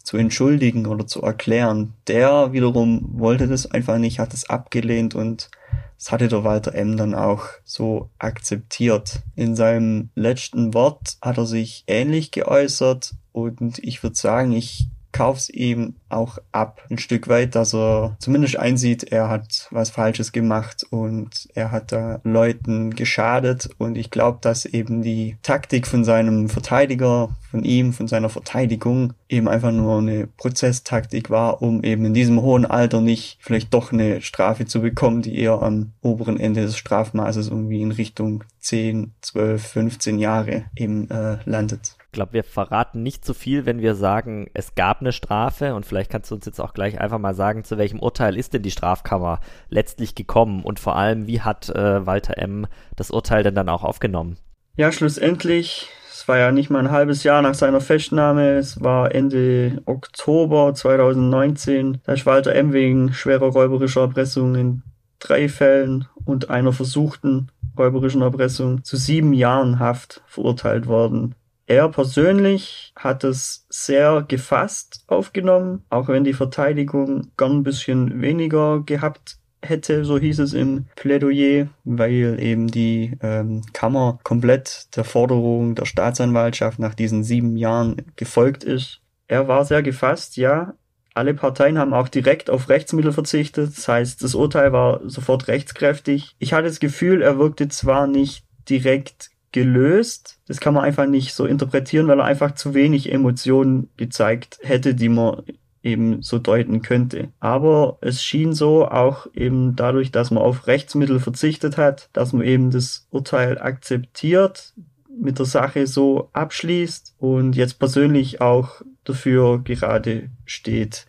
zu 0.02 0.18
entschuldigen 0.18 0.86
oder 0.86 1.06
zu 1.06 1.22
erklären. 1.22 1.94
Der 2.06 2.52
wiederum 2.52 3.08
wollte 3.14 3.48
das 3.48 3.70
einfach 3.70 3.98
nicht, 3.98 4.18
hat 4.18 4.34
es 4.34 4.48
abgelehnt 4.50 5.14
und 5.14 5.50
das 5.98 6.12
hatte 6.12 6.28
der 6.28 6.44
Walter 6.44 6.74
M. 6.74 6.96
dann 6.96 7.14
auch 7.14 7.46
so 7.64 8.10
akzeptiert. 8.18 9.22
In 9.36 9.56
seinem 9.56 10.10
letzten 10.14 10.74
Wort 10.74 11.16
hat 11.22 11.38
er 11.38 11.46
sich 11.46 11.84
ähnlich 11.86 12.30
geäußert 12.30 13.14
und 13.32 13.78
ich 13.78 14.02
würde 14.02 14.16
sagen, 14.16 14.52
ich 14.52 14.88
kauf's 15.14 15.48
ihm 15.48 15.94
auch 16.10 16.38
ab. 16.52 16.82
Ein 16.90 16.98
Stück 16.98 17.28
weit, 17.28 17.54
dass 17.54 17.72
er 17.72 18.16
zumindest 18.18 18.56
einsieht, 18.58 19.04
er 19.04 19.30
hat 19.30 19.68
was 19.70 19.88
Falsches 19.88 20.32
gemacht 20.32 20.84
und 20.90 21.48
er 21.54 21.70
hat 21.70 21.92
da 21.92 22.20
Leuten 22.24 22.90
geschadet. 22.94 23.70
Und 23.78 23.96
ich 23.96 24.10
glaube, 24.10 24.38
dass 24.42 24.66
eben 24.66 25.02
die 25.02 25.36
Taktik 25.42 25.86
von 25.86 26.04
seinem 26.04 26.48
Verteidiger, 26.48 27.30
von 27.50 27.64
ihm, 27.64 27.92
von 27.92 28.08
seiner 28.08 28.28
Verteidigung 28.28 29.14
eben 29.28 29.48
einfach 29.48 29.70
nur 29.70 29.98
eine 29.98 30.26
Prozesstaktik 30.26 31.30
war, 31.30 31.62
um 31.62 31.84
eben 31.84 32.04
in 32.04 32.14
diesem 32.14 32.42
hohen 32.42 32.66
Alter 32.66 33.00
nicht 33.00 33.38
vielleicht 33.40 33.72
doch 33.72 33.92
eine 33.92 34.20
Strafe 34.20 34.66
zu 34.66 34.82
bekommen, 34.82 35.22
die 35.22 35.38
eher 35.38 35.62
am 35.62 35.92
oberen 36.02 36.40
Ende 36.40 36.62
des 36.62 36.76
Strafmaßes 36.76 37.48
irgendwie 37.48 37.82
in 37.82 37.92
Richtung 37.92 38.42
10, 38.58 39.12
12, 39.20 39.64
15 39.64 40.18
Jahre 40.18 40.64
eben 40.76 41.08
äh, 41.10 41.38
landet 41.44 41.96
glaube, 42.14 42.32
wir 42.32 42.44
verraten 42.44 43.02
nicht 43.02 43.24
zu 43.24 43.34
viel, 43.34 43.66
wenn 43.66 43.80
wir 43.80 43.94
sagen, 43.94 44.48
es 44.54 44.74
gab 44.74 45.00
eine 45.00 45.12
Strafe 45.12 45.74
und 45.74 45.84
vielleicht 45.84 46.10
kannst 46.10 46.30
du 46.30 46.34
uns 46.34 46.46
jetzt 46.46 46.60
auch 46.60 46.72
gleich 46.72 47.00
einfach 47.00 47.18
mal 47.18 47.34
sagen, 47.34 47.64
zu 47.64 47.76
welchem 47.76 48.00
Urteil 48.00 48.36
ist 48.38 48.54
denn 48.54 48.62
die 48.62 48.70
Strafkammer 48.70 49.40
letztlich 49.68 50.14
gekommen 50.14 50.62
und 50.62 50.80
vor 50.80 50.96
allem, 50.96 51.26
wie 51.26 51.42
hat 51.42 51.68
äh, 51.68 52.06
Walter 52.06 52.38
M. 52.38 52.66
das 52.96 53.10
Urteil 53.10 53.42
denn 53.42 53.54
dann 53.54 53.68
auch 53.68 53.84
aufgenommen? 53.84 54.38
Ja, 54.76 54.90
schlussendlich, 54.90 55.88
es 56.10 56.26
war 56.26 56.38
ja 56.38 56.50
nicht 56.50 56.70
mal 56.70 56.78
ein 56.78 56.90
halbes 56.90 57.22
Jahr 57.22 57.42
nach 57.42 57.54
seiner 57.54 57.80
Festnahme, 57.80 58.54
es 58.56 58.82
war 58.82 59.14
Ende 59.14 59.82
Oktober 59.84 60.72
2019, 60.74 61.98
da 62.04 62.12
ist 62.14 62.24
Walter 62.24 62.54
M. 62.54 62.72
wegen 62.72 63.12
schwerer 63.12 63.48
räuberischer 63.48 64.00
Erpressung 64.00 64.54
in 64.54 64.82
drei 65.18 65.48
Fällen 65.48 66.06
und 66.24 66.50
einer 66.50 66.72
versuchten 66.72 67.50
räuberischen 67.78 68.22
Erpressung 68.22 68.84
zu 68.84 68.96
sieben 68.96 69.32
Jahren 69.32 69.78
Haft 69.78 70.22
verurteilt 70.26 70.86
worden. 70.86 71.34
Er 71.66 71.88
persönlich 71.88 72.92
hat 72.96 73.24
es 73.24 73.66
sehr 73.70 74.24
gefasst 74.28 75.04
aufgenommen, 75.06 75.82
auch 75.88 76.08
wenn 76.08 76.24
die 76.24 76.34
Verteidigung 76.34 77.30
gern 77.38 77.58
ein 77.58 77.62
bisschen 77.62 78.20
weniger 78.20 78.82
gehabt 78.84 79.38
hätte, 79.62 80.04
so 80.04 80.18
hieß 80.18 80.40
es 80.40 80.52
im 80.52 80.86
Plädoyer, 80.94 81.68
weil 81.84 82.38
eben 82.38 82.68
die 82.68 83.16
ähm, 83.22 83.62
Kammer 83.72 84.18
komplett 84.22 84.94
der 84.94 85.04
Forderung 85.04 85.74
der 85.74 85.86
Staatsanwaltschaft 85.86 86.78
nach 86.78 86.94
diesen 86.94 87.24
sieben 87.24 87.56
Jahren 87.56 87.96
gefolgt 88.16 88.62
ist. 88.62 89.00
Er 89.26 89.48
war 89.48 89.64
sehr 89.64 89.82
gefasst, 89.82 90.36
ja. 90.36 90.74
Alle 91.14 91.32
Parteien 91.32 91.78
haben 91.78 91.94
auch 91.94 92.08
direkt 92.08 92.50
auf 92.50 92.68
Rechtsmittel 92.68 93.12
verzichtet. 93.12 93.76
Das 93.76 93.88
heißt, 93.88 94.22
das 94.22 94.34
Urteil 94.34 94.72
war 94.72 95.00
sofort 95.08 95.48
rechtskräftig. 95.48 96.34
Ich 96.38 96.52
hatte 96.52 96.66
das 96.66 96.80
Gefühl, 96.80 97.22
er 97.22 97.38
wirkte 97.38 97.68
zwar 97.68 98.06
nicht 98.06 98.44
direkt 98.68 99.30
gelöst. 99.54 100.40
Das 100.48 100.58
kann 100.58 100.74
man 100.74 100.82
einfach 100.82 101.06
nicht 101.06 101.32
so 101.32 101.46
interpretieren, 101.46 102.08
weil 102.08 102.18
er 102.18 102.24
einfach 102.24 102.56
zu 102.56 102.74
wenig 102.74 103.12
Emotionen 103.12 103.88
gezeigt 103.96 104.58
hätte, 104.62 104.96
die 104.96 105.08
man 105.08 105.44
eben 105.84 106.22
so 106.22 106.40
deuten 106.40 106.82
könnte. 106.82 107.28
Aber 107.38 107.98
es 108.00 108.24
schien 108.24 108.52
so, 108.52 108.88
auch 108.88 109.28
eben 109.32 109.76
dadurch, 109.76 110.10
dass 110.10 110.32
man 110.32 110.42
auf 110.42 110.66
Rechtsmittel 110.66 111.20
verzichtet 111.20 111.76
hat, 111.76 112.08
dass 112.12 112.32
man 112.32 112.44
eben 112.44 112.72
das 112.72 113.06
Urteil 113.10 113.58
akzeptiert, 113.58 114.74
mit 115.08 115.38
der 115.38 115.46
Sache 115.46 115.86
so 115.86 116.30
abschließt 116.32 117.14
und 117.18 117.54
jetzt 117.54 117.78
persönlich 117.78 118.40
auch 118.40 118.82
dafür 119.04 119.62
gerade 119.62 120.30
steht. 120.46 121.06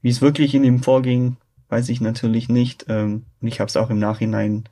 Wie 0.00 0.08
es 0.08 0.22
wirklich 0.22 0.54
in 0.54 0.64
ihm 0.64 0.82
vorging, 0.82 1.36
weiß 1.68 1.90
ich 1.90 2.00
natürlich 2.00 2.48
nicht. 2.48 2.86
Ähm, 2.88 3.26
und 3.42 3.48
ich 3.48 3.60
habe 3.60 3.68
es 3.68 3.76
auch 3.76 3.90
im 3.90 3.98
Nachhinein 3.98 4.64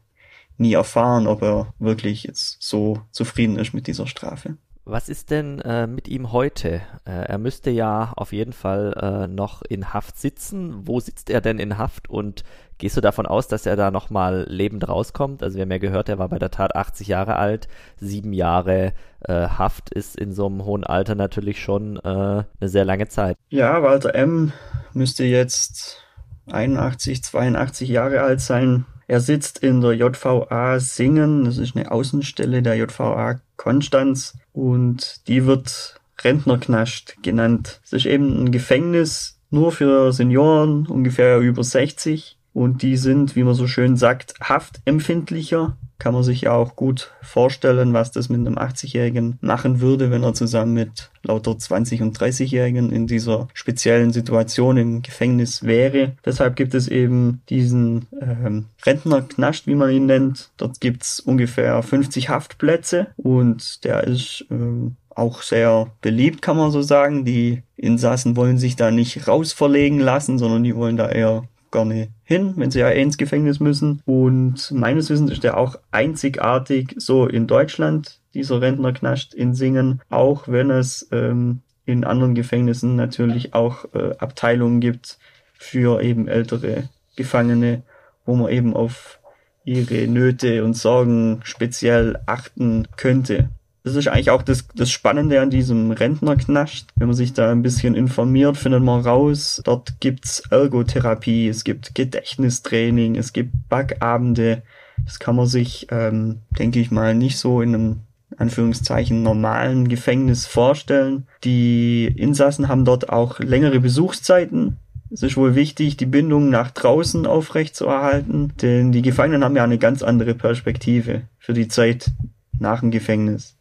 nie 0.61 0.75
erfahren, 0.75 1.27
ob 1.27 1.43
er 1.43 1.75
wirklich 1.79 2.25
jetzt 2.25 2.63
so 2.63 3.01
zufrieden 3.11 3.59
ist 3.59 3.73
mit 3.73 3.87
dieser 3.87 4.07
Strafe. 4.07 4.57
Was 4.85 5.09
ist 5.09 5.31
denn 5.31 5.61
äh, 5.61 5.87
mit 5.87 6.09
ihm 6.09 6.33
heute? 6.33 6.81
Äh, 7.05 7.27
er 7.27 7.39
müsste 7.39 7.71
ja 7.71 8.13
auf 8.17 8.33
jeden 8.33 8.53
Fall 8.53 8.95
äh, 9.01 9.27
noch 9.29 9.63
in 9.63 9.93
Haft 9.93 10.19
sitzen. 10.19 10.87
Wo 10.87 11.01
sitzt 11.01 11.31
er 11.31 11.41
denn 11.41 11.59
in 11.59 11.79
Haft 11.79 12.11
und 12.11 12.45
gehst 12.79 12.97
du 12.97 13.01
davon 13.01 13.27
aus, 13.27 13.47
dass 13.47 13.67
er 13.67 13.77
da 13.77 13.91
nochmal 13.91 14.47
lebend 14.49 14.89
rauskommt? 14.89 15.43
Also 15.43 15.57
wir 15.57 15.63
haben 15.63 15.71
ja 15.71 15.79
gehört, 15.79 16.09
er 16.09 16.19
war 16.19 16.29
bei 16.29 16.39
der 16.39 16.51
Tat 16.51 16.75
80 16.75 17.09
Jahre 17.09 17.37
alt. 17.37 17.69
Sieben 17.99 18.33
Jahre 18.33 18.95
äh, 19.21 19.49
Haft 19.49 19.91
ist 19.95 20.17
in 20.17 20.33
so 20.33 20.47
einem 20.47 20.65
hohen 20.65 20.85
Alter 20.85 21.15
natürlich 21.15 21.63
schon 21.63 21.97
äh, 21.99 22.01
eine 22.01 22.45
sehr 22.61 22.85
lange 22.85 23.07
Zeit. 23.09 23.37
Ja, 23.51 23.83
Walter 23.83 24.15
M. 24.15 24.53
müsste 24.93 25.25
jetzt 25.25 26.05
81, 26.51 27.23
82 27.23 27.89
Jahre 27.89 28.23
alt 28.23 28.41
sein. 28.41 28.87
Er 29.11 29.19
sitzt 29.19 29.59
in 29.59 29.81
der 29.81 29.95
JVA 29.95 30.79
Singen, 30.79 31.45
das 31.45 31.59
ist 31.59 31.75
eine 31.75 31.91
Außenstelle 31.91 32.63
der 32.63 32.77
JVA 32.77 33.41
Konstanz. 33.57 34.39
Und 34.53 35.27
die 35.27 35.47
wird 35.47 35.97
Rentnerknast 36.23 37.17
genannt. 37.21 37.81
Es 37.83 37.93
ist 37.93 38.07
eben 38.07 38.45
ein 38.45 38.53
Gefängnis 38.53 39.41
nur 39.51 39.73
für 39.73 40.13
Senioren, 40.13 40.87
ungefähr 40.87 41.41
über 41.41 41.65
60 41.65 42.39
und 42.53 42.83
die 42.83 42.97
sind, 42.97 43.35
wie 43.35 43.43
man 43.43 43.55
so 43.55 43.67
schön 43.67 43.97
sagt, 43.97 44.35
haftempfindlicher 44.41 45.77
kann 46.01 46.15
man 46.15 46.25
sich 46.25 46.41
ja 46.43 46.53
auch 46.53 46.75
gut 46.75 47.13
vorstellen, 47.23 47.93
was 47.93 48.11
das 48.11 48.29
mit 48.29 48.41
einem 48.41 48.59
80-Jährigen 48.59 49.39
machen 49.41 49.81
würde, 49.81 50.11
wenn 50.11 50.25
er 50.25 50.35
zusammen 50.35 50.73
mit 50.73 51.11
lauter 51.23 51.53
20- 51.53 52.03
und 52.03 52.19
30-Jährigen 52.19 52.91
in 52.91 53.07
dieser 53.07 53.49
speziellen 53.55 54.13
Situation 54.13 54.77
im 54.79 55.03
Gefängnis 55.03 55.63
wäre. 55.63 56.13
Deshalb 56.25 56.57
gibt 56.57 56.75
es 56.75 56.89
eben 56.89 57.43
diesen 57.51 58.07
ähm, 58.21 58.67
Rentnerknast, 58.85 59.67
wie 59.67 59.75
man 59.75 59.91
ihn 59.91 60.07
nennt. 60.07 60.51
Dort 60.57 60.81
gibt's 60.81 61.21
ungefähr 61.21 61.83
50 61.83 62.31
Haftplätze 62.31 63.09
und 63.17 63.85
der 63.85 64.05
ist 64.05 64.47
ähm, 64.51 64.97
auch 65.15 65.43
sehr 65.43 65.89
beliebt, 66.01 66.41
kann 66.41 66.57
man 66.57 66.71
so 66.71 66.81
sagen. 66.83 67.25
Die 67.25 67.63
Insassen 67.77 68.37
wollen 68.37 68.59
sich 68.59 68.77
da 68.77 68.91
nicht 68.91 69.29
rausverlegen 69.29 70.01
lassen, 70.01 70.39
sondern 70.39 70.65
die 70.65 70.75
wollen 70.75 70.97
da 70.97 71.09
eher 71.11 71.45
gerne 71.71 72.09
hin, 72.25 72.55
wenn 72.57 72.71
sie 72.71 72.81
ja 72.81 72.91
eh 72.91 73.03
ins 73.03 73.19
Gefängnis 73.19 73.61
müssen. 73.61 74.03
Und 74.07 74.71
meines 74.73 75.11
Wissens 75.11 75.31
ist 75.31 75.45
der 75.45 75.57
auch 75.57 75.77
einzigartig 75.91 76.95
so 76.97 77.27
in 77.27 77.47
Deutschland, 77.47 78.19
dieser 78.35 78.61
Rentnerknast 78.61 79.35
in 79.35 79.55
Singen, 79.55 80.01
auch 80.09 80.49
wenn 80.49 80.71
es 80.71 81.09
ähm, 81.13 81.61
in 81.85 82.05
anderen 82.05 82.35
Gefängnissen 82.35 82.97
natürlich 82.97 83.55
auch 83.55 83.87
äh, 83.95 84.17
Abteilungen 84.19 84.81
gibt 84.81 85.19
für 85.53 86.03
eben 86.03 86.29
ältere 86.29 86.89
Gefangene, 87.17 87.83
wo 88.25 88.37
man 88.37 88.51
eben 88.51 88.75
auf 88.75 89.19
ihre 89.65 90.07
Nöte 90.07 90.65
und 90.65 90.75
Sorgen 90.75 91.41
speziell 91.43 92.19
achten 92.27 92.87
könnte 92.97 93.51
das 93.83 93.95
ist 93.95 94.09
eigentlich 94.09 94.31
auch 94.31 94.43
das, 94.43 94.67
das 94.75 94.91
Spannende 94.91 95.41
an 95.41 95.51
diesem 95.51 95.91
Rentnerknast. 95.91 96.89
Wenn 96.97 97.09
man 97.09 97.17
sich 97.17 97.33
da 97.33 97.51
ein 97.51 97.63
bisschen 97.63 97.95
informiert, 97.95 98.57
findet 98.57 98.83
man 98.83 99.01
raus, 99.01 99.63
dort 99.65 100.01
gibt's 100.01 100.43
Ergotherapie, 100.51 101.49
es 101.49 101.65
gibt 101.65 101.95
Gedächtnistraining, 101.95 103.17
es 103.17 103.33
gibt 103.33 103.53
Backabende. 103.69 104.63
Das 105.05 105.19
kann 105.19 105.37
man 105.37 105.47
sich, 105.47 105.87
ähm, 105.91 106.41
denke 106.59 106.79
ich 106.79 106.91
mal, 106.91 107.15
nicht 107.15 107.39
so 107.39 107.63
in 107.63 107.75
einem 107.75 108.01
Anführungszeichen 108.37 109.23
normalen 109.23 109.89
Gefängnis 109.89 110.47
vorstellen. 110.47 111.27
Die 111.43 112.05
Insassen 112.05 112.69
haben 112.69 112.85
dort 112.85 113.09
auch 113.09 113.41
längere 113.41 113.81
Besuchszeiten. 113.81 114.77
Es 115.11 115.23
ist 115.23 115.39
wohl 115.39 115.55
wichtig, 115.55 115.97
die 115.97 116.07
Bindung 116.07 116.51
nach 116.51 116.71
draußen 116.71 117.27
aufrechtzuerhalten, 117.27 118.53
denn 118.61 118.93
die 118.93 119.03
Gefangenen 119.03 119.43
haben 119.43 119.57
ja 119.57 119.65
eine 119.65 119.79
ganz 119.79 120.03
andere 120.03 120.35
Perspektive 120.35 121.23
für 121.39 121.55
die 121.55 121.67
Zeit 121.67 122.13
nach 122.53 122.81
dem 122.81 122.91
Gefängnis 122.91 123.57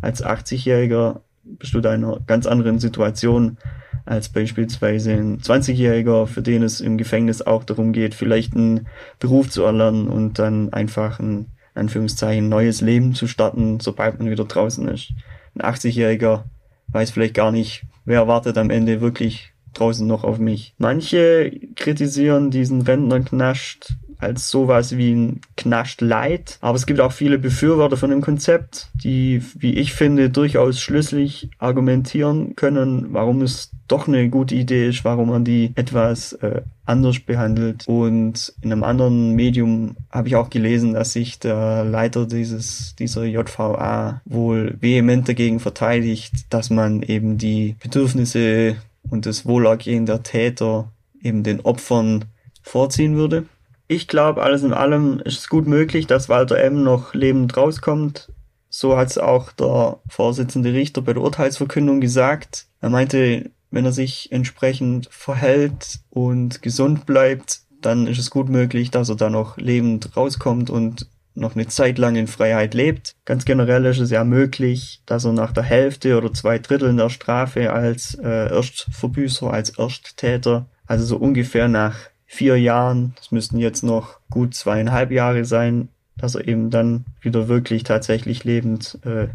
als 0.00 0.24
80-Jähriger 0.24 1.20
bist 1.44 1.74
du 1.74 1.80
da 1.80 1.94
in 1.94 2.04
einer 2.04 2.20
ganz 2.26 2.46
anderen 2.46 2.78
Situation 2.78 3.58
als 4.06 4.28
beispielsweise 4.28 5.12
ein 5.12 5.38
20-Jähriger, 5.40 6.26
für 6.26 6.42
den 6.42 6.62
es 6.62 6.80
im 6.80 6.98
Gefängnis 6.98 7.42
auch 7.42 7.64
darum 7.64 7.92
geht, 7.92 8.14
vielleicht 8.14 8.54
einen 8.54 8.86
Beruf 9.18 9.50
zu 9.50 9.62
erlernen 9.62 10.08
und 10.08 10.38
dann 10.38 10.72
einfach 10.72 11.20
ein 11.20 11.46
Anführungszeichen 11.74 12.48
neues 12.48 12.80
Leben 12.80 13.14
zu 13.14 13.26
starten, 13.26 13.80
sobald 13.80 14.18
man 14.18 14.30
wieder 14.30 14.44
draußen 14.44 14.86
ist. 14.88 15.12
Ein 15.54 15.62
80-Jähriger 15.62 16.44
weiß 16.88 17.10
vielleicht 17.10 17.34
gar 17.34 17.50
nicht, 17.50 17.84
wer 18.04 18.28
wartet 18.28 18.58
am 18.58 18.70
Ende 18.70 19.00
wirklich 19.00 19.52
draußen 19.72 20.06
noch 20.06 20.22
auf 20.22 20.38
mich. 20.38 20.74
Manche 20.78 21.50
kritisieren 21.74 22.50
diesen 22.50 22.82
Rentnerknast 22.82 23.96
als 24.24 24.50
sowas 24.50 24.96
wie 24.96 25.12
ein 25.12 25.40
Knascht 25.56 26.00
Light. 26.00 26.58
Aber 26.60 26.76
es 26.76 26.86
gibt 26.86 27.00
auch 27.00 27.12
viele 27.12 27.38
Befürworter 27.38 27.96
von 27.96 28.10
dem 28.10 28.20
Konzept, 28.20 28.90
die, 28.94 29.42
wie 29.56 29.74
ich 29.74 29.92
finde, 29.92 30.30
durchaus 30.30 30.80
schlüssig 30.80 31.50
argumentieren 31.58 32.56
können, 32.56 33.08
warum 33.12 33.42
es 33.42 33.70
doch 33.86 34.08
eine 34.08 34.28
gute 34.30 34.54
Idee 34.54 34.88
ist, 34.88 35.04
warum 35.04 35.28
man 35.28 35.44
die 35.44 35.72
etwas 35.74 36.32
äh, 36.34 36.62
anders 36.86 37.20
behandelt. 37.20 37.84
Und 37.86 38.52
in 38.62 38.72
einem 38.72 38.84
anderen 38.84 39.34
Medium 39.34 39.96
habe 40.10 40.28
ich 40.28 40.36
auch 40.36 40.50
gelesen, 40.50 40.94
dass 40.94 41.12
sich 41.12 41.38
der 41.38 41.84
Leiter 41.84 42.26
dieses, 42.26 42.94
dieser 42.96 43.24
JVA 43.24 44.22
wohl 44.24 44.76
vehement 44.80 45.28
dagegen 45.28 45.60
verteidigt, 45.60 46.32
dass 46.50 46.70
man 46.70 47.02
eben 47.02 47.38
die 47.38 47.76
Bedürfnisse 47.82 48.76
und 49.10 49.26
das 49.26 49.46
Wohlergehen 49.46 50.06
der 50.06 50.22
Täter 50.22 50.90
eben 51.22 51.42
den 51.42 51.60
Opfern 51.60 52.24
vorziehen 52.62 53.16
würde. 53.16 53.46
Ich 53.86 54.08
glaube, 54.08 54.42
alles 54.42 54.62
in 54.62 54.72
allem 54.72 55.20
ist 55.20 55.38
es 55.38 55.48
gut 55.48 55.66
möglich, 55.66 56.06
dass 56.06 56.28
Walter 56.28 56.58
M. 56.58 56.82
noch 56.82 57.12
lebend 57.14 57.56
rauskommt. 57.56 58.32
So 58.70 58.96
hat 58.96 59.08
es 59.08 59.18
auch 59.18 59.52
der 59.52 59.98
Vorsitzende 60.08 60.72
Richter 60.72 61.02
bei 61.02 61.12
der 61.12 61.22
Urteilsverkündung 61.22 62.00
gesagt. 62.00 62.66
Er 62.80 62.90
meinte, 62.90 63.50
wenn 63.70 63.84
er 63.84 63.92
sich 63.92 64.32
entsprechend 64.32 65.08
verhält 65.10 66.00
und 66.10 66.62
gesund 66.62 67.06
bleibt, 67.06 67.60
dann 67.82 68.06
ist 68.06 68.18
es 68.18 68.30
gut 68.30 68.48
möglich, 68.48 68.90
dass 68.90 69.10
er 69.10 69.16
da 69.16 69.28
noch 69.30 69.58
lebend 69.58 70.16
rauskommt 70.16 70.70
und 70.70 71.06
noch 71.34 71.54
eine 71.54 71.66
Zeit 71.66 71.98
lang 71.98 72.16
in 72.16 72.26
Freiheit 72.26 72.74
lebt. 72.74 73.16
Ganz 73.24 73.44
generell 73.44 73.84
ist 73.84 73.98
es 73.98 74.10
ja 74.10 74.24
möglich, 74.24 75.02
dass 75.04 75.24
er 75.24 75.32
nach 75.32 75.52
der 75.52 75.64
Hälfte 75.64 76.16
oder 76.16 76.32
zwei 76.32 76.58
Dritteln 76.58 76.96
der 76.96 77.10
Strafe 77.10 77.72
als 77.72 78.14
äh, 78.14 78.50
Erstverbüßer, 78.50 79.52
als 79.52 79.70
Ersttäter, 79.70 80.66
also 80.86 81.04
so 81.04 81.16
ungefähr 81.16 81.68
nach 81.68 81.96
vier 82.26 82.58
Jahren, 82.58 83.14
das 83.16 83.30
müssten 83.30 83.58
jetzt 83.58 83.82
noch 83.82 84.18
gut 84.30 84.54
zweieinhalb 84.54 85.10
Jahre 85.10 85.44
sein, 85.44 85.88
dass 86.16 86.34
er 86.34 86.46
eben 86.46 86.70
dann 86.70 87.04
wieder 87.20 87.48
wirklich 87.48 87.82
tatsächlich 87.82 88.44
lebend 88.44 88.98
äh, 89.04 89.28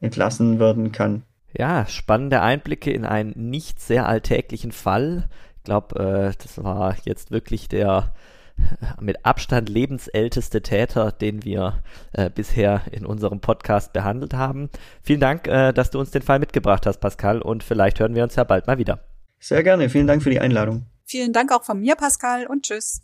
entlassen 0.00 0.58
werden 0.58 0.92
kann. 0.92 1.22
Ja, 1.56 1.86
spannende 1.86 2.42
Einblicke 2.42 2.92
in 2.92 3.04
einen 3.04 3.32
nicht 3.50 3.80
sehr 3.80 4.06
alltäglichen 4.06 4.72
Fall. 4.72 5.28
Ich 5.56 5.64
glaube, 5.64 5.98
äh, 5.98 6.42
das 6.42 6.62
war 6.62 6.96
jetzt 7.04 7.30
wirklich 7.30 7.68
der 7.68 8.12
äh, 8.58 8.86
mit 9.00 9.24
Abstand 9.24 9.68
lebensälteste 9.68 10.62
Täter, 10.62 11.10
den 11.12 11.44
wir 11.44 11.82
äh, 12.12 12.28
bisher 12.30 12.82
in 12.90 13.06
unserem 13.06 13.40
Podcast 13.40 13.92
behandelt 13.92 14.34
haben. 14.34 14.68
Vielen 15.02 15.20
Dank, 15.20 15.48
äh, 15.48 15.72
dass 15.72 15.90
du 15.90 15.98
uns 15.98 16.10
den 16.10 16.22
Fall 16.22 16.38
mitgebracht 16.38 16.86
hast, 16.86 16.98
Pascal, 16.98 17.40
und 17.40 17.64
vielleicht 17.64 18.00
hören 18.00 18.14
wir 18.14 18.22
uns 18.22 18.36
ja 18.36 18.44
bald 18.44 18.66
mal 18.66 18.78
wieder. 18.78 19.00
Sehr 19.40 19.62
gerne, 19.62 19.88
vielen 19.88 20.06
Dank 20.06 20.22
für 20.22 20.30
die 20.30 20.40
Einladung. 20.40 20.86
Vielen 21.10 21.32
Dank 21.32 21.52
auch 21.52 21.64
von 21.64 21.80
mir, 21.80 21.96
Pascal, 21.96 22.46
und 22.46 22.66
tschüss. 22.66 23.00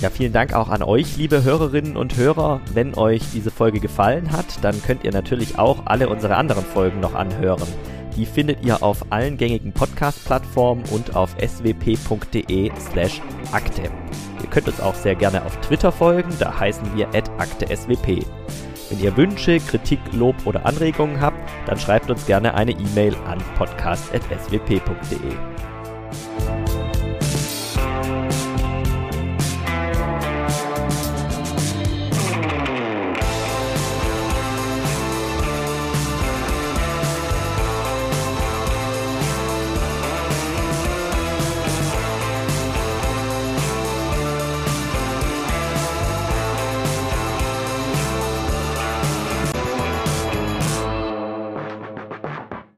Ja, 0.00 0.10
vielen 0.10 0.32
Dank 0.32 0.54
auch 0.54 0.68
an 0.68 0.84
euch, 0.84 1.16
liebe 1.16 1.42
Hörerinnen 1.42 1.96
und 1.96 2.16
Hörer. 2.16 2.60
Wenn 2.72 2.94
euch 2.94 3.20
diese 3.34 3.50
Folge 3.50 3.80
gefallen 3.80 4.30
hat, 4.30 4.62
dann 4.62 4.80
könnt 4.80 5.02
ihr 5.02 5.10
natürlich 5.10 5.58
auch 5.58 5.86
alle 5.86 6.08
unsere 6.08 6.36
anderen 6.36 6.64
Folgen 6.64 7.00
noch 7.00 7.14
anhören. 7.14 7.66
Die 8.16 8.26
findet 8.26 8.64
ihr 8.64 8.80
auf 8.80 9.10
allen 9.10 9.38
gängigen 9.38 9.72
Podcast-Plattformen 9.72 10.84
und 10.92 11.16
auf 11.16 11.34
swp.de 11.44 12.70
slash 12.78 13.20
akte. 13.50 13.82
Ihr 14.40 14.50
könnt 14.50 14.68
uns 14.68 14.80
auch 14.80 14.94
sehr 14.94 15.16
gerne 15.16 15.44
auf 15.44 15.56
Twitter 15.62 15.90
folgen, 15.90 16.30
da 16.38 16.56
heißen 16.60 16.94
wir 16.94 17.08
@akte_swp. 17.08 18.24
Wenn 18.90 19.00
ihr 19.00 19.16
Wünsche, 19.16 19.58
Kritik, 19.58 20.00
Lob 20.12 20.34
oder 20.46 20.64
Anregungen 20.64 21.20
habt, 21.20 21.38
dann 21.66 21.78
schreibt 21.78 22.10
uns 22.10 22.26
gerne 22.26 22.54
eine 22.54 22.72
E-Mail 22.72 23.14
an 23.26 23.38
podcast.swp.de. 23.56 25.67